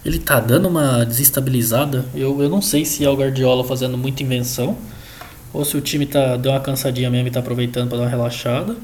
ele 0.04 0.18
tá 0.18 0.38
dando 0.40 0.68
uma 0.68 1.04
desestabilizada. 1.04 2.04
Eu, 2.14 2.42
eu 2.42 2.48
não 2.48 2.60
sei 2.60 2.84
se 2.84 3.04
é 3.04 3.08
o 3.08 3.14
Guardiola 3.14 3.64
fazendo 3.64 3.96
muita 3.96 4.22
invenção, 4.22 4.76
ou 5.52 5.64
se 5.64 5.76
o 5.76 5.80
time 5.80 6.06
tá, 6.06 6.36
deu 6.36 6.52
uma 6.52 6.60
cansadinha 6.60 7.10
mesmo 7.10 7.28
e 7.28 7.30
tá 7.30 7.40
aproveitando 7.40 7.88
pra 7.88 7.98
dar 7.98 8.04
uma 8.04 8.10
relaxada. 8.10 8.76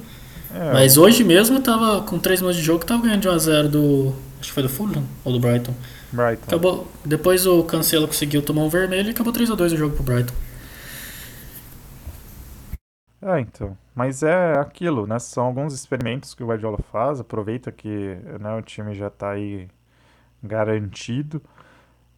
É, 0.54 0.72
mas 0.72 0.96
hoje 0.96 1.22
mesmo 1.24 1.58
eu 1.58 1.62
tava 1.62 2.00
com 2.02 2.18
3 2.18 2.40
minutos 2.40 2.58
de 2.58 2.64
jogo, 2.64 2.84
tava 2.84 3.02
ganhando 3.02 3.20
de 3.20 3.28
1x0 3.28 3.68
do. 3.68 4.14
Acho 4.40 4.48
que 4.48 4.54
foi 4.54 4.62
do 4.62 4.68
Fulham 4.68 5.02
ou 5.24 5.32
do 5.32 5.40
Brighton. 5.40 5.74
Brighton. 6.12 6.44
Acabou, 6.46 6.88
depois 7.04 7.46
o 7.46 7.62
Cancelo 7.64 8.06
conseguiu 8.06 8.40
tomar 8.40 8.62
um 8.62 8.68
vermelho 8.68 9.08
e 9.08 9.10
acabou 9.10 9.32
3x2 9.32 9.72
o 9.72 9.76
jogo 9.76 9.94
pro 9.94 10.04
Brighton. 10.04 10.32
É, 13.20 13.40
então. 13.40 13.76
Mas 13.94 14.22
é 14.22 14.58
aquilo, 14.58 15.06
né? 15.06 15.18
São 15.18 15.46
alguns 15.46 15.74
experimentos 15.74 16.34
que 16.34 16.42
o 16.42 16.46
Guardiola 16.46 16.78
faz. 16.78 17.20
Aproveita 17.20 17.72
que 17.72 18.16
né, 18.40 18.54
o 18.54 18.62
time 18.62 18.94
já 18.94 19.10
tá 19.10 19.30
aí 19.30 19.68
garantido. 20.42 21.42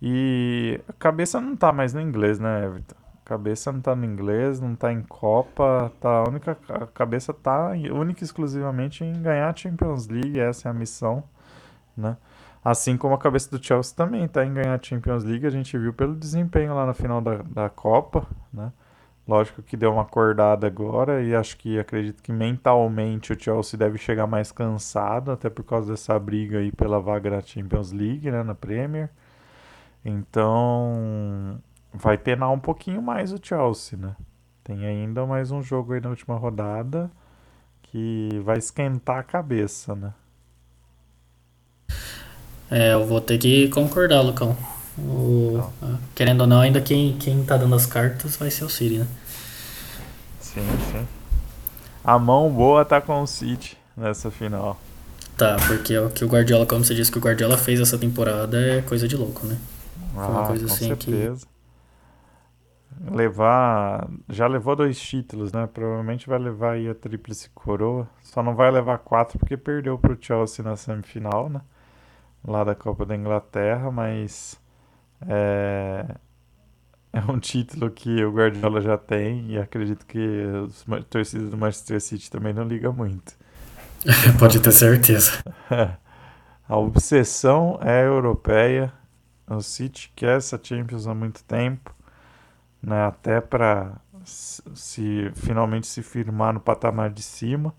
E 0.03 0.81
a 0.89 0.93
cabeça 0.95 1.41
não 1.41 1.57
tá 1.57 1.73
mais 1.73 1.93
no 1.93 2.01
inglês, 2.01 2.39
né, 2.39 2.65
Everton? 2.65 2.97
A 3.25 3.29
cabeça 3.29 3.71
não 3.71 3.81
tá 3.81 3.95
no 3.95 4.05
inglês, 4.05 4.61
não 4.61 4.75
tá 4.75 4.93
em 4.93 5.03
Copa, 5.03 5.93
tá 6.01 6.09
a 6.09 6.29
única 6.29 6.59
a 6.69 6.87
cabeça 6.87 7.33
tá 7.33 7.69
única 7.93 8.23
e 8.23 8.25
exclusivamente 8.25 9.05
em 9.05 9.13
ganhar 9.23 9.49
a 9.51 9.55
Champions 9.55 10.09
League, 10.09 10.41
essa 10.41 10.69
é 10.69 10.71
a 10.71 10.75
missão, 10.75 11.23
né? 11.97 12.17
Assim 12.65 12.97
como 12.97 13.15
a 13.15 13.19
cabeça 13.19 13.51
do 13.51 13.63
Chelsea 13.65 13.95
também 13.97 14.25
está 14.25 14.45
em 14.45 14.53
ganhar 14.53 14.75
a 14.75 14.83
Champions 14.83 15.25
League, 15.25 15.47
a 15.47 15.51
gente 15.51 15.77
viu 15.79 15.93
pelo 15.93 16.17
desempenho 16.17 16.75
lá 16.75 16.87
na 16.87 16.95
final 16.95 17.21
da, 17.21 17.37
da 17.43 17.71
Copa, 17.71 18.27
né? 18.53 18.73
Lógico 19.31 19.63
que 19.63 19.77
deu 19.77 19.93
uma 19.93 20.03
acordada 20.03 20.67
agora 20.67 21.23
e 21.23 21.37
acho 21.37 21.57
que 21.57 21.79
acredito 21.79 22.21
que 22.21 22.33
mentalmente 22.33 23.33
o 23.33 23.41
Chelsea 23.41 23.79
deve 23.79 23.97
chegar 23.97 24.27
mais 24.27 24.51
cansado, 24.51 25.31
até 25.31 25.49
por 25.49 25.63
causa 25.63 25.93
dessa 25.93 26.19
briga 26.19 26.59
aí 26.59 26.73
pela 26.73 26.99
vaga 26.99 27.31
na 27.31 27.41
Champions 27.41 27.93
League, 27.93 28.29
né, 28.29 28.43
na 28.43 28.57
Premier. 28.57 29.09
Então, 30.05 31.61
vai 31.95 32.19
penar 32.19 32.51
um 32.51 32.59
pouquinho 32.59 33.01
mais 33.01 33.33
o 33.33 33.39
Chelsea, 33.41 33.97
né? 33.97 34.17
Tem 34.65 34.85
ainda 34.85 35.25
mais 35.25 35.53
um 35.53 35.63
jogo 35.63 35.93
aí 35.93 36.01
na 36.01 36.09
última 36.09 36.37
rodada 36.37 37.09
que 37.83 38.31
vai 38.43 38.59
esquentar 38.59 39.19
a 39.19 39.23
cabeça, 39.23 39.95
né? 39.95 40.13
É, 42.69 42.95
eu 42.95 43.07
vou 43.07 43.21
ter 43.21 43.39
que 43.39 43.69
concordar, 43.69 44.23
Lucão. 44.23 44.57
O, 44.99 45.61
ah, 45.81 45.99
querendo 46.17 46.41
ou 46.41 46.47
não, 46.49 46.61
ainda 46.61 46.81
quem, 46.81 47.17
quem 47.17 47.45
tá 47.45 47.57
dando 47.57 47.77
as 47.77 47.87
cartas 47.87 48.37
vai 48.37 48.51
ser 48.51 48.65
o 48.65 48.69
City, 48.69 48.99
né? 48.99 49.07
Sim, 50.53 50.67
sim. 50.93 51.07
A 52.05 52.19
mão 52.19 52.51
boa 52.51 52.85
tá 52.85 53.01
com 53.01 53.23
o 53.23 53.27
City 53.27 53.77
nessa 53.97 54.31
final. 54.31 54.79
Tá, 55.37 55.57
porque 55.67 55.97
o 55.97 56.11
que 56.11 56.25
o 56.25 56.29
Guardiola, 56.29 56.67
como 56.67 56.85
você 56.85 56.95
disse, 56.95 57.11
que 57.11 57.19
o 57.19 57.21
Guardiola 57.21 57.57
fez 57.57 57.81
essa 57.81 57.97
temporada 57.97 58.61
é 58.61 58.83
coisa 58.83 59.09
de 59.09 59.17
louco, 59.17 59.47
né? 59.47 59.59
Foi 60.15 60.25
uma 60.25 60.45
ah, 60.45 60.47
coisa 60.49 60.67
com 60.67 60.73
assim 60.73 60.89
certeza. 60.89 61.47
que. 61.47 63.15
Levar. 63.15 64.09
Já 64.29 64.47
levou 64.47 64.77
dois 64.77 65.01
títulos, 65.01 65.53
né? 65.53 65.69
Provavelmente 65.73 66.29
vai 66.29 66.39
levar 66.39 66.73
aí 66.73 66.89
a 66.89 66.95
tríplice 66.95 67.49
coroa. 67.55 68.09
Só 68.23 68.43
não 68.43 68.55
vai 68.55 68.71
levar 68.71 68.99
quatro 68.99 69.39
porque 69.39 69.57
perdeu 69.57 69.99
pro 69.99 70.19
Chelsea 70.21 70.65
na 70.65 70.77
semifinal, 70.77 71.49
né? 71.49 71.61
lá 72.47 72.65
da 72.65 72.75
Copa 72.75 73.05
da 73.05 73.15
Inglaterra, 73.15 73.91
mas 73.91 74.61
é, 75.27 76.07
é 77.13 77.21
um 77.31 77.39
título 77.39 77.91
que 77.91 78.25
o 78.25 78.33
Guardiola 78.33 78.81
já 78.81 78.97
tem 78.97 79.53
e 79.53 79.59
acredito 79.59 80.07
que 80.07 80.19
os 80.65 80.85
torcidas 81.09 81.51
do 81.51 81.57
Manchester 81.57 82.01
City 82.01 82.31
também 82.31 82.53
não 82.53 82.65
ligam 82.65 82.93
muito. 82.93 83.35
Pode 84.39 84.61
ter 84.61 84.73
certeza. 84.73 85.43
A 86.69 86.77
obsessão 86.77 87.79
é 87.83 88.05
europeia. 88.07 88.93
O 89.47 89.61
City 89.61 90.13
quer 90.15 90.37
essa 90.37 90.59
Champions 90.63 91.09
há 91.09 91.15
muito 91.15 91.43
tempo, 91.43 91.93
né? 92.81 93.07
até 93.07 93.41
para 93.41 93.97
se 94.23 95.33
finalmente 95.35 95.89
se 95.89 96.03
firmar 96.03 96.55
no 96.55 96.61
patamar 96.61 97.11
de 97.11 97.23
cima. 97.23 97.75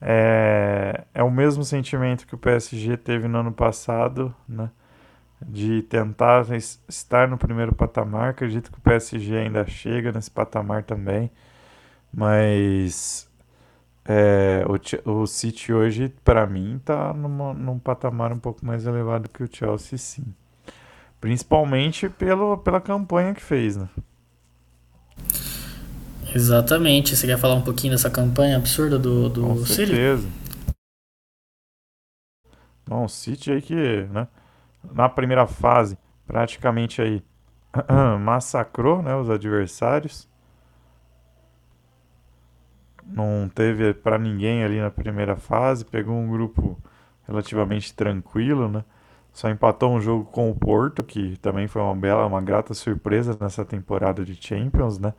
É, 0.00 1.04
é 1.14 1.22
o 1.22 1.30
mesmo 1.30 1.64
sentimento 1.64 2.26
que 2.26 2.34
o 2.34 2.38
PSG 2.38 2.96
teve 2.96 3.28
no 3.28 3.38
ano 3.38 3.52
passado, 3.52 4.34
né? 4.48 4.70
De 5.40 5.82
tentar 5.82 6.46
estar 6.88 7.28
no 7.28 7.36
primeiro 7.36 7.74
patamar. 7.74 8.30
Acredito 8.30 8.70
que 8.72 8.78
o 8.78 8.80
PSG 8.80 9.36
ainda 9.36 9.66
chega 9.66 10.12
nesse 10.12 10.30
patamar 10.30 10.82
também. 10.82 11.30
Mas 12.12 13.28
é, 14.04 14.64
o, 15.04 15.22
o 15.22 15.26
City 15.26 15.72
hoje, 15.72 16.14
para 16.24 16.46
mim, 16.46 16.76
está 16.76 17.12
num 17.12 17.78
patamar 17.78 18.32
um 18.32 18.38
pouco 18.38 18.64
mais 18.64 18.86
elevado 18.86 19.28
que 19.28 19.42
o 19.42 19.48
Chelsea, 19.50 19.98
sim. 19.98 20.24
Principalmente 21.20 22.08
pelo, 22.08 22.56
pela 22.58 22.80
campanha 22.80 23.34
que 23.34 23.42
fez, 23.42 23.76
né? 23.76 23.88
Exatamente. 26.34 27.16
Você 27.16 27.26
quer 27.26 27.38
falar 27.38 27.54
um 27.54 27.62
pouquinho 27.62 27.92
dessa 27.92 28.10
campanha 28.10 28.56
absurda 28.56 28.98
do, 28.98 29.28
do 29.28 29.42
Com 29.42 29.66
certeza. 29.66 30.28
Bom, 32.86 33.04
o 33.04 33.08
City 33.08 33.50
aí 33.50 33.62
que, 33.62 33.74
né, 34.12 34.28
na 34.92 35.08
primeira 35.08 35.46
fase, 35.46 35.98
praticamente 36.26 37.00
aí 37.00 37.22
massacrou, 38.20 39.02
né, 39.02 39.14
os 39.14 39.30
adversários. 39.30 40.28
Não 43.04 43.48
teve 43.48 43.94
para 43.94 44.18
ninguém 44.18 44.64
ali 44.64 44.80
na 44.80 44.90
primeira 44.90 45.36
fase, 45.36 45.84
pegou 45.84 46.16
um 46.16 46.28
grupo 46.28 46.76
relativamente 47.26 47.94
tranquilo, 47.94 48.68
né? 48.68 48.84
Só 49.32 49.50
empatou 49.50 49.94
um 49.94 50.00
jogo 50.00 50.24
com 50.24 50.50
o 50.50 50.54
Porto, 50.54 51.04
que 51.04 51.36
também 51.36 51.68
foi 51.68 51.82
uma 51.82 51.94
bela, 51.94 52.26
uma 52.26 52.40
grata 52.40 52.72
surpresa 52.74 53.36
nessa 53.38 53.64
temporada 53.64 54.24
de 54.24 54.34
Champions, 54.34 54.98
né? 54.98 55.12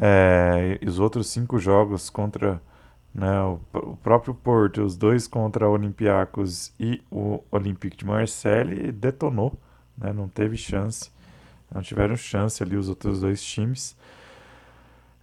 É, 0.00 0.78
os 0.86 1.00
outros 1.00 1.28
cinco 1.28 1.58
jogos 1.58 2.10
contra 2.10 2.60
né, 3.14 3.40
o, 3.42 3.60
o, 3.74 3.96
próprio 3.96 4.34
Porto, 4.34 4.82
os 4.82 4.96
dois 4.96 5.26
contra 5.26 5.68
o 5.68 5.72
Olympiacos 5.72 6.72
e 6.78 7.02
o 7.10 7.42
Olympique 7.50 7.96
de 7.96 8.04
Marseille, 8.04 8.92
detonou, 8.92 9.52
né, 9.96 10.12
não 10.12 10.28
teve 10.28 10.56
chance, 10.56 11.10
não 11.72 11.82
tiveram 11.82 12.16
chance 12.16 12.62
ali 12.62 12.76
os 12.76 12.88
outros 12.88 13.20
dois 13.20 13.42
times. 13.42 13.96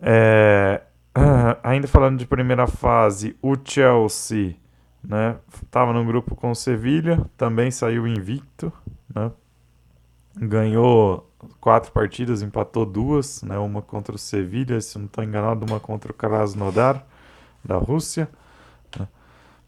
É, 0.01 0.81
ainda 1.63 1.87
falando 1.87 2.17
de 2.19 2.25
primeira 2.25 2.67
fase, 2.67 3.35
o 3.41 3.55
Chelsea 3.63 4.55
estava 5.63 5.93
né, 5.93 5.99
no 5.99 6.05
grupo 6.05 6.35
com 6.35 6.51
o 6.51 6.55
Sevilha, 6.55 7.25
também 7.37 7.71
saiu 7.71 8.05
invicto, 8.05 8.71
né, 9.13 9.31
ganhou 10.35 11.27
quatro 11.59 11.91
partidas, 11.91 12.41
empatou 12.41 12.85
duas, 12.85 13.41
né? 13.43 13.57
Uma 13.57 13.81
contra 13.81 14.15
o 14.15 14.17
Sevilha, 14.17 14.81
se 14.81 14.97
não 14.97 15.05
estou 15.05 15.23
enganado, 15.23 15.65
uma 15.65 15.79
contra 15.79 16.11
o 16.11 16.15
Krasnodar 16.15 17.05
da 17.67 17.77
Rússia, 17.77 18.29
né? 18.97 19.07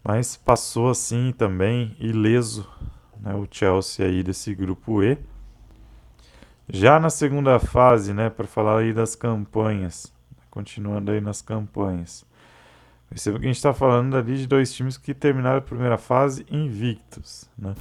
mas 0.02 0.36
passou 0.36 0.90
assim 0.90 1.32
também 1.36 1.94
ileso, 2.00 2.66
né? 3.20 3.34
O 3.34 3.46
Chelsea 3.50 4.06
aí 4.06 4.22
desse 4.22 4.54
grupo 4.54 5.02
E. 5.02 5.18
Já 6.72 6.98
na 6.98 7.10
segunda 7.10 7.58
fase, 7.58 8.12
né? 8.14 8.30
Para 8.30 8.46
falar 8.46 8.78
aí 8.78 8.92
das 8.92 9.14
campanhas, 9.14 10.12
continuando 10.50 11.10
aí 11.12 11.20
nas 11.20 11.42
campanhas. 11.42 12.24
Perceba 13.08 13.40
que 13.40 13.44
a 13.44 13.48
gente 13.48 13.56
está 13.56 13.74
falando 13.74 14.16
ali 14.16 14.38
de 14.38 14.46
dois 14.46 14.72
times 14.72 14.96
que 14.96 15.12
terminaram 15.12 15.58
a 15.58 15.60
primeira 15.60 15.98
fase 15.98 16.46
invictos, 16.48 17.50
né? 17.58 17.74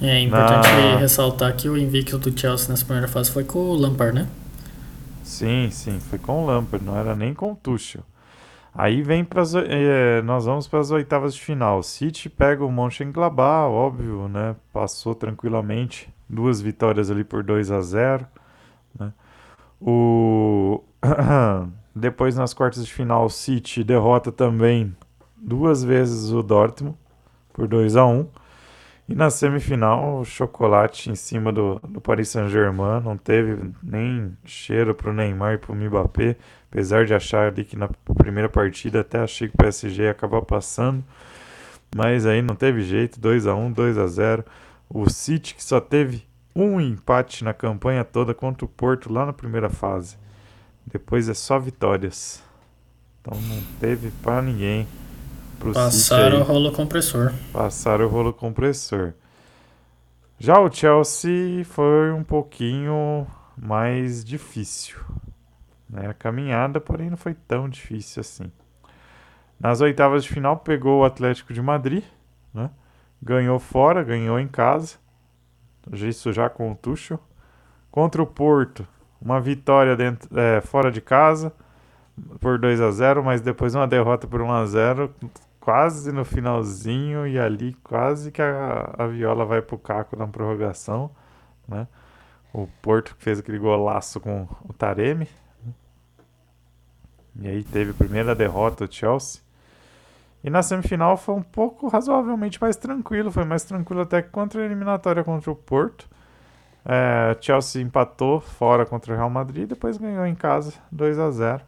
É 0.00 0.18
importante 0.20 0.68
Na... 0.68 0.96
ressaltar 0.96 1.54
que 1.54 1.68
o 1.68 1.76
invicto 1.76 2.18
do 2.18 2.36
Chelsea 2.38 2.70
nessa 2.70 2.84
primeira 2.84 3.06
fase 3.06 3.30
foi 3.30 3.44
com 3.44 3.58
o 3.58 3.74
Lampard, 3.74 4.14
né? 4.14 4.26
Sim, 5.22 5.68
sim, 5.70 6.00
foi 6.00 6.18
com 6.18 6.42
o 6.42 6.46
Lampard, 6.46 6.82
não 6.84 6.96
era 6.96 7.14
nem 7.14 7.34
com 7.34 7.52
o 7.52 7.56
Tuchel. 7.56 8.02
Aí 8.74 9.02
vem 9.02 9.24
para 9.24 9.42
é, 9.66 10.22
nós 10.22 10.46
vamos 10.46 10.68
para 10.68 10.78
as 10.78 10.90
oitavas 10.90 11.34
de 11.34 11.40
final. 11.40 11.82
City 11.82 12.28
pega 12.30 12.64
o 12.64 12.70
Mönchengladbach, 12.70 13.68
óbvio, 13.70 14.28
né? 14.28 14.54
Passou 14.72 15.14
tranquilamente, 15.14 16.12
duas 16.28 16.60
vitórias 16.60 17.10
ali 17.10 17.24
por 17.24 17.42
2 17.42 17.70
a 17.70 17.80
0, 17.80 18.26
né? 18.98 19.12
O 19.80 20.82
depois 21.94 22.36
nas 22.36 22.54
quartas 22.54 22.86
de 22.86 22.92
final, 22.92 23.24
o 23.24 23.30
City 23.30 23.82
derrota 23.82 24.30
também 24.30 24.94
duas 25.36 25.82
vezes 25.82 26.30
o 26.30 26.42
Dortmund 26.42 26.96
por 27.52 27.66
2 27.66 27.96
a 27.96 28.06
1. 28.06 28.26
E 29.08 29.14
na 29.14 29.28
semifinal, 29.28 30.20
o 30.20 30.24
chocolate 30.24 31.10
em 31.10 31.16
cima 31.16 31.52
do, 31.52 31.80
do 31.80 32.00
Paris 32.00 32.28
Saint-Germain 32.28 33.00
não 33.02 33.16
teve 33.16 33.72
nem 33.82 34.36
cheiro 34.44 34.94
pro 34.94 35.12
Neymar 35.12 35.54
e 35.54 35.58
pro 35.58 35.74
Mbappé, 35.74 36.36
apesar 36.70 37.04
de 37.04 37.12
achar 37.12 37.48
ali 37.48 37.64
que 37.64 37.76
na 37.76 37.88
primeira 38.16 38.48
partida 38.48 39.00
até 39.00 39.18
achei 39.18 39.48
que 39.48 39.54
o 39.54 39.58
PSG 39.58 40.04
ia 40.04 40.10
acabar 40.12 40.42
passando, 40.42 41.04
mas 41.94 42.24
aí 42.24 42.40
não 42.40 42.54
teve 42.54 42.82
jeito, 42.82 43.18
2 43.18 43.46
a 43.48 43.54
1, 43.54 43.72
2 43.72 43.98
a 43.98 44.06
0. 44.06 44.44
O 44.88 45.10
City 45.10 45.54
que 45.54 45.62
só 45.62 45.80
teve 45.80 46.24
um 46.54 46.80
empate 46.80 47.42
na 47.44 47.52
campanha 47.52 48.04
toda 48.04 48.32
contra 48.32 48.64
o 48.64 48.68
Porto 48.68 49.12
lá 49.12 49.26
na 49.26 49.32
primeira 49.32 49.68
fase. 49.68 50.16
Depois 50.86 51.28
é 51.28 51.34
só 51.34 51.58
vitórias. 51.58 52.42
Então 53.20 53.38
não 53.40 53.60
teve 53.80 54.10
para 54.22 54.40
ninguém 54.40 54.86
pro 55.58 55.72
Passaram 55.72 56.40
o 56.40 56.44
rolo 56.44 56.72
compressor. 56.72 57.32
Passaram 57.52 58.06
o 58.06 58.08
rolo 58.08 58.32
compressor. 58.32 59.12
Já 60.38 60.58
o 60.58 60.72
Chelsea 60.72 61.64
foi 61.64 62.12
um 62.12 62.24
pouquinho 62.24 63.26
mais 63.56 64.24
difícil. 64.24 64.96
Né? 65.90 66.08
A 66.08 66.14
caminhada, 66.14 66.80
porém, 66.80 67.10
não 67.10 67.16
foi 67.16 67.34
tão 67.34 67.68
difícil 67.68 68.20
assim. 68.20 68.50
Nas 69.58 69.80
oitavas 69.80 70.24
de 70.24 70.30
final, 70.30 70.56
pegou 70.58 71.00
o 71.00 71.04
Atlético 71.04 71.52
de 71.52 71.60
Madrid, 71.60 72.04
né? 72.54 72.70
ganhou 73.20 73.58
fora, 73.58 74.02
ganhou 74.02 74.38
em 74.38 74.48
casa. 74.48 74.96
Isso 75.92 76.32
já 76.32 76.48
com 76.48 76.72
o 76.72 76.74
Tuchel. 76.74 77.20
Contra 77.90 78.22
o 78.22 78.26
Porto, 78.26 78.86
uma 79.20 79.40
vitória 79.40 79.96
dentro, 79.96 80.28
é, 80.38 80.60
fora 80.60 80.90
de 80.90 81.00
casa 81.00 81.52
por 82.38 82.58
2 82.58 82.80
a 82.80 82.90
0 82.90 83.24
mas 83.24 83.40
depois 83.40 83.74
uma 83.74 83.86
derrota 83.86 84.26
por 84.26 84.40
1 84.40 84.52
a 84.52 84.66
0 84.66 85.14
quase 85.58 86.12
no 86.12 86.24
finalzinho 86.24 87.26
e 87.26 87.38
ali 87.38 87.74
quase 87.82 88.30
que 88.30 88.40
a, 88.40 88.94
a 88.96 89.06
Viola 89.06 89.44
vai 89.44 89.60
pro 89.60 89.78
caco 89.78 90.16
na 90.16 90.26
prorrogação, 90.26 91.10
né? 91.68 91.86
O 92.52 92.66
Porto 92.82 93.14
fez 93.18 93.38
aquele 93.38 93.58
golaço 93.58 94.18
com 94.18 94.48
o 94.68 94.72
Taremi. 94.72 95.28
E 97.40 97.48
aí 97.48 97.64
teve 97.64 97.92
a 97.92 97.94
primeira 97.94 98.34
derrota 98.34 98.86
do 98.86 98.94
Chelsea. 98.94 99.40
E 100.44 100.50
na 100.50 100.62
semifinal 100.62 101.16
foi 101.16 101.34
um 101.34 101.42
pouco 101.42 101.88
razoavelmente 101.88 102.60
mais 102.60 102.76
tranquilo, 102.76 103.30
foi 103.30 103.44
mais 103.44 103.62
tranquilo 103.62 104.02
até 104.02 104.22
que 104.22 104.30
contra 104.30 104.62
a 104.62 104.64
eliminatória 104.64 105.24
contra 105.24 105.50
o 105.50 105.56
Porto. 105.56 106.08
É, 106.84 107.36
Chelsea 107.40 107.82
empatou 107.82 108.40
fora 108.40 108.86
contra 108.86 109.12
o 109.12 109.16
Real 109.16 109.28
Madrid, 109.28 109.68
depois 109.68 109.98
ganhou 109.98 110.26
em 110.26 110.34
casa 110.34 110.74
2 110.90 111.18
a 111.18 111.30
0. 111.30 111.62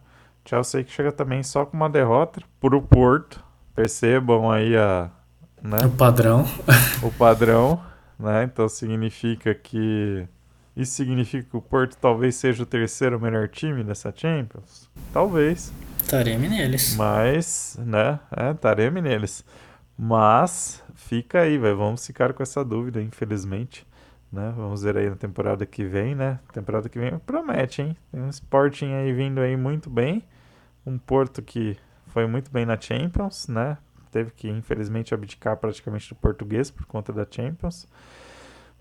Chelsea 0.45 0.83
que 0.83 0.91
chega 0.91 1.11
também 1.11 1.43
só 1.43 1.65
com 1.65 1.77
uma 1.77 1.89
derrota 1.89 2.41
para 2.59 2.75
o 2.75 2.81
Porto, 2.81 3.43
Percebam 3.75 4.51
aí 4.51 4.77
a, 4.77 5.09
né? 5.61 5.79
o 5.85 5.89
padrão. 5.89 6.45
o 7.01 7.11
padrão, 7.11 7.81
né? 8.19 8.43
Então 8.43 8.69
significa 8.69 9.55
que 9.55 10.27
isso 10.75 10.93
significa 10.93 11.47
que 11.49 11.57
o 11.57 11.61
Porto 11.61 11.95
talvez 11.97 12.35
seja 12.35 12.63
o 12.63 12.65
terceiro 12.65 13.19
melhor 13.19 13.47
time 13.47 13.83
dessa 13.83 14.13
Champions? 14.15 14.89
Talvez. 15.11 15.71
Tareme 16.09 16.49
neles. 16.49 16.95
Mas, 16.95 17.77
né? 17.79 18.19
É, 18.31 18.53
tareme 18.53 19.01
neles. 19.01 19.45
Mas 19.97 20.83
fica 20.95 21.41
aí, 21.41 21.57
vai. 21.57 21.73
Vamos 21.73 22.05
ficar 22.05 22.33
com 22.33 22.41
essa 22.41 22.65
dúvida, 22.65 23.01
infelizmente. 23.01 23.85
Né? 24.31 24.51
Vamos 24.55 24.81
ver 24.81 24.97
aí 24.97 25.09
na 25.09 25.15
temporada 25.15 25.63
que 25.63 25.85
vem, 25.85 26.15
né? 26.15 26.39
Temporada 26.51 26.89
que 26.89 26.97
vem 26.97 27.19
promete, 27.19 27.83
hein? 27.83 27.95
Tem 28.11 28.19
um 28.19 28.29
Sporting 28.29 28.93
aí 28.93 29.13
vindo 29.13 29.39
aí 29.39 29.55
muito 29.55 29.91
bem. 29.91 30.23
Um 30.83 30.97
Porto 30.97 31.39
que 31.43 31.77
foi 32.07 32.25
muito 32.25 32.49
bem 32.51 32.65
na 32.65 32.79
Champions, 32.79 33.47
né? 33.47 33.77
Teve 34.11 34.31
que, 34.31 34.49
infelizmente, 34.49 35.13
abdicar 35.13 35.55
praticamente 35.57 36.09
do 36.09 36.15
português 36.15 36.71
por 36.71 36.85
conta 36.85 37.13
da 37.13 37.27
Champions. 37.29 37.87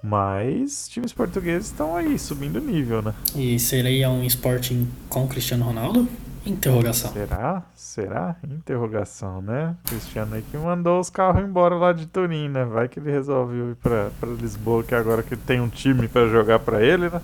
Mas 0.02 0.88
times 0.88 1.12
portugueses 1.12 1.68
estão 1.68 1.94
aí, 1.94 2.18
subindo 2.18 2.56
o 2.56 2.60
nível, 2.60 3.02
né? 3.02 3.14
E 3.36 3.58
seria 3.58 4.10
um 4.10 4.24
Sporting 4.24 4.88
com 5.08 5.28
Cristiano 5.28 5.64
Ronaldo? 5.64 6.08
Interrogação. 6.44 7.12
Será? 7.12 7.62
Será? 7.74 8.36
Interrogação, 8.42 9.40
né? 9.40 9.76
Cristiano 9.84 10.34
aí 10.34 10.42
que 10.42 10.56
mandou 10.56 10.98
os 10.98 11.08
carros 11.08 11.44
embora 11.44 11.76
lá 11.76 11.92
de 11.92 12.06
Turim, 12.06 12.48
né? 12.48 12.64
Vai 12.64 12.88
que 12.88 12.98
ele 12.98 13.12
resolveu 13.12 13.70
ir 13.70 13.76
pra, 13.76 14.10
pra 14.18 14.28
Lisboa, 14.28 14.82
que 14.82 14.94
agora 14.94 15.22
que 15.22 15.36
tem 15.36 15.60
um 15.60 15.68
time 15.68 16.08
para 16.08 16.26
jogar 16.28 16.58
para 16.58 16.82
ele, 16.82 17.08
né? 17.08 17.20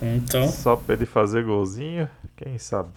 Então. 0.00 0.48
Só 0.48 0.76
pra 0.76 0.94
ele 0.94 1.04
fazer 1.04 1.44
golzinho, 1.44 2.08
quem 2.36 2.58
sabe? 2.58 2.88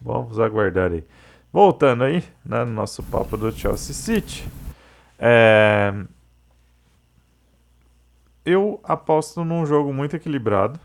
Vamos 0.00 0.38
aguardar 0.38 0.92
aí. 0.92 1.04
Voltando 1.50 2.04
aí, 2.04 2.22
né, 2.44 2.64
no 2.64 2.72
nosso 2.72 3.02
papo 3.02 3.36
do 3.36 3.50
Chelsea 3.50 3.94
City. 3.94 4.46
É... 5.18 5.94
Eu 8.44 8.80
aposto 8.82 9.44
num 9.44 9.64
jogo 9.64 9.92
muito 9.92 10.16
equilibrado. 10.16 10.78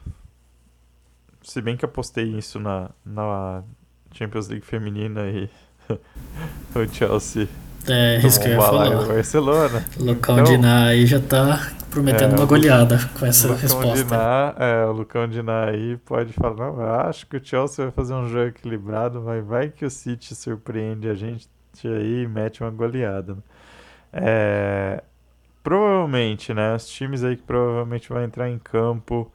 Se 1.41 1.61
bem 1.61 1.77
que 1.77 1.85
apostei 1.85 2.25
isso 2.25 2.59
na, 2.59 2.89
na 3.05 3.63
Champions 4.13 4.47
League 4.47 4.65
feminina 4.65 5.21
e 5.27 5.49
o 6.75 6.87
Chelsea. 6.91 7.47
É, 7.87 8.17
isso 8.17 8.39
que 8.39 8.47
eu 8.47 8.51
ia 8.51 8.61
falar. 8.61 9.05
Barcelona. 9.05 9.85
Lucão 9.97 10.39
então, 10.39 10.51
Diná 10.51 10.87
aí 10.87 11.05
já 11.05 11.19
tá 11.19 11.71
prometendo 11.89 12.33
é, 12.33 12.37
uma 12.37 12.45
goleada 12.45 12.99
com 13.17 13.25
essa 13.25 13.47
Lucão 13.47 13.61
resposta. 13.61 14.03
Diná, 14.03 14.55
é, 14.57 14.85
o 14.85 14.91
Lucão 14.91 15.27
Diná 15.27 15.65
aí 15.65 15.97
pode 15.97 16.33
falar, 16.33 16.55
não, 16.55 16.81
eu 16.81 16.95
acho 16.95 17.25
que 17.27 17.37
o 17.37 17.43
Chelsea 17.43 17.85
vai 17.85 17.91
fazer 17.91 18.13
um 18.13 18.27
jogo 18.27 18.47
equilibrado, 18.47 19.21
mas 19.21 19.45
vai 19.45 19.69
que 19.69 19.85
o 19.85 19.89
City 19.89 20.35
surpreende 20.35 21.09
a 21.09 21.13
gente 21.13 21.47
aí 21.85 22.23
e 22.23 22.27
mete 22.27 22.61
uma 22.61 22.71
goleada. 22.71 23.37
É, 24.11 25.01
provavelmente, 25.67 26.53
né, 26.53 26.73
os 26.73 26.87
times 26.87 27.25
aí 27.25 27.35
que 27.35 27.43
provavelmente 27.43 28.07
vai 28.07 28.23
entrar 28.23 28.49
em 28.49 28.57
campo 28.57 29.29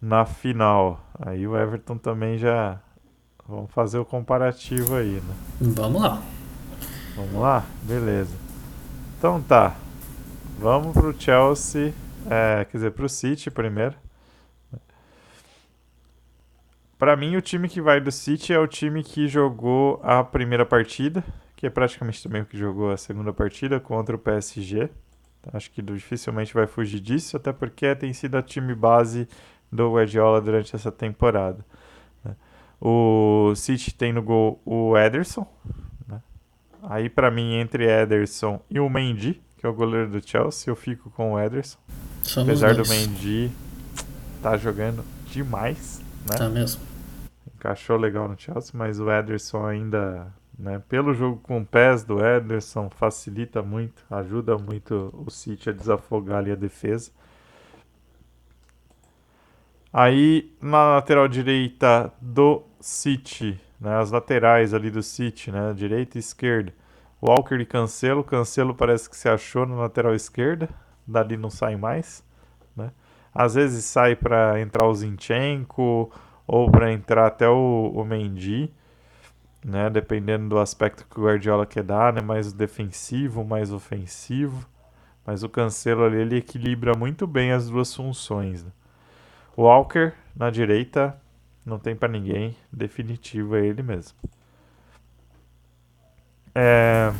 na 0.00 0.24
final. 0.24 0.98
Aí 1.18 1.46
o 1.46 1.54
Everton 1.54 1.98
também 1.98 2.38
já 2.38 2.80
vamos 3.46 3.70
fazer 3.70 3.98
o 3.98 4.04
comparativo 4.06 4.96
aí, 4.96 5.20
né? 5.20 5.34
Vamos 5.60 6.00
lá. 6.00 6.22
Vamos 7.14 7.34
lá? 7.34 7.66
Beleza. 7.82 8.34
Então 9.18 9.42
tá. 9.42 9.76
Vamos 10.58 10.94
pro 10.94 11.14
Chelsea, 11.20 11.92
é, 12.30 12.64
quer 12.64 12.78
dizer, 12.78 12.92
pro 12.92 13.06
City 13.06 13.50
primeiro. 13.50 13.94
Para 16.98 17.14
mim, 17.16 17.36
o 17.36 17.42
time 17.42 17.68
que 17.68 17.82
vai 17.82 18.00
do 18.00 18.10
City 18.10 18.54
é 18.54 18.58
o 18.58 18.66
time 18.66 19.02
que 19.02 19.28
jogou 19.28 20.00
a 20.02 20.24
primeira 20.24 20.64
partida, 20.64 21.22
que 21.54 21.66
é 21.66 21.70
praticamente 21.70 22.22
também 22.22 22.40
o 22.40 22.46
que 22.46 22.56
jogou 22.56 22.90
a 22.90 22.96
segunda 22.96 23.30
partida 23.30 23.78
contra 23.78 24.16
o 24.16 24.18
PSG. 24.18 24.88
Acho 25.52 25.70
que 25.70 25.80
dificilmente 25.80 26.52
vai 26.52 26.66
fugir 26.66 27.00
disso, 27.00 27.36
até 27.36 27.52
porque 27.52 27.94
tem 27.94 28.12
sido 28.12 28.36
a 28.36 28.42
time 28.42 28.74
base 28.74 29.26
do 29.72 29.94
Guardiola 29.94 30.40
durante 30.40 30.74
essa 30.76 30.92
temporada. 30.92 31.64
Né? 32.24 32.36
O 32.80 33.52
City 33.56 33.94
tem 33.94 34.12
no 34.12 34.22
gol 34.22 34.60
o 34.64 34.96
Ederson. 34.96 35.46
Né? 36.06 36.20
Aí, 36.82 37.08
para 37.08 37.30
mim, 37.30 37.54
entre 37.54 37.84
Ederson 37.84 38.60
e 38.68 38.78
o 38.78 38.88
Mendy, 38.88 39.40
que 39.56 39.66
é 39.66 39.68
o 39.68 39.74
goleiro 39.74 40.10
do 40.10 40.26
Chelsea, 40.26 40.70
eu 40.70 40.76
fico 40.76 41.10
com 41.10 41.32
o 41.32 41.40
Ederson. 41.40 41.78
Somos 42.22 42.48
Apesar 42.48 42.74
dois. 42.74 42.88
do 42.88 42.94
Mendy 42.94 43.50
tá 44.42 44.56
jogando 44.56 45.04
demais, 45.26 46.00
né? 46.28 46.36
Tá 46.36 46.48
mesmo. 46.48 46.82
Encaixou 47.54 47.96
legal 47.96 48.28
no 48.28 48.38
Chelsea, 48.38 48.72
mas 48.74 48.98
o 48.98 49.10
Ederson 49.10 49.66
ainda, 49.66 50.32
né, 50.60 50.82
pelo 50.88 51.14
jogo 51.14 51.40
com 51.42 51.64
pés 51.64 52.04
do 52.04 52.24
Ederson, 52.24 52.90
facilita 52.90 53.62
muito, 53.62 54.04
ajuda 54.10 54.58
muito 54.58 55.10
o 55.26 55.30
City 55.30 55.70
a 55.70 55.72
desafogar 55.72 56.38
ali 56.38 56.52
a 56.52 56.56
defesa. 56.56 57.10
Aí 59.92 60.54
na 60.60 60.96
lateral 60.96 61.26
direita 61.26 62.12
do 62.20 62.62
City, 62.78 63.58
né, 63.80 63.96
as 63.96 64.10
laterais 64.10 64.74
ali 64.74 64.90
do 64.90 65.02
City, 65.02 65.50
né, 65.50 65.72
direita 65.74 66.18
e 66.18 66.20
esquerda. 66.20 66.72
Walker 67.22 67.56
e 67.56 67.66
Cancelo. 67.66 68.22
Cancelo 68.22 68.74
parece 68.74 69.08
que 69.08 69.16
se 69.16 69.28
achou 69.28 69.66
na 69.66 69.74
lateral 69.74 70.14
esquerda. 70.14 70.68
Dali 71.06 71.36
não 71.36 71.50
sai 71.50 71.76
mais. 71.76 72.24
Né? 72.74 72.90
Às 73.34 73.54
vezes 73.54 73.84
sai 73.84 74.16
para 74.16 74.60
entrar 74.60 74.86
o 74.86 74.94
Zinchenko 74.94 76.10
ou 76.46 76.70
para 76.70 76.92
entrar 76.92 77.26
até 77.26 77.48
o, 77.48 77.92
o 77.94 78.04
Mendy. 78.04 78.72
Né? 79.64 79.90
Dependendo 79.90 80.48
do 80.48 80.58
aspecto 80.58 81.06
que 81.08 81.20
o 81.20 81.24
Guardiola 81.24 81.66
quer 81.66 81.82
dar, 81.82 82.12
né? 82.12 82.20
mais 82.20 82.52
defensivo, 82.52 83.44
mais 83.44 83.72
ofensivo. 83.72 84.66
Mas 85.26 85.42
o 85.42 85.48
Cancelo 85.48 86.04
ali 86.04 86.16
ele 86.18 86.36
equilibra 86.38 86.96
muito 86.96 87.26
bem 87.26 87.52
as 87.52 87.68
duas 87.68 87.94
funções. 87.94 88.64
Né? 88.64 88.70
O 89.56 89.62
Walker 89.62 90.12
na 90.34 90.50
direita 90.50 91.20
não 91.64 91.78
tem 91.78 91.94
para 91.94 92.08
ninguém, 92.08 92.56
definitivo 92.72 93.54
é 93.56 93.66
ele 93.66 93.82
mesmo. 93.82 94.16
É, 96.54 97.12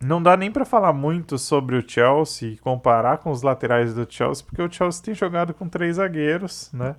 não 0.00 0.22
dá 0.22 0.36
nem 0.36 0.50
para 0.50 0.64
falar 0.64 0.92
muito 0.92 1.38
sobre 1.38 1.76
o 1.76 1.88
Chelsea 1.88 2.50
e 2.50 2.56
comparar 2.58 3.18
com 3.18 3.30
os 3.30 3.42
laterais 3.42 3.94
do 3.94 4.06
Chelsea, 4.08 4.44
porque 4.44 4.62
o 4.62 4.70
Chelsea 4.70 5.04
tem 5.04 5.14
jogado 5.14 5.52
com 5.52 5.68
três 5.68 5.96
zagueiros, 5.96 6.70
né? 6.72 6.96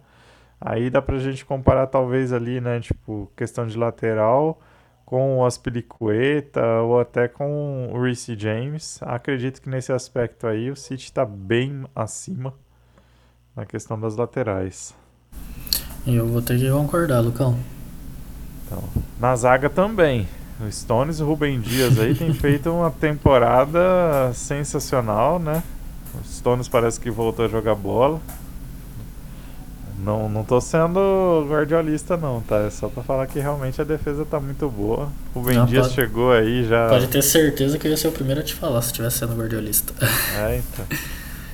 Aí 0.60 0.90
dá 0.90 1.02
pra 1.02 1.20
gente 1.20 1.46
comparar 1.46 1.88
talvez 1.88 2.34
ali, 2.34 2.60
né, 2.60 2.80
tipo, 2.80 3.32
questão 3.36 3.68
de 3.68 3.78
lateral 3.78 4.60
com 5.08 5.38
o 5.38 5.46
Aspilicueta 5.46 6.82
ou 6.82 7.00
até 7.00 7.30
com 7.30 7.90
o 7.94 8.02
Reece 8.02 8.38
James. 8.38 9.00
Acredito 9.02 9.62
que 9.62 9.70
nesse 9.70 9.94
aspecto 9.94 10.46
aí 10.46 10.70
o 10.70 10.76
City 10.76 11.06
está 11.06 11.24
bem 11.24 11.86
acima 11.96 12.54
na 13.56 13.66
questão 13.66 13.98
das 13.98 14.18
laterais. 14.18 14.94
Eu 16.06 16.28
vou 16.28 16.42
ter 16.42 16.60
que 16.60 16.70
concordar, 16.70 17.22
Lucão. 17.22 17.58
Então, 18.66 18.84
na 19.18 19.34
zaga 19.36 19.70
também. 19.70 20.28
O 20.60 20.70
Stones 20.70 21.20
e 21.20 21.24
o 21.24 21.28
Rubem 21.28 21.62
Dias 21.62 21.98
aí 22.00 22.14
tem 22.14 22.34
feito 22.36 22.70
uma 22.70 22.92
temporada 22.92 24.34
sensacional, 24.34 25.40
né? 25.40 25.64
O 26.16 26.28
Stones 26.28 26.68
parece 26.68 27.00
que 27.00 27.10
voltou 27.10 27.46
a 27.46 27.48
jogar 27.48 27.76
bola. 27.76 28.20
Não, 29.98 30.30
não 30.30 30.44
tô 30.44 30.62
sendo 30.62 31.48
guardiolista 31.50 32.16
não, 32.16 32.40
tá? 32.42 32.58
É 32.60 32.70
só 32.70 32.88
pra 32.88 33.02
falar 33.02 33.26
que 33.26 33.40
realmente 33.40 33.82
a 33.82 33.84
defesa 33.84 34.24
tá 34.26 34.40
muito 34.40 34.70
boa. 34.70 35.10
O 35.34 35.42
Ben 35.42 35.66
Dias 35.66 35.88
pode, 35.88 35.96
chegou 35.96 36.32
aí 36.32 36.64
já. 36.66 36.88
Pode 36.88 37.08
ter 37.08 37.24
certeza 37.24 37.80
que 37.80 37.88
eu 37.88 37.92
ia 37.92 37.98
ser 37.98 38.08
o 38.08 38.12
primeiro 38.12 38.42
a 38.42 38.44
te 38.44 38.54
falar 38.54 38.82
se 38.82 38.90
estivesse 38.90 39.18
sendo 39.18 39.36
guardiolista. 39.36 39.94
É, 40.38 40.58
então. 40.58 40.86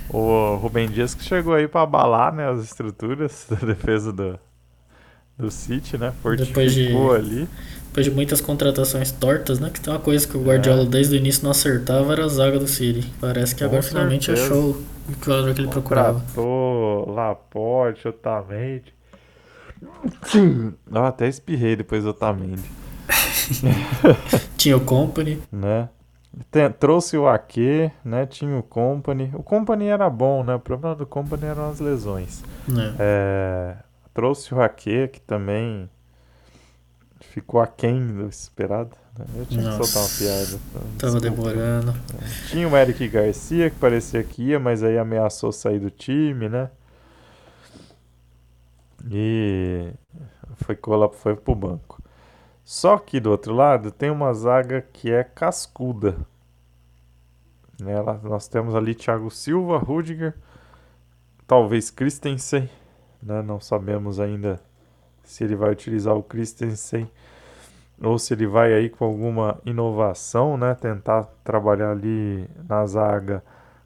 O 0.09 0.57
Rubem 0.57 0.89
Dias 0.89 1.15
que 1.15 1.23
chegou 1.23 1.53
aí 1.55 1.67
para 1.67 1.81
abalar 1.81 2.33
né, 2.35 2.47
as 2.49 2.63
estruturas 2.63 3.47
da 3.49 3.55
defesa 3.55 4.11
do, 4.11 4.37
do 5.37 5.49
City, 5.49 5.97
né? 5.97 6.13
Fortificou 6.21 6.63
depois 6.63 6.73
de, 6.73 6.95
ali. 7.37 7.49
Depois 7.93 8.07
de 8.07 8.11
muitas 8.11 8.41
contratações 8.41 9.11
tortas, 9.11 9.59
né? 9.59 9.69
Que 9.71 9.79
tem 9.79 9.93
uma 9.93 9.99
coisa 9.99 10.27
que 10.27 10.35
o 10.35 10.41
Guardiola 10.41 10.81
é. 10.81 10.85
desde 10.87 11.15
o 11.15 11.17
início 11.19 11.43
não 11.43 11.51
acertava 11.51 12.13
era 12.13 12.25
a 12.25 12.27
zaga 12.27 12.57
do 12.57 12.67
City. 12.67 13.07
Parece 13.21 13.53
que 13.53 13.59
Com 13.59 13.65
agora 13.65 13.83
certeza. 13.83 14.01
finalmente 14.01 14.31
achou 14.31 14.71
o 14.71 15.53
que 15.53 15.61
ele 15.61 15.67
procurava. 15.67 16.19
Contratou 16.19 17.13
Laporte, 17.13 18.07
Otamendi. 18.07 18.91
Sim. 20.23 20.73
Eu 20.91 21.05
até 21.05 21.27
espirrei 21.27 21.75
depois 21.75 22.03
do 22.03 22.09
Otamendi. 22.09 22.67
Tinha 24.57 24.75
o 24.75 24.81
Company. 24.81 25.39
Né? 25.51 25.87
Tem, 26.49 26.71
trouxe 26.71 27.15
o 27.15 27.27
Ake, 27.27 27.91
né? 28.03 28.25
Tinha 28.25 28.57
o 28.57 28.63
Company. 28.63 29.29
O 29.35 29.43
Company 29.43 29.85
era 29.85 30.09
bom, 30.09 30.43
né? 30.43 30.55
O 30.55 30.59
problema 30.59 30.95
do 30.95 31.05
Company 31.05 31.45
eram 31.45 31.69
as 31.69 31.79
lesões. 31.79 32.43
É. 32.75 32.95
É, 32.97 33.75
trouxe 34.15 34.51
o 34.51 34.59
Ake, 34.59 35.09
que 35.09 35.21
também 35.21 35.87
ficou 37.33 37.59
aquém 37.59 38.13
do 38.13 38.27
esperado. 38.27 38.95
Né? 39.17 39.25
Eu 39.37 39.45
tinha 39.47 39.63
Nossa. 39.63 39.79
que 39.79 39.87
soltar 39.87 40.03
uma 40.03 40.17
piada. 40.17 40.59
Tava 40.99 41.19
demorando. 41.19 41.91
É. 41.91 42.49
Tinha 42.49 42.69
o 42.69 42.77
Eric 42.77 43.07
Garcia, 43.07 43.71
que 43.71 43.75
parecia 43.77 44.23
que 44.23 44.43
ia, 44.43 44.59
mas 44.59 44.83
aí 44.83 44.99
ameaçou 44.99 45.51
sair 45.51 45.79
do 45.79 45.89
time, 45.89 46.47
né? 46.47 46.69
E 49.09 49.91
foi, 50.57 50.77
foi 51.13 51.35
pro 51.35 51.55
banco. 51.55 52.01
Só 52.63 52.99
que 52.99 53.19
do 53.19 53.31
outro 53.31 53.53
lado 53.53 53.89
tem 53.89 54.11
uma 54.11 54.31
zaga 54.33 54.85
que 54.93 55.11
é 55.11 55.23
cascuda. 55.23 56.15
Nela, 57.81 58.21
nós 58.23 58.47
temos 58.47 58.75
ali 58.75 58.93
Thiago 58.93 59.31
Silva, 59.31 59.79
Rudiger, 59.79 60.35
talvez 61.47 61.89
Christensen, 61.89 62.69
né? 63.21 63.41
não 63.41 63.59
sabemos 63.59 64.19
ainda 64.19 64.61
se 65.23 65.43
ele 65.43 65.55
vai 65.55 65.71
utilizar 65.71 66.15
o 66.15 66.23
Christensen 66.23 67.09
ou 68.01 68.19
se 68.19 68.33
ele 68.33 68.47
vai 68.47 68.73
aí 68.73 68.89
com 68.89 69.05
alguma 69.05 69.59
inovação, 69.65 70.57
né? 70.57 70.75
tentar 70.75 71.23
trabalhar 71.43 71.91
ali 71.91 72.47
na 72.67 72.85
zaga 72.85 73.43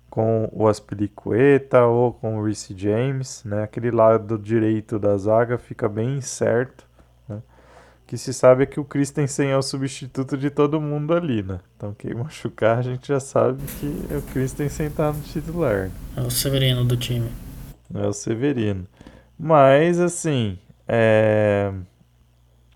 com 0.09 0.49
o 0.51 0.67
Aspilicueta 0.67 1.85
ou 1.85 2.13
com 2.13 2.37
o 2.37 2.43
Reece 2.43 2.73
James, 2.75 3.43
né? 3.43 3.63
aquele 3.63 3.91
lado 3.91 4.37
direito 4.37 4.97
da 4.97 5.17
zaga 5.17 5.57
fica 5.57 5.87
bem 5.87 6.17
incerto 6.17 6.87
que 8.07 8.17
se 8.17 8.33
sabe 8.33 8.63
é 8.63 8.65
que 8.65 8.79
o 8.79 8.85
Christensen 8.85 9.49
é 9.49 9.57
o 9.57 9.61
substituto 9.61 10.37
de 10.37 10.49
todo 10.49 10.79
mundo 10.79 11.13
ali, 11.13 11.43
né? 11.43 11.59
Então 11.75 11.93
quem 11.93 12.13
machucar 12.15 12.79
a 12.79 12.81
gente 12.81 13.09
já 13.09 13.19
sabe 13.19 13.61
que 13.79 14.15
o 14.15 14.21
Christensen 14.31 14.89
tá 14.89 15.11
no 15.11 15.21
titular. 15.21 15.91
É 16.15 16.21
o 16.21 16.31
Severino 16.31 16.85
do 16.85 16.95
time. 16.95 17.29
É 17.93 18.07
o 18.07 18.13
Severino. 18.13 18.87
Mas 19.37 19.99
assim, 19.99 20.57
é... 20.87 21.71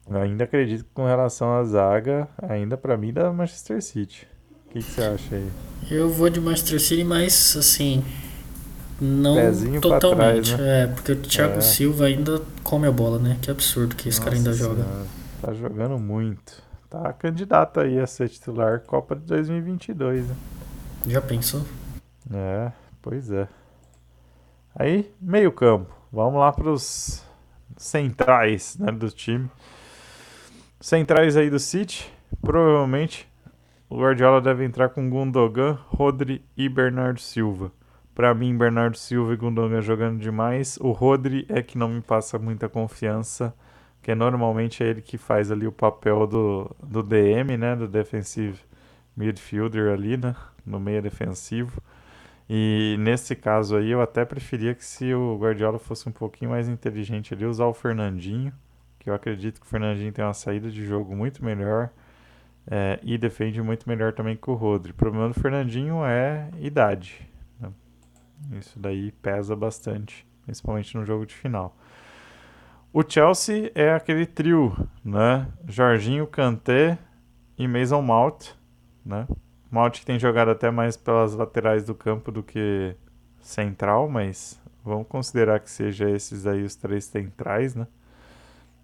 ainda 0.09 0.43
acredito 0.43 0.83
que 0.83 0.91
com 0.93 1.05
relação 1.05 1.53
à 1.53 1.63
zaga, 1.63 2.27
ainda 2.41 2.77
para 2.77 2.97
mim 2.97 3.13
da 3.13 3.31
Manchester 3.31 3.81
City. 3.81 4.27
O 4.65 4.73
que, 4.73 4.79
que, 4.79 4.83
você 4.83 5.01
acha 5.01 5.35
aí? 5.35 5.49
Eu 5.89 6.09
vou 6.09 6.29
de 6.29 6.39
Manchester 6.39 6.79
City, 6.79 7.03
mas 7.03 7.55
assim, 7.57 8.03
não 8.99 9.35
Pezinho 9.35 9.81
totalmente. 9.81 10.53
Trás, 10.55 10.59
né? 10.59 10.83
É, 10.83 10.87
porque 10.87 11.11
o 11.11 11.15
Thiago 11.15 11.57
é. 11.57 11.61
Silva 11.61 12.05
ainda 12.05 12.41
come 12.63 12.87
a 12.87 12.91
bola, 12.91 13.19
né? 13.19 13.37
Que 13.41 13.51
absurdo 13.51 13.95
que 13.95 14.07
esse 14.07 14.19
Nossa 14.19 14.23
cara 14.23 14.35
ainda 14.35 14.53
joga. 14.53 14.85
Tá 15.41 15.53
jogando 15.53 15.97
muito. 15.97 16.61
Tá 16.89 17.11
candidato 17.13 17.79
aí 17.79 17.99
a 17.99 18.05
ser 18.05 18.29
titular 18.29 18.81
Copa 18.81 19.15
de 19.15 19.21
2022, 19.21 20.27
né? 20.27 20.35
Já 21.07 21.21
pensou? 21.21 21.61
É, 22.31 22.71
pois 23.01 23.31
é. 23.31 23.47
Aí, 24.75 25.11
meio 25.19 25.51
campo. 25.51 25.93
Vamos 26.11 26.39
lá 26.39 26.51
pros 26.51 27.23
centrais 27.77 28.77
né, 28.77 28.91
do 28.91 29.09
time. 29.09 29.49
Centrais 30.79 31.37
aí 31.37 31.49
do 31.49 31.59
City. 31.59 32.11
Provavelmente 32.41 33.27
o 33.89 33.99
Guardiola 33.99 34.39
deve 34.39 34.63
entrar 34.63 34.89
com 34.89 35.09
Gundogan, 35.09 35.77
Rodri 35.87 36.41
e 36.55 36.69
Bernardo 36.69 37.19
Silva. 37.19 37.71
Para 38.15 38.33
mim, 38.33 38.57
Bernardo 38.57 38.97
Silva 38.97 39.33
e 39.33 39.35
Gundogan 39.37 39.81
jogando 39.81 40.19
demais. 40.19 40.77
O 40.79 40.91
Rodri 40.91 41.45
é 41.49 41.61
que 41.61 41.77
não 41.77 41.89
me 41.89 42.01
passa 42.01 42.39
muita 42.39 42.69
confiança 42.69 43.53
que 44.01 44.15
normalmente 44.15 44.83
é 44.83 44.87
ele 44.87 45.01
que 45.01 45.17
faz 45.17 45.51
ali 45.51 45.67
o 45.67 45.71
papel 45.71 46.25
do, 46.25 46.75
do 46.81 47.03
DM, 47.03 47.55
né, 47.57 47.75
do 47.75 47.87
defensive 47.87 48.57
midfielder 49.15 49.93
ali, 49.93 50.17
né, 50.17 50.35
no 50.65 50.79
meio 50.79 51.01
defensivo. 51.01 51.81
E 52.53 52.97
nesse 52.99 53.33
caso 53.33 53.77
aí 53.77 53.91
eu 53.91 54.01
até 54.01 54.25
preferia 54.25 54.75
que 54.75 54.83
se 54.83 55.13
o 55.13 55.37
Guardiola 55.37 55.79
fosse 55.79 56.09
um 56.09 56.11
pouquinho 56.11 56.51
mais 56.51 56.67
inteligente 56.67 57.33
ali, 57.33 57.45
usar 57.45 57.65
o 57.67 57.73
Fernandinho, 57.73 58.51
que 58.99 59.09
eu 59.09 59.13
acredito 59.13 59.61
que 59.61 59.65
o 59.65 59.69
Fernandinho 59.69 60.11
tem 60.11 60.25
uma 60.25 60.33
saída 60.33 60.69
de 60.69 60.85
jogo 60.85 61.15
muito 61.15 61.45
melhor 61.45 61.89
é, 62.67 62.99
e 63.03 63.17
defende 63.17 63.61
muito 63.61 63.87
melhor 63.87 64.11
também 64.11 64.35
que 64.35 64.49
o 64.49 64.53
Rodri. 64.53 64.91
O 64.91 64.95
problema 64.95 65.29
do 65.29 65.33
Fernandinho 65.33 66.03
é 66.03 66.49
idade. 66.59 67.25
Né? 67.57 67.71
Isso 68.59 68.77
daí 68.77 69.13
pesa 69.13 69.55
bastante, 69.55 70.27
principalmente 70.43 70.97
no 70.97 71.05
jogo 71.05 71.25
de 71.25 71.33
final. 71.33 71.73
O 72.91 73.01
Chelsea 73.01 73.71
é 73.73 73.93
aquele 73.93 74.25
trio, 74.25 74.75
né? 75.05 75.47
Jorginho, 75.69 76.27
Kanté 76.27 76.97
e 77.57 77.65
Mason 77.65 78.01
Mount, 78.01 78.49
né? 79.05 79.25
Mount 79.71 79.99
que 79.99 80.05
tem 80.05 80.19
jogado 80.19 80.51
até 80.51 80.69
mais 80.69 80.97
pelas 80.97 81.33
laterais 81.33 81.83
do 81.85 81.95
campo 81.95 82.31
do 82.31 82.43
que 82.43 82.95
central, 83.39 84.09
mas 84.09 84.61
vamos 84.83 85.07
considerar 85.07 85.59
que 85.61 85.69
seja 85.69 86.09
esses 86.09 86.45
aí 86.45 86.63
os 86.63 86.75
três 86.75 87.05
centrais, 87.05 87.73
né? 87.73 87.87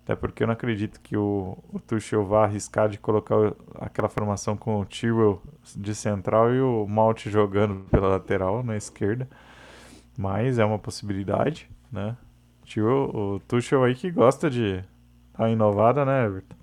Até 0.04 0.16
porque 0.16 0.42
eu 0.42 0.48
não 0.48 0.54
acredito 0.54 1.02
que 1.02 1.18
o, 1.18 1.58
o 1.74 1.80
Tuchel 1.80 2.26
vá 2.26 2.46
arriscar 2.46 2.88
de 2.88 2.98
colocar 2.98 3.36
aquela 3.76 4.08
formação 4.08 4.56
com 4.56 4.80
o 4.80 4.86
Tyrell 4.86 5.42
de 5.76 5.94
central 5.94 6.54
e 6.54 6.62
o 6.62 6.88
Mount 6.88 7.26
jogando 7.28 7.84
pela 7.92 8.08
lateral 8.08 8.64
na 8.64 8.78
esquerda. 8.78 9.28
Mas 10.18 10.60
é 10.60 10.64
uma 10.64 10.80
possibilidade, 10.80 11.70
né? 11.92 12.16
Tio, 12.64 12.88
o 12.88 13.40
Tuchel 13.48 13.84
aí 13.84 13.96
que 13.96 14.10
gosta 14.10 14.50
de 14.50 14.82
a 15.34 15.50
inovada, 15.50 16.06
né, 16.06 16.26
Everton? 16.26 16.57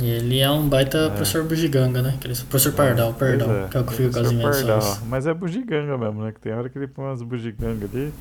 Ele 0.00 0.38
é 0.38 0.50
um 0.50 0.68
baita 0.68 0.98
é. 0.98 1.08
professor 1.08 1.44
bugiganga, 1.44 2.02
né? 2.02 2.14
Aquele 2.16 2.34
professor 2.34 2.72
Pardal, 2.72 3.10
é, 3.10 3.12
perdão, 3.14 3.64
é. 3.64 3.68
que 3.68 3.76
é 3.76 3.80
o 3.80 3.84
que 3.84 3.94
fica 3.94 4.20
as 4.20 4.30
invenções. 4.30 5.02
Mas 5.06 5.26
é 5.26 5.34
bugiganga 5.34 5.96
mesmo, 5.96 6.22
né? 6.22 6.32
Que 6.32 6.40
tem 6.40 6.52
hora 6.52 6.68
que 6.68 6.78
ele 6.78 6.86
põe 6.86 7.06
umas 7.06 7.22
bugigangas 7.22 7.90
ali. 7.92 8.12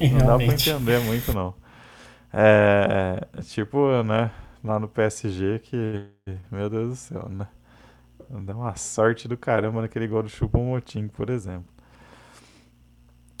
Não 0.12 0.26
dá 0.26 0.36
pra 0.36 0.44
entender 0.44 0.98
muito, 1.00 1.32
não. 1.32 1.54
É, 2.32 3.26
tipo, 3.42 4.02
né? 4.02 4.30
Lá 4.64 4.78
no 4.78 4.88
PSG 4.88 5.58
que, 5.58 6.06
meu 6.50 6.70
Deus 6.70 6.88
do 6.88 6.96
céu, 6.96 7.28
né? 7.28 7.46
Dá 8.30 8.56
uma 8.56 8.74
sorte 8.76 9.28
do 9.28 9.36
caramba 9.36 9.82
naquele 9.82 10.06
gol 10.06 10.22
do 10.22 10.28
Choupo-Moting, 10.28 11.08
por 11.08 11.28
exemplo. 11.28 11.70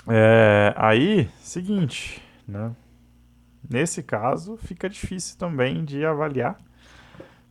É, 0.08 0.74
aí, 0.76 1.30
seguinte, 1.40 2.20
né? 2.46 2.72
Nesse 3.68 4.02
caso, 4.02 4.56
fica 4.56 4.90
difícil 4.90 5.38
também 5.38 5.84
de 5.84 6.04
avaliar, 6.04 6.58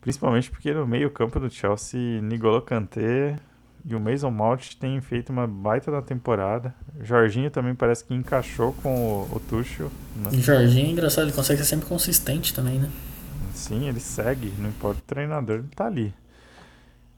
principalmente 0.01 0.49
porque 0.49 0.73
no 0.73 0.85
meio-campo 0.85 1.39
do 1.39 1.49
Chelsea, 1.49 2.21
Nigolo 2.21 2.61
Kanté 2.61 3.37
e 3.85 3.95
o 3.95 3.99
Mason 3.99 4.29
Mount 4.29 4.75
têm 4.75 4.99
feito 5.01 5.31
uma 5.31 5.47
baita 5.47 5.91
da 5.91 6.01
temporada. 6.01 6.75
O 6.99 7.03
Jorginho 7.03 7.49
também 7.49 7.73
parece 7.73 8.03
que 8.03 8.13
encaixou 8.13 8.73
com 8.73 8.93
o, 8.93 9.35
o 9.35 9.39
Tuchel. 9.39 9.91
Né? 10.15 10.31
Jorginho, 10.39 10.87
é 10.87 10.91
engraçado, 10.91 11.25
ele 11.25 11.33
consegue 11.33 11.59
ser 11.59 11.65
sempre 11.65 11.87
consistente 11.87 12.53
também, 12.53 12.79
né? 12.79 12.89
Sim, 13.53 13.87
ele 13.87 13.99
segue, 13.99 14.53
não 14.57 14.69
importa 14.69 14.99
o 14.99 15.03
treinador, 15.03 15.59
ele 15.59 15.67
tá 15.75 15.85
ali. 15.85 16.13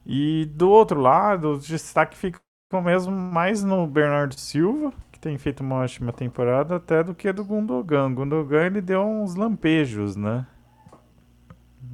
E 0.06 0.46
do 0.54 0.70
outro 0.70 1.00
lado, 1.00 1.54
o 1.54 1.60
destaque 1.60 2.18
fica 2.18 2.40
mesmo 2.84 3.12
mais 3.12 3.64
no 3.64 3.86
Bernardo 3.86 4.38
Silva, 4.38 4.92
tem 5.24 5.38
feito 5.38 5.62
uma 5.62 5.78
ótima 5.78 6.12
temporada 6.12 6.76
até 6.76 7.02
do 7.02 7.16
que 7.16 7.32
do 7.32 7.46
Gundogan. 7.46 8.14
Gundogan 8.14 8.66
ele 8.66 8.82
deu 8.82 9.02
uns 9.02 9.36
lampejos, 9.36 10.18
né? 10.18 10.46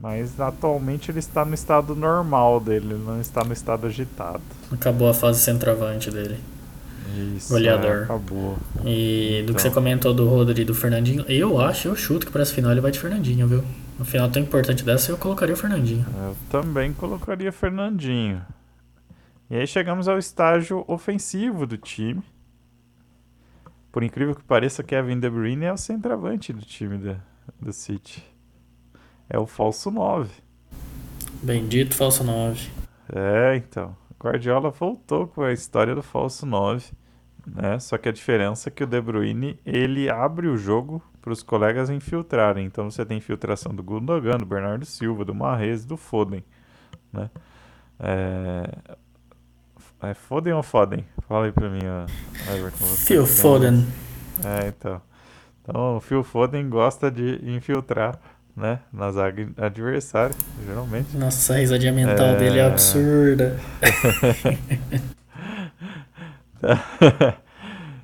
Mas 0.01 0.39
atualmente 0.39 1.11
ele 1.11 1.19
está 1.19 1.43
no 1.43 1.53
estado 1.53 1.95
normal 1.95 2.59
dele, 2.59 2.93
ele 2.93 3.03
não 3.03 3.19
está 3.19 3.43
no 3.43 3.51
estado 3.53 3.87
agitado. 3.87 4.41
Acabou 4.71 5.09
a 5.09 5.13
fase 5.13 5.39
centroavante 5.39 6.09
dele. 6.09 6.39
Isso, 7.35 7.51
Goleador. 7.51 8.01
é, 8.01 8.03
acabou. 8.03 8.57
E 8.85 9.41
do 9.45 9.51
Então. 9.51 9.55
que 9.55 9.61
você 9.61 9.69
comentou 9.71 10.13
do 10.13 10.27
Rodri 10.29 10.61
e 10.61 10.65
do 10.65 10.75
Fernandinho, 10.75 11.25
eu 11.27 11.59
acho, 11.59 11.87
eu 11.89 11.95
chuto 11.95 12.25
que 12.25 12.31
para 12.31 12.43
essa 12.43 12.53
final 12.53 12.71
ele 12.71 12.79
vai 12.81 12.91
de 12.91 12.99
Fernandinho, 12.99 13.47
viu? 13.47 13.63
No 13.97 14.05
final 14.05 14.29
tão 14.29 14.41
importante 14.41 14.83
dessa, 14.85 15.11
eu 15.11 15.17
colocaria 15.17 15.53
o 15.53 15.57
Fernandinho. 15.57 16.05
Eu 16.15 16.35
também 16.49 16.93
colocaria 16.93 17.51
Fernandinho. 17.51 18.41
E 19.49 19.55
aí 19.57 19.67
chegamos 19.67 20.07
ao 20.07 20.17
estágio 20.17 20.85
ofensivo 20.87 21.65
do 21.65 21.77
time. 21.77 22.21
Por 23.91 24.03
incrível 24.03 24.35
que 24.35 24.43
pareça, 24.43 24.83
Kevin 24.83 25.19
De 25.19 25.29
Bruyne 25.29 25.65
é 25.65 25.73
o 25.73 25.77
centroavante 25.77 26.53
do 26.53 26.61
time 26.61 26.97
da, 26.99 27.15
do 27.59 27.73
City. 27.73 28.23
É 29.29 29.37
o 29.37 29.45
falso 29.45 29.91
9. 29.91 30.29
Bendito 31.43 31.95
falso 31.95 32.23
9. 32.23 32.69
É, 33.13 33.55
então. 33.55 33.95
Guardiola 34.21 34.71
voltou 34.71 35.27
com 35.27 35.43
a 35.43 35.53
história 35.53 35.93
do 35.93 36.01
falso 36.01 36.45
9. 36.45 36.91
Né? 37.45 37.79
Só 37.79 37.97
que 37.97 38.09
a 38.09 38.11
diferença 38.11 38.69
é 38.69 38.71
que 38.71 38.83
o 38.83 38.87
De 38.87 38.99
Bruyne 38.99 39.59
ele 39.65 40.09
abre 40.09 40.47
o 40.47 40.57
jogo 40.57 41.01
para 41.21 41.31
os 41.31 41.41
colegas 41.43 41.89
infiltrarem. 41.89 42.65
Então 42.65 42.89
você 42.89 43.05
tem 43.05 43.17
infiltração 43.17 43.73
do 43.73 43.83
Gundogan, 43.83 44.37
do 44.37 44.45
Bernardo 44.45 44.85
Silva, 44.85 45.23
do 45.23 45.33
Mahrez, 45.33 45.85
do 45.85 45.95
Foden. 45.95 46.43
Né? 47.13 47.29
É... 47.99 48.71
é 50.01 50.13
Foden 50.13 50.53
ou 50.53 50.63
Foden? 50.63 51.05
Fala 51.27 51.45
aí 51.45 51.51
pra 51.51 51.69
mim, 51.69 51.81
Everton. 52.53 52.85
Phil 52.85 53.25
Foden. 53.25 53.85
É, 54.43 54.67
então. 54.67 55.01
Então 55.61 55.97
o 55.97 55.99
Phil 56.01 56.23
Foden 56.23 56.69
gosta 56.69 57.11
de 57.11 57.39
infiltrar 57.43 58.19
né, 58.59 58.79
na 58.91 59.11
zaga 59.11 59.49
adversária, 59.57 60.35
geralmente. 60.65 61.15
Nossa, 61.17 61.53
a 61.53 61.57
risadinha 61.57 61.93
mental 61.93 62.27
É. 62.27 62.37
dele 62.37 62.59
é 62.59 62.65
absurda. 62.65 63.57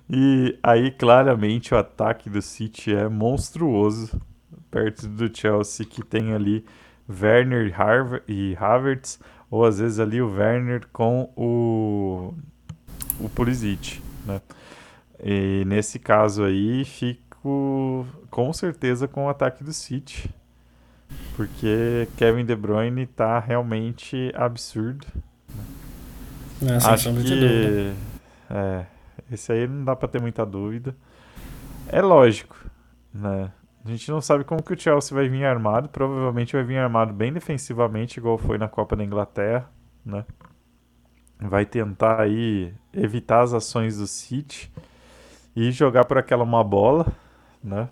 e 0.09 0.57
aí, 0.63 0.91
claramente, 0.91 1.73
o 1.73 1.77
ataque 1.77 2.29
do 2.29 2.41
City 2.41 2.95
é 2.95 3.09
monstruoso. 3.09 4.19
Perto 4.71 5.07
do 5.07 5.35
Chelsea, 5.35 5.85
que 5.85 6.03
tem 6.03 6.33
ali 6.33 6.65
Werner 7.09 7.73
e 8.27 8.51
e 8.51 8.57
Havertz, 8.59 9.19
ou 9.49 9.63
às 9.63 9.79
vezes 9.79 9.99
ali 9.99 10.21
o 10.21 10.33
Werner 10.33 10.81
com 10.91 11.31
o, 11.35 12.33
o 13.19 13.29
Pulisic, 13.29 14.01
né? 14.25 14.41
E 15.23 15.63
nesse 15.65 15.97
caso 15.97 16.43
aí, 16.43 16.83
fico 16.83 18.05
com 18.29 18.51
certeza 18.51 19.07
com 19.07 19.25
o 19.25 19.29
ataque 19.29 19.63
do 19.63 19.71
City. 19.71 20.29
Porque 21.35 22.07
Kevin 22.17 22.45
De 22.45 22.55
Bruyne 22.55 23.05
tá 23.05 23.39
realmente 23.39 24.31
absurdo. 24.35 25.05
Sem 26.59 26.69
Acho 26.69 27.13
que 27.13 27.93
é, 28.49 28.85
esse 29.31 29.51
aí 29.51 29.67
não 29.67 29.83
dá 29.83 29.95
pra 29.95 30.07
ter 30.07 30.21
muita 30.21 30.45
dúvida. 30.45 30.95
É 31.87 32.01
lógico, 32.01 32.55
né? 33.13 33.51
A 33.83 33.89
gente 33.89 34.09
não 34.09 34.19
sabe 34.19 34.43
como 34.43 34.63
que 34.63 34.73
o 34.73 34.79
Chelsea 34.79 35.15
vai 35.15 35.27
vir 35.29 35.45
armado. 35.45 35.89
Provavelmente 35.89 36.53
vai 36.53 36.63
vir 36.63 36.77
armado 36.77 37.13
bem 37.13 37.31
defensivamente, 37.31 38.17
igual 38.17 38.37
foi 38.37 38.57
na 38.57 38.67
Copa 38.67 38.95
da 38.95 39.03
Inglaterra, 39.03 39.69
né? 40.03 40.25
Vai 41.39 41.65
tentar 41.65 42.21
aí 42.21 42.73
evitar 42.93 43.41
as 43.41 43.53
ações 43.53 43.97
do 43.97 44.07
City 44.07 44.71
e 45.55 45.71
jogar 45.71 46.05
por 46.05 46.17
aquela 46.17 46.43
uma 46.43 46.63
bola, 46.63 47.05
né? 47.63 47.89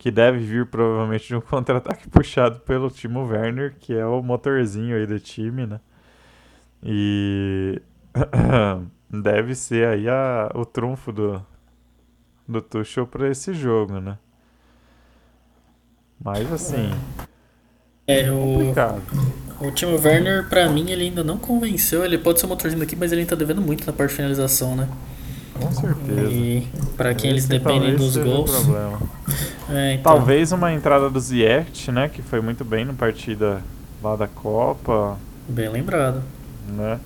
Que 0.00 0.10
deve 0.10 0.38
vir 0.38 0.66
provavelmente 0.66 1.28
de 1.28 1.36
um 1.36 1.42
contra-ataque 1.42 2.08
puxado 2.08 2.60
pelo 2.60 2.90
Timo 2.90 3.24
Werner, 3.26 3.76
que 3.78 3.94
é 3.94 4.06
o 4.06 4.22
motorzinho 4.22 4.96
aí 4.96 5.06
do 5.06 5.20
time, 5.20 5.66
né? 5.66 5.80
E 6.82 7.82
deve 9.10 9.54
ser 9.54 9.86
aí 9.88 10.08
a, 10.08 10.50
o 10.54 10.64
trunfo 10.64 11.12
do, 11.12 11.46
do 12.48 12.62
Tuchel 12.62 13.06
para 13.06 13.28
esse 13.30 13.54
jogo, 13.54 14.00
né? 14.00 14.18
Mas 16.18 16.52
assim, 16.52 17.02
É, 18.06 18.30
o, 18.32 18.36
complicado. 18.36 19.02
o 19.60 19.70
Timo 19.72 19.96
Werner, 19.98 20.48
pra 20.48 20.68
mim, 20.68 20.90
ele 20.90 21.04
ainda 21.04 21.22
não 21.24 21.38
convenceu. 21.38 22.04
Ele 22.04 22.18
pode 22.18 22.40
ser 22.40 22.46
o 22.46 22.48
motorzinho 22.48 22.80
daqui, 22.80 22.96
mas 22.96 23.12
ele 23.12 23.22
ainda 23.22 23.30
tá 23.30 23.36
devendo 23.36 23.62
muito 23.62 23.86
na 23.86 23.92
parte 23.92 24.10
de 24.10 24.16
finalização, 24.16 24.74
né? 24.76 24.88
Com 25.60 25.72
certeza. 25.72 26.30
E 26.32 26.66
pra 26.96 27.14
quem 27.14 27.30
eles 27.30 27.46
dependem 27.46 27.96
dos 27.96 28.16
gols. 28.16 28.50
problema. 28.50 29.00
É, 29.72 29.92
então, 29.92 30.14
Talvez 30.16 30.50
uma 30.50 30.72
entrada 30.72 31.08
do 31.08 31.20
Ziyech, 31.20 31.92
né? 31.92 32.08
Que 32.08 32.22
foi 32.22 32.40
muito 32.40 32.64
bem 32.64 32.84
na 32.84 32.92
partida 32.92 33.62
lá 34.02 34.16
da 34.16 34.26
Copa, 34.26 35.16
Bem 35.48 35.68
lembrado. 35.68 36.24
né? 36.66 36.98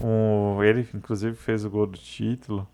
O, 0.00 0.62
ele, 0.62 0.88
inclusive, 0.94 1.36
fez 1.36 1.62
o 1.66 1.68
gol 1.68 1.86
do 1.86 1.98
título. 1.98 2.66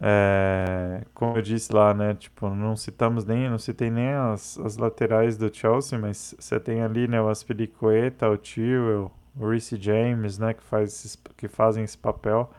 É, 0.00 1.02
como 1.12 1.36
eu 1.36 1.42
disse 1.42 1.72
lá, 1.72 1.92
né? 1.92 2.14
Tipo, 2.14 2.48
não 2.50 2.76
citamos 2.76 3.24
nem, 3.24 3.50
não 3.50 3.58
citei 3.58 3.90
nem 3.90 4.10
as, 4.12 4.56
as 4.58 4.76
laterais 4.76 5.36
do 5.36 5.52
Chelsea, 5.52 5.98
mas 5.98 6.34
você 6.38 6.58
tem 6.60 6.80
ali, 6.82 7.08
né? 7.08 7.20
O 7.20 7.28
Aspilicueta, 7.28 8.28
o 8.30 8.36
Tyrell, 8.38 9.10
o 9.36 9.48
Reece 9.48 9.76
James, 9.80 10.38
né? 10.38 10.54
Que, 10.54 10.62
faz 10.62 11.18
que 11.36 11.48
fazem 11.48 11.82
esse 11.82 11.98
papel. 11.98 12.50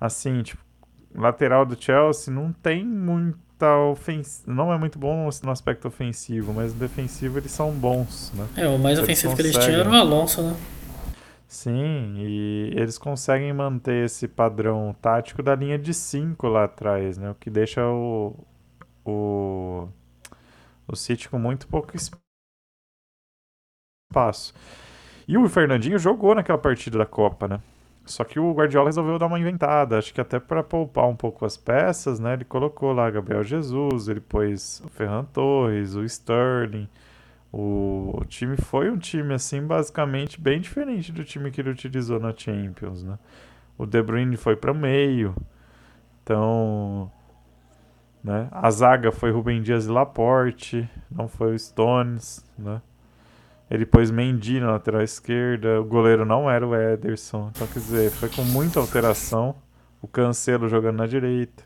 Assim, 0.00 0.42
tipo, 0.42 0.60
lateral 1.16 1.64
do 1.64 1.80
Chelsea 1.80 2.32
não 2.32 2.52
tem 2.52 2.84
muita 2.84 3.76
ofensiva, 3.76 4.52
não 4.52 4.72
é 4.72 4.78
muito 4.78 4.98
bom 4.98 5.28
no 5.42 5.50
aspecto 5.50 5.88
ofensivo, 5.88 6.52
mas 6.52 6.72
no 6.74 6.78
defensivo 6.80 7.38
eles 7.38 7.50
são 7.50 7.72
bons, 7.72 8.32
né? 8.34 8.46
É, 8.56 8.68
o 8.68 8.78
mais 8.78 8.98
Eles 8.98 9.04
ofensivo 9.04 9.34
que 9.34 9.42
eles 9.42 9.56
tinham 9.56 9.80
conseguem. 9.80 9.80
era 9.80 9.90
o 9.90 9.94
Alonso, 9.94 10.42
né? 10.42 10.56
Sim, 11.48 12.14
e 12.18 12.72
eles 12.74 12.98
conseguem 12.98 13.52
manter 13.52 14.04
esse 14.04 14.26
padrão 14.28 14.94
tático 15.00 15.42
da 15.42 15.54
linha 15.54 15.78
de 15.78 15.94
5 15.94 16.46
lá 16.48 16.64
atrás, 16.64 17.16
né? 17.18 17.30
O 17.30 17.34
que 17.34 17.48
deixa 17.48 17.86
o, 17.86 18.34
o, 19.04 19.88
o 20.88 20.96
City 20.96 21.28
com 21.28 21.38
muito 21.38 21.68
pouco 21.68 21.94
espaço. 24.10 24.52
E 25.28 25.38
o 25.38 25.48
Fernandinho 25.48 25.98
jogou 25.98 26.34
naquela 26.34 26.58
partida 26.58 26.98
da 26.98 27.06
Copa, 27.06 27.48
né? 27.48 27.60
Só 28.06 28.22
que 28.22 28.38
o 28.38 28.52
Guardiola 28.52 28.86
resolveu 28.86 29.18
dar 29.18 29.26
uma 29.26 29.38
inventada, 29.38 29.98
acho 29.98 30.14
que 30.14 30.20
até 30.20 30.38
para 30.38 30.62
poupar 30.62 31.08
um 31.08 31.16
pouco 31.16 31.44
as 31.44 31.56
peças, 31.56 32.20
né? 32.20 32.34
Ele 32.34 32.44
colocou 32.44 32.92
lá 32.92 33.10
Gabriel 33.10 33.42
Jesus, 33.42 34.06
ele 34.08 34.20
pôs 34.20 34.80
o 34.84 34.88
Ferran 34.88 35.24
Torres, 35.24 35.96
o 35.96 36.04
Sterling. 36.04 36.88
O 37.52 38.22
time 38.28 38.56
foi 38.56 38.90
um 38.90 38.96
time, 38.96 39.34
assim, 39.34 39.60
basicamente 39.60 40.40
bem 40.40 40.60
diferente 40.60 41.10
do 41.10 41.24
time 41.24 41.50
que 41.50 41.60
ele 41.60 41.70
utilizou 41.70 42.20
na 42.20 42.32
Champions, 42.36 43.02
né? 43.02 43.18
O 43.76 43.84
De 43.84 44.00
Bruyne 44.02 44.36
foi 44.36 44.54
para 44.54 44.72
meio, 44.72 45.34
então, 46.22 47.10
né? 48.22 48.48
A 48.52 48.70
zaga 48.70 49.10
foi 49.10 49.30
Rubem 49.32 49.62
Dias 49.62 49.86
e 49.86 49.90
Laporte, 49.90 50.88
não 51.10 51.26
foi 51.28 51.54
o 51.54 51.58
Stones, 51.58 52.44
né? 52.56 52.80
Ele 53.70 53.84
pôs 53.84 54.10
Mendy 54.10 54.60
na 54.60 54.70
lateral 54.72 55.02
esquerda, 55.02 55.80
o 55.80 55.84
goleiro 55.84 56.24
não 56.24 56.48
era 56.48 56.64
o 56.66 56.74
Ederson, 56.74 57.50
então 57.54 57.66
quer 57.66 57.80
dizer, 57.80 58.10
foi 58.12 58.28
com 58.28 58.42
muita 58.42 58.78
alteração. 58.78 59.54
O 60.00 60.06
Cancelo 60.06 60.68
jogando 60.68 60.96
na 60.98 61.06
direita. 61.06 61.64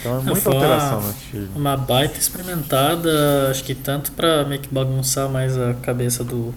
Então 0.00 0.18
é 0.18 0.22
muita 0.22 0.36
foi 0.40 0.52
uma- 0.52 0.62
alteração 0.62 1.00
no 1.02 1.12
time. 1.14 1.48
Uma 1.54 1.76
baita 1.76 2.16
experimentada, 2.18 3.50
acho 3.50 3.64
que 3.64 3.74
tanto 3.74 4.12
pra 4.12 4.44
meio 4.44 4.60
que 4.62 4.72
bagunçar 4.72 5.28
mais 5.28 5.58
a 5.58 5.74
cabeça 5.74 6.24
do, 6.24 6.54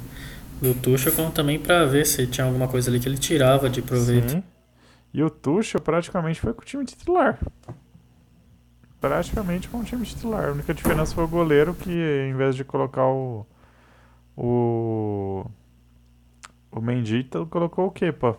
do 0.62 0.74
Tuchel, 0.76 1.12
como 1.12 1.32
também 1.32 1.60
pra 1.60 1.84
ver 1.86 2.06
se 2.06 2.26
tinha 2.28 2.46
alguma 2.46 2.68
coisa 2.70 2.90
ali 2.90 3.00
que 3.02 3.10
ele 3.10 3.18
tirava 3.18 3.70
de 3.70 3.82
proveito. 3.82 4.30
Sim. 4.32 4.44
E 5.14 5.22
o 5.24 5.30
Tuchel 5.30 5.82
praticamente 5.82 6.40
foi 6.40 6.54
com 6.54 6.62
o 6.62 6.66
time 6.66 6.86
titular. 6.86 7.38
Praticamente 9.02 9.68
com 9.68 9.80
o 9.80 9.84
time 9.84 10.06
titular. 10.06 10.46
A 10.50 10.52
única 10.52 10.74
diferença 10.74 11.14
foi 11.14 11.24
o 11.24 11.28
goleiro 11.28 11.74
que, 11.74 11.92
em 12.30 12.34
vez 12.36 12.56
de 12.56 12.64
colocar 12.64 13.06
o. 13.06 13.46
O. 14.38 15.46
O 16.72 16.82
Mendita, 16.82 17.46
colocou 17.46 17.88
o 17.88 17.92
Kepa. 17.92 18.38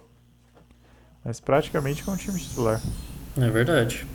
Mas 1.25 1.41
praticamente 1.41 2.05
com 2.05 2.13
o 2.13 2.17
time 2.17 2.39
titular. 2.39 2.81
É 3.37 3.51
verdade. 3.51 4.07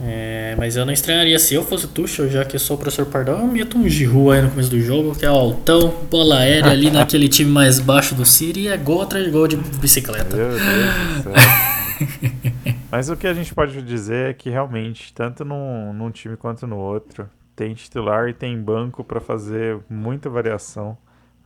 É, 0.00 0.54
mas 0.58 0.76
eu 0.76 0.86
não 0.86 0.92
estranharia 0.92 1.38
se 1.38 1.54
eu 1.54 1.62
fosse 1.64 1.84
o 1.84 1.88
Tuchel, 1.88 2.28
já 2.30 2.44
que 2.44 2.56
eu 2.56 2.60
sou 2.60 2.76
o 2.76 2.78
professor 2.78 3.06
Pardal, 3.06 3.38
eu 3.38 3.46
meto 3.46 3.76
um 3.76 3.88
Giroud 3.88 4.36
aí 4.36 4.42
no 4.42 4.50
começo 4.50 4.70
do 4.70 4.80
jogo, 4.80 5.14
que 5.14 5.24
é 5.24 5.28
altão, 5.28 5.94
bola 6.10 6.38
aérea 6.38 6.70
ali 6.70 6.88
naquele 6.90 7.28
time 7.28 7.50
mais 7.50 7.78
baixo 7.78 8.14
do 8.14 8.24
City 8.24 8.60
e 8.60 8.68
é 8.68 8.76
gol 8.76 9.02
atrás 9.02 9.24
de 9.24 9.30
gol 9.30 9.46
de 9.46 9.56
bicicleta. 9.56 10.36
Meu 10.36 10.48
Deus 10.48 10.60
do 10.60 11.22
céu. 11.22 11.32
Mas 12.90 13.08
o 13.08 13.16
que 13.16 13.26
a 13.26 13.34
gente 13.34 13.54
pode 13.54 13.80
dizer 13.82 14.30
é 14.30 14.32
que 14.34 14.50
realmente, 14.50 15.12
tanto 15.12 15.44
num, 15.44 15.92
num 15.92 16.10
time 16.10 16.36
quanto 16.36 16.66
no 16.66 16.76
outro, 16.76 17.28
tem 17.54 17.74
titular 17.74 18.28
e 18.28 18.34
tem 18.34 18.60
banco 18.60 19.04
para 19.04 19.20
fazer 19.20 19.80
muita 19.88 20.28
variação 20.28 20.96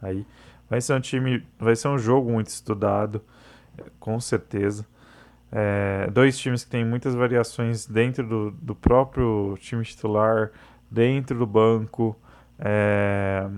aí. 0.00 0.26
Vai 0.68 0.80
ser 0.80 0.94
um 0.94 1.00
time, 1.00 1.46
vai 1.58 1.76
ser 1.76 1.88
um 1.88 1.98
jogo 1.98 2.30
muito 2.30 2.48
estudado, 2.48 3.22
com 4.00 4.18
certeza. 4.18 4.86
É, 5.52 6.08
dois 6.10 6.36
times 6.36 6.64
que 6.64 6.70
têm 6.70 6.84
muitas 6.84 7.14
variações 7.14 7.86
dentro 7.86 8.26
do, 8.26 8.50
do 8.50 8.74
próprio 8.74 9.56
time 9.60 9.84
titular, 9.84 10.50
dentro 10.90 11.38
do 11.38 11.46
banco. 11.46 12.16
É, 12.58 13.48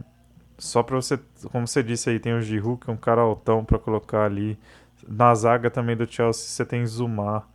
só 0.58 0.82
pra 0.82 0.96
você, 0.96 1.18
como 1.50 1.66
você 1.66 1.82
disse 1.82 2.10
aí, 2.10 2.18
tem 2.18 2.34
o 2.34 2.42
Giroud, 2.42 2.80
que 2.84 2.90
é 2.90 2.92
um 2.92 2.96
cara 2.96 3.22
altão 3.22 3.64
pra 3.64 3.78
colocar 3.78 4.24
ali. 4.24 4.58
Na 5.06 5.34
zaga 5.34 5.70
também 5.70 5.96
do 5.96 6.10
Chelsea 6.10 6.44
você 6.46 6.64
tem 6.66 6.84
Zuma, 6.84 7.46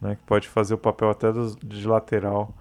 né, 0.00 0.16
que 0.16 0.22
pode 0.24 0.48
fazer 0.48 0.74
o 0.74 0.78
papel 0.78 1.10
até 1.10 1.32
do, 1.32 1.56
de 1.56 1.86
lateral. 1.86 2.52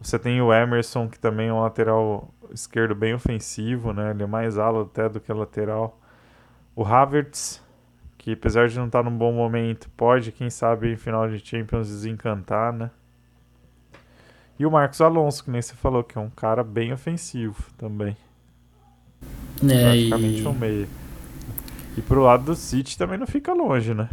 Você 0.00 0.18
tem 0.18 0.40
o 0.40 0.52
Emerson, 0.52 1.08
que 1.08 1.18
também 1.18 1.48
é 1.48 1.52
um 1.52 1.60
lateral 1.60 2.32
esquerdo 2.52 2.94
bem 2.94 3.12
ofensivo, 3.14 3.92
né? 3.92 4.10
Ele 4.10 4.22
é 4.22 4.26
mais 4.26 4.58
ala 4.58 4.82
até 4.82 5.08
do 5.08 5.20
que 5.20 5.32
lateral. 5.32 6.00
O 6.74 6.84
Havertz, 6.84 7.62
que 8.16 8.32
apesar 8.32 8.68
de 8.68 8.78
não 8.78 8.86
estar 8.86 9.02
num 9.02 9.16
bom 9.16 9.32
momento, 9.32 9.90
pode, 9.96 10.32
quem 10.32 10.48
sabe, 10.48 10.92
em 10.92 10.96
final 10.96 11.28
de 11.28 11.38
Champions 11.38 11.88
desencantar, 11.88 12.72
né? 12.72 12.90
E 14.58 14.64
o 14.64 14.70
Marcos 14.70 15.00
Alonso, 15.00 15.44
que 15.44 15.50
nem 15.50 15.60
você 15.60 15.74
falou, 15.74 16.02
que 16.02 16.16
é 16.16 16.20
um 16.20 16.30
cara 16.30 16.62
bem 16.64 16.92
ofensivo 16.92 17.62
também. 17.76 18.16
É, 19.62 19.84
Praticamente 19.84 20.42
e... 20.42 20.46
um 20.46 20.52
meio. 20.52 20.88
E 21.96 22.00
pro 22.02 22.22
lado 22.22 22.44
do 22.44 22.54
City 22.54 22.96
também 22.96 23.18
não 23.18 23.26
fica 23.26 23.52
longe, 23.52 23.92
né? 23.92 24.08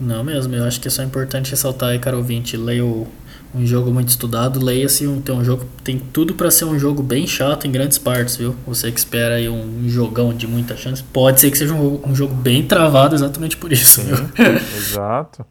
Não 0.00 0.22
mesmo, 0.24 0.54
eu 0.54 0.64
acho 0.64 0.80
que 0.80 0.88
é 0.88 0.90
só 0.90 1.02
importante 1.02 1.50
ressaltar 1.50 1.90
aí, 1.90 1.98
cara 1.98 2.16
ouvinte, 2.16 2.56
leia 2.56 2.84
o, 2.84 3.06
um 3.54 3.66
jogo 3.66 3.92
muito 3.92 4.08
estudado, 4.08 4.64
leia-se 4.64 5.06
um, 5.06 5.20
tem 5.20 5.34
um 5.34 5.42
jogo, 5.44 5.64
tem 5.82 5.98
tudo 5.98 6.34
para 6.34 6.50
ser 6.50 6.64
um 6.66 6.78
jogo 6.78 7.02
bem 7.02 7.26
chato 7.26 7.66
em 7.66 7.72
grandes 7.72 7.98
partes, 7.98 8.36
viu? 8.36 8.54
Você 8.66 8.92
que 8.92 8.98
espera 8.98 9.36
aí 9.36 9.48
um 9.48 9.88
jogão 9.88 10.32
de 10.32 10.46
muita 10.46 10.76
chance, 10.76 11.02
pode 11.02 11.40
ser 11.40 11.50
que 11.50 11.58
seja 11.58 11.74
um, 11.74 12.00
um 12.08 12.14
jogo 12.14 12.34
bem 12.34 12.64
travado 12.66 13.14
exatamente 13.14 13.56
por 13.56 13.72
isso, 13.72 14.02
Sim, 14.02 14.10
exato. 14.76 15.44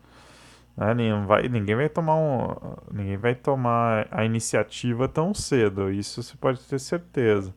É, 0.78 0.94
ninguém, 0.94 1.26
vai, 1.26 1.50
ninguém 1.50 1.76
vai 1.76 1.90
tomar 1.90 2.16
um, 2.16 2.56
ninguém 2.94 3.18
vai 3.18 3.36
tomar 3.36 4.08
a 4.12 4.24
iniciativa 4.24 5.08
tão 5.10 5.34
cedo, 5.34 5.92
isso 5.92 6.24
você 6.24 6.36
pode 6.40 6.60
ter 6.62 6.80
certeza. 6.80 7.54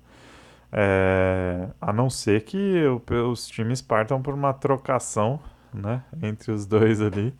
É, 0.72 1.68
a 1.80 1.92
não 1.92 2.08
ser 2.08 2.42
que 2.42 2.82
o- 2.86 3.30
os 3.30 3.46
times 3.46 3.82
partam 3.82 4.22
por 4.22 4.34
uma 4.34 4.52
trocação, 4.54 5.38
né, 5.72 6.02
entre 6.22 6.50
os 6.50 6.66
dois 6.66 7.00
ali. 7.00 7.32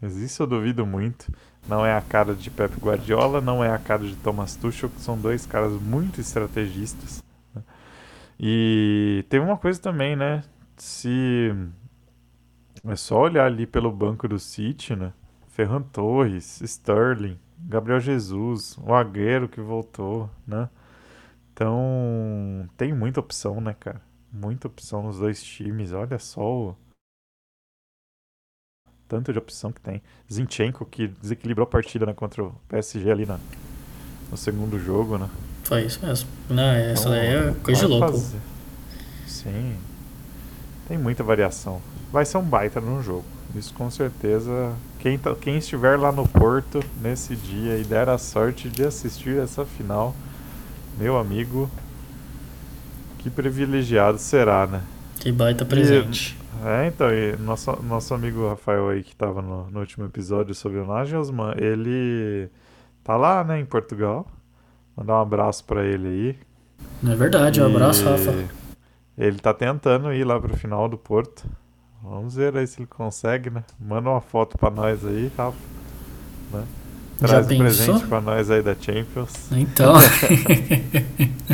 Mas 0.00 0.16
isso 0.16 0.42
eu 0.42 0.46
duvido 0.46 0.84
muito. 0.86 1.30
Não 1.68 1.84
é 1.84 1.96
a 1.96 2.00
cara 2.00 2.34
de 2.34 2.50
Pep 2.50 2.74
Guardiola, 2.80 3.40
não 3.40 3.62
é 3.62 3.70
a 3.72 3.78
cara 3.78 4.02
de 4.02 4.16
Thomas 4.16 4.56
Tuchel, 4.56 4.88
que 4.90 5.00
são 5.00 5.16
dois 5.16 5.46
caras 5.46 5.72
muito 5.72 6.20
estrategistas. 6.20 7.22
né. 7.54 7.62
E 8.38 9.24
tem 9.28 9.40
uma 9.40 9.56
coisa 9.56 9.80
também, 9.80 10.16
né? 10.16 10.42
Se 10.76 11.54
é 12.84 12.96
só 12.96 13.20
olhar 13.20 13.46
ali 13.46 13.66
pelo 13.66 13.92
banco 13.92 14.26
do 14.26 14.38
City, 14.38 14.96
né? 14.96 15.12
Ferran 15.48 15.82
Torres, 15.82 16.60
Sterling, 16.62 17.38
Gabriel 17.58 18.00
Jesus, 18.00 18.76
o 18.78 18.94
Agüero 18.94 19.48
que 19.48 19.60
voltou, 19.60 20.30
né? 20.46 20.68
Então, 21.52 22.66
tem 22.76 22.94
muita 22.94 23.20
opção, 23.20 23.60
né, 23.60 23.76
cara? 23.78 24.00
Muita 24.32 24.66
opção 24.66 25.02
nos 25.02 25.18
dois 25.18 25.42
times. 25.42 25.92
Olha 25.92 26.18
só 26.18 26.40
o 26.40 26.76
tanto 29.10 29.32
de 29.32 29.38
opção 29.40 29.72
que 29.72 29.80
tem. 29.80 30.00
Zinchenko 30.32 30.86
que 30.86 31.08
desequilibrou 31.20 31.64
a 31.64 31.66
partida, 31.66 32.06
né, 32.06 32.14
contra 32.14 32.44
o 32.44 32.54
PSG 32.68 33.10
ali 33.10 33.26
na, 33.26 33.38
no 34.30 34.36
segundo 34.36 34.78
jogo, 34.78 35.18
né? 35.18 35.28
Foi 35.64 35.82
isso 35.84 35.98
mesmo. 36.06 36.28
Não, 36.48 36.62
essa 36.62 37.00
Então, 37.02 37.10
daí 37.12 37.26
é 37.26 37.54
coisa 37.60 37.80
de 37.80 37.86
louco. 37.86 38.06
fazer. 38.12 38.38
Sim. 39.26 39.74
Tem 40.86 40.96
muita 40.96 41.24
variação. 41.24 41.82
Vai 42.12 42.24
ser 42.24 42.38
um 42.38 42.42
baita 42.42 42.80
no 42.80 43.02
jogo. 43.02 43.24
Isso 43.54 43.74
com 43.74 43.90
certeza. 43.90 44.72
Quem, 45.00 45.18
tá- 45.18 45.34
quem 45.34 45.58
estiver 45.58 45.98
lá 45.98 46.12
no 46.12 46.26
Porto 46.28 46.80
nesse 47.02 47.34
dia 47.34 47.78
e 47.78 47.84
der 47.84 48.08
a 48.08 48.16
sorte 48.16 48.68
de 48.68 48.84
assistir 48.84 49.38
essa 49.38 49.64
final, 49.64 50.14
meu 50.98 51.18
amigo, 51.18 51.68
que 53.18 53.28
privilegiado 53.28 54.18
será, 54.18 54.66
né? 54.68 54.82
Que 55.18 55.32
baita 55.32 55.64
presente. 55.64 56.36
É, 56.62 56.88
então, 56.88 57.10
e 57.12 57.36
nosso, 57.36 57.72
nosso 57.82 58.12
amigo 58.12 58.48
Rafael 58.48 58.90
aí 58.90 59.02
que 59.02 59.16
tava 59.16 59.40
no, 59.40 59.70
no 59.70 59.80
último 59.80 60.04
episódio 60.04 60.54
sobre 60.54 60.78
o 60.78 60.86
Nagelsmann, 60.86 61.54
ele 61.56 62.50
tá 63.02 63.16
lá, 63.16 63.42
né, 63.42 63.58
em 63.58 63.64
Portugal. 63.64 64.26
Mandar 64.96 65.14
um 65.14 65.20
abraço 65.22 65.64
pra 65.64 65.84
ele 65.84 66.08
aí. 66.08 66.38
Não 67.02 67.12
é 67.12 67.16
verdade, 67.16 67.62
um 67.62 67.66
abraço, 67.66 68.02
E 68.02 68.04
Rafa. 68.04 68.34
Ele 69.16 69.38
tá 69.38 69.54
tentando 69.54 70.12
ir 70.12 70.24
lá 70.24 70.38
pro 70.38 70.54
final 70.56 70.88
do 70.88 70.98
Porto. 70.98 71.44
Vamos 72.02 72.34
ver 72.34 72.56
aí 72.56 72.66
se 72.66 72.80
ele 72.80 72.86
consegue, 72.86 73.50
né? 73.50 73.64
Manda 73.78 74.10
uma 74.10 74.20
foto 74.20 74.58
pra 74.58 74.70
nós 74.70 75.04
aí, 75.04 75.30
Rafa. 75.36 75.56
Né? 76.52 76.64
Já 77.20 77.28
Traz 77.28 77.46
um 77.46 77.48
pensou? 77.48 77.66
presente 77.86 78.06
pra 78.06 78.20
nós 78.20 78.50
aí 78.50 78.62
da 78.62 78.74
Champions. 78.74 79.52
Então, 79.52 79.94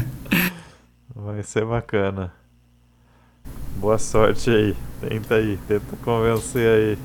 Vai 1.14 1.42
ser 1.42 1.64
bacana. 1.64 2.32
Boa 3.76 3.98
sorte 3.98 4.50
aí. 4.50 4.74
Tenta 5.00 5.34
aí, 5.34 5.58
tenta 5.68 5.96
convencer 6.02 6.68
aí. 6.68 6.98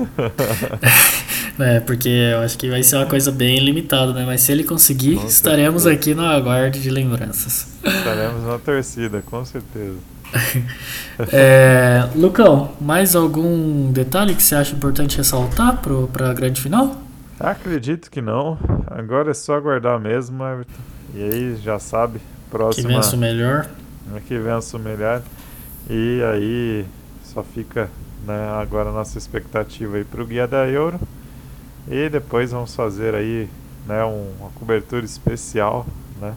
é, 1.58 1.80
porque 1.80 2.08
eu 2.08 2.40
acho 2.40 2.56
que 2.58 2.68
vai 2.70 2.82
ser 2.82 2.96
uma 2.96 3.06
coisa 3.06 3.30
bem 3.30 3.58
limitada, 3.58 4.12
né? 4.12 4.24
Mas 4.26 4.40
se 4.40 4.52
ele 4.52 4.64
conseguir, 4.64 5.16
Com 5.16 5.26
estaremos 5.26 5.82
certeza. 5.82 6.00
aqui 6.00 6.14
no 6.14 6.24
aguardo 6.26 6.78
de 6.78 6.90
lembranças. 6.90 7.68
Estaremos 7.84 8.44
na 8.44 8.58
torcida, 8.58 9.22
com 9.24 9.44
certeza. 9.44 9.96
É, 11.32 12.08
Lucão, 12.14 12.72
mais 12.80 13.14
algum 13.14 13.92
detalhe 13.92 14.34
que 14.34 14.42
você 14.42 14.54
acha 14.54 14.74
importante 14.74 15.18
ressaltar 15.18 15.78
pro, 15.82 16.08
pra 16.08 16.32
grande 16.32 16.60
final? 16.60 16.96
Acredito 17.38 18.10
que 18.10 18.22
não. 18.22 18.58
Agora 18.86 19.32
é 19.32 19.34
só 19.34 19.56
aguardar 19.56 20.00
mesmo, 20.00 20.42
Everton. 20.42 20.80
E 21.14 21.22
aí, 21.22 21.56
já 21.62 21.78
sabe, 21.78 22.20
Que 22.20 22.50
próxima 22.50 22.88
vença 22.88 23.16
o 23.16 23.18
melhor. 23.18 23.66
que 24.26 24.38
vença 24.38 24.76
o 24.76 24.80
melhor. 24.80 25.20
E 25.90 26.22
aí, 26.22 26.86
só 27.24 27.42
fica 27.42 27.90
né, 28.24 28.48
agora 28.60 28.90
a 28.90 28.92
nossa 28.92 29.18
expectativa 29.18 29.96
aí 29.96 30.04
pro 30.04 30.24
Guia 30.24 30.46
da 30.46 30.66
Euro. 30.68 31.00
E 31.88 32.08
depois 32.08 32.52
vamos 32.52 32.74
fazer 32.74 33.14
aí 33.14 33.48
né, 33.86 34.04
um- 34.04 34.32
uma 34.40 34.50
cobertura 34.52 35.04
especial 35.04 35.86
né, 36.20 36.34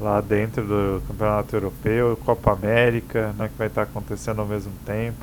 lá 0.00 0.20
dentro 0.20 0.64
do 0.64 1.02
Campeonato 1.08 1.56
Europeu, 1.56 2.18
Copa 2.24 2.52
América, 2.52 3.34
né, 3.38 3.48
que 3.48 3.58
vai 3.58 3.68
estar 3.68 3.82
acontecendo 3.82 4.40
ao 4.40 4.46
mesmo 4.46 4.72
tempo. 4.86 5.18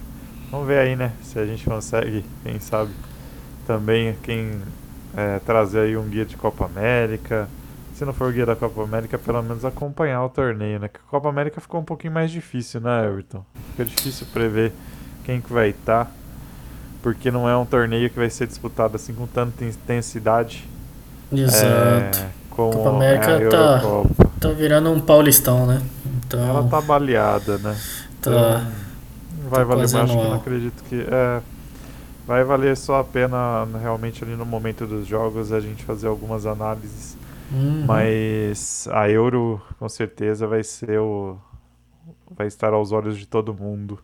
Vamos 0.51 0.67
ver 0.67 0.79
aí, 0.79 0.95
né, 0.95 1.13
se 1.23 1.39
a 1.39 1.45
gente 1.45 1.65
consegue, 1.65 2.25
quem 2.43 2.59
sabe, 2.59 2.91
também 3.67 4.15
quem 4.23 4.51
é, 5.17 5.39
trazer 5.39 5.81
aí 5.81 5.97
um 5.97 6.05
guia 6.07 6.25
de 6.25 6.37
Copa 6.37 6.65
América. 6.65 7.49
Se 7.95 8.03
não 8.03 8.11
for 8.13 8.29
o 8.29 8.31
guia 8.33 8.45
da 8.45 8.55
Copa 8.57 8.83
América, 8.83 9.17
pelo 9.17 9.41
menos 9.41 9.63
acompanhar 9.63 10.21
o 10.23 10.29
torneio, 10.29 10.79
né? 10.79 10.89
Que 10.89 10.97
a 10.97 11.09
Copa 11.09 11.29
América 11.29 11.61
ficou 11.61 11.79
um 11.79 11.83
pouquinho 11.83 12.13
mais 12.13 12.29
difícil, 12.29 12.81
né, 12.81 13.05
Everton? 13.05 13.43
Fica 13.71 13.85
difícil 13.85 14.27
prever 14.33 14.73
quem 15.23 15.39
que 15.39 15.51
vai 15.51 15.69
estar, 15.69 16.11
porque 17.01 17.31
não 17.31 17.47
é 17.47 17.55
um 17.55 17.65
torneio 17.65 18.09
que 18.09 18.17
vai 18.17 18.29
ser 18.29 18.47
disputado 18.47 18.97
assim 18.97 19.13
com 19.13 19.25
tanta 19.25 19.63
intensidade. 19.63 20.67
Exato. 21.31 21.65
É, 22.19 22.27
como 22.49 22.73
Copa 22.73 22.89
América 22.89 23.31
é 23.31 23.47
a 23.47 23.49
tá- 23.49 23.57
Eurocopa. 23.81 24.25
Tá 24.41 24.49
virando 24.49 24.91
um 24.91 24.99
paulistão, 24.99 25.65
né? 25.65 25.81
Então, 26.05 26.39
Ela 26.45 26.63
tá 26.67 26.81
baleada, 26.81 27.57
né? 27.59 27.77
tá- 28.21 28.29
Então, 28.29 29.49
vai 29.49 29.59
tá 29.59 29.63
valer 29.65 29.89
mais, 29.89 30.11
não 30.11 30.33
acredito 30.33 30.83
que. 30.83 30.99
É, 31.09 31.41
vai 32.27 32.43
valer 32.43 32.75
só 32.75 32.99
a 32.99 33.03
pena 33.05 33.65
realmente 33.81 34.21
ali 34.21 34.35
no 34.35 34.45
momento 34.45 34.85
dos 34.85 35.07
jogos 35.07 35.53
a 35.53 35.61
gente 35.61 35.83
fazer 35.85 36.07
algumas 36.07 36.45
análises. 36.45 37.15
Uhum. 37.51 37.85
Mas 37.87 38.87
a 38.91 39.09
Euro 39.09 39.61
com 39.79 39.87
certeza 39.87 40.47
vai 40.47 40.63
ser 40.63 40.99
o. 40.99 41.37
vai 42.35 42.47
estar 42.47 42.73
aos 42.73 42.91
olhos 42.91 43.17
de 43.17 43.25
todo 43.27 43.53
mundo 43.53 43.99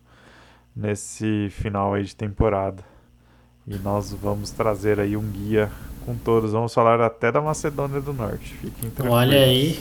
nesse 0.74 1.48
final 1.50 1.94
aí 1.94 2.04
de 2.04 2.14
temporada. 2.16 2.82
E 3.66 3.76
nós 3.76 4.12
vamos 4.12 4.50
trazer 4.50 4.98
aí 4.98 5.16
um 5.16 5.22
guia 5.22 5.70
com 6.04 6.16
todos. 6.16 6.50
Vamos 6.52 6.74
falar 6.74 7.00
até 7.00 7.30
da 7.30 7.40
Macedônia 7.40 8.00
do 8.00 8.12
Norte. 8.12 8.54
Fiquem 8.54 8.90
tranquilos. 8.90 9.12
Olha 9.18 9.38
aí, 9.38 9.78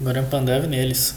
agora 0.00 0.22
Pandev 0.22 0.66
neles. 0.66 1.16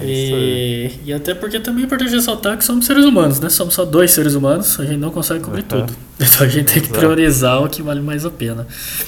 É. 0.00 0.04
E, 0.04 1.00
e 1.04 1.12
até 1.12 1.32
porque 1.34 1.60
também 1.60 1.82
é 1.84 1.86
importante 1.86 2.10
ressaltar 2.12 2.56
que 2.58 2.64
somos 2.64 2.86
seres 2.86 3.04
humanos, 3.04 3.38
né? 3.38 3.48
Somos 3.48 3.74
só 3.74 3.84
dois 3.84 4.10
seres 4.12 4.34
humanos, 4.34 4.80
a 4.80 4.84
gente 4.84 4.98
não 4.98 5.10
consegue 5.12 5.44
cobrir 5.44 5.62
Uhum. 5.62 5.68
tudo. 5.86 5.92
Então 6.18 6.46
a 6.46 6.48
gente 6.48 6.66
tem 6.72 6.80
que 6.82 6.88
Exato. 6.88 6.98
priorizar 7.00 7.62
o 7.62 7.68
que 7.68 7.82
vale 7.82 8.00
mais 8.00 8.24
a 8.24 8.30
pena. 8.30 8.66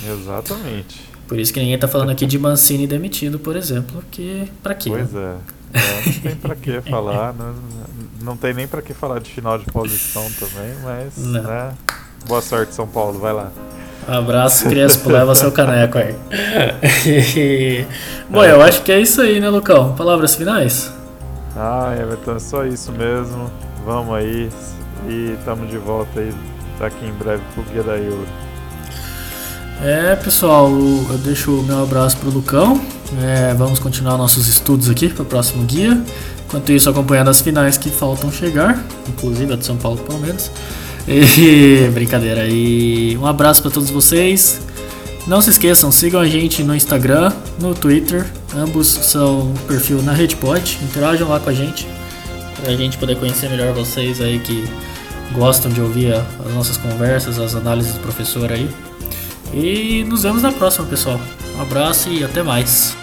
Exatamente. 0.08 1.05
Por 1.26 1.38
isso 1.38 1.52
que 1.52 1.60
ninguém 1.60 1.78
tá 1.78 1.88
falando 1.88 2.10
aqui 2.10 2.26
de 2.26 2.38
Mancini 2.38 2.86
demitido, 2.86 3.38
por 3.38 3.56
exemplo, 3.56 4.02
que 4.10 4.50
pra 4.62 4.74
quê? 4.74 4.90
Pois 4.90 5.12
né? 5.12 5.36
é. 5.52 5.56
É, 5.76 6.06
não 6.06 6.20
tem 6.20 6.36
pra 6.36 6.54
que 6.54 6.80
falar, 6.80 7.34
não, 7.34 7.54
não 8.22 8.36
tem 8.36 8.54
nem 8.54 8.66
pra 8.66 8.80
que 8.80 8.94
falar 8.94 9.20
de 9.20 9.30
final 9.30 9.58
de 9.58 9.66
posição 9.66 10.24
também, 10.38 10.74
mas, 10.82 11.16
né? 11.18 11.74
Boa 12.26 12.40
sorte, 12.40 12.74
São 12.74 12.86
Paulo, 12.86 13.18
vai 13.18 13.32
lá. 13.32 13.50
Abraço, 14.06 14.68
Crespo, 14.68 15.10
leva 15.10 15.34
seu 15.34 15.50
caneco 15.50 15.98
aí. 15.98 16.14
Bom, 18.30 18.44
eu 18.44 18.62
acho 18.62 18.82
que 18.82 18.92
é 18.92 19.00
isso 19.00 19.20
aí, 19.20 19.40
né, 19.40 19.48
Lucão? 19.48 19.94
Palavras 19.96 20.36
finais? 20.36 20.92
Ah, 21.56 21.94
Everton, 21.98 22.36
é 22.36 22.38
só 22.38 22.64
isso 22.64 22.92
mesmo. 22.92 23.50
Vamos 23.84 24.14
aí 24.14 24.48
e 25.08 25.34
estamos 25.38 25.68
de 25.68 25.78
volta 25.78 26.20
aí 26.20 26.32
daqui 26.78 27.04
em 27.04 27.12
breve 27.12 27.42
pro 27.54 27.64
Guia 27.64 27.82
da 27.82 27.96
Euro. 27.96 28.26
É, 29.82 30.16
pessoal, 30.16 30.70
eu 30.70 31.18
deixo 31.18 31.50
o 31.50 31.62
meu 31.62 31.82
abraço 31.82 32.16
pro 32.16 32.30
Lucão 32.30 32.80
É, 33.22 33.52
vamos 33.54 33.78
continuar 33.78 34.16
nossos 34.16 34.48
estudos 34.48 34.88
aqui 34.88 35.08
para 35.08 35.22
o 35.22 35.26
próximo 35.26 35.64
guia. 35.64 36.00
Enquanto 36.46 36.72
isso, 36.72 36.88
acompanhando 36.88 37.28
as 37.28 37.40
finais 37.40 37.76
que 37.76 37.90
faltam 37.90 38.30
chegar, 38.30 38.82
inclusive 39.08 39.52
a 39.52 39.56
de 39.56 39.64
São 39.64 39.76
Paulo 39.76 39.98
Palmeiras. 39.98 40.50
E, 41.06 41.88
brincadeira. 41.92 42.46
E 42.46 43.16
um 43.18 43.26
abraço 43.26 43.60
para 43.60 43.70
todos 43.70 43.90
vocês. 43.90 44.60
Não 45.26 45.42
se 45.42 45.50
esqueçam, 45.50 45.90
sigam 45.90 46.20
a 46.20 46.26
gente 46.26 46.62
no 46.62 46.74
Instagram, 46.74 47.32
no 47.60 47.74
Twitter. 47.74 48.24
Ambos 48.54 48.86
são 48.86 49.52
perfil 49.66 50.00
na 50.02 50.12
RedPod. 50.12 50.78
Interajam 50.82 51.28
lá 51.28 51.40
com 51.40 51.50
a 51.50 51.52
gente. 51.52 51.86
Pra 52.62 52.74
gente 52.74 52.96
poder 52.96 53.16
conhecer 53.16 53.50
melhor 53.50 53.74
vocês 53.74 54.20
aí 54.20 54.38
que 54.38 54.64
gostam 55.32 55.70
de 55.70 55.80
ouvir 55.80 56.14
as 56.14 56.54
nossas 56.54 56.76
conversas, 56.76 57.38
as 57.38 57.54
análises 57.54 57.92
do 57.92 58.00
professor 58.00 58.50
aí. 58.52 58.68
E 59.52 60.04
nos 60.04 60.22
vemos 60.22 60.42
na 60.42 60.52
próxima, 60.52 60.86
pessoal. 60.86 61.20
Um 61.56 61.62
abraço 61.62 62.08
e 62.10 62.24
até 62.24 62.42
mais. 62.42 62.96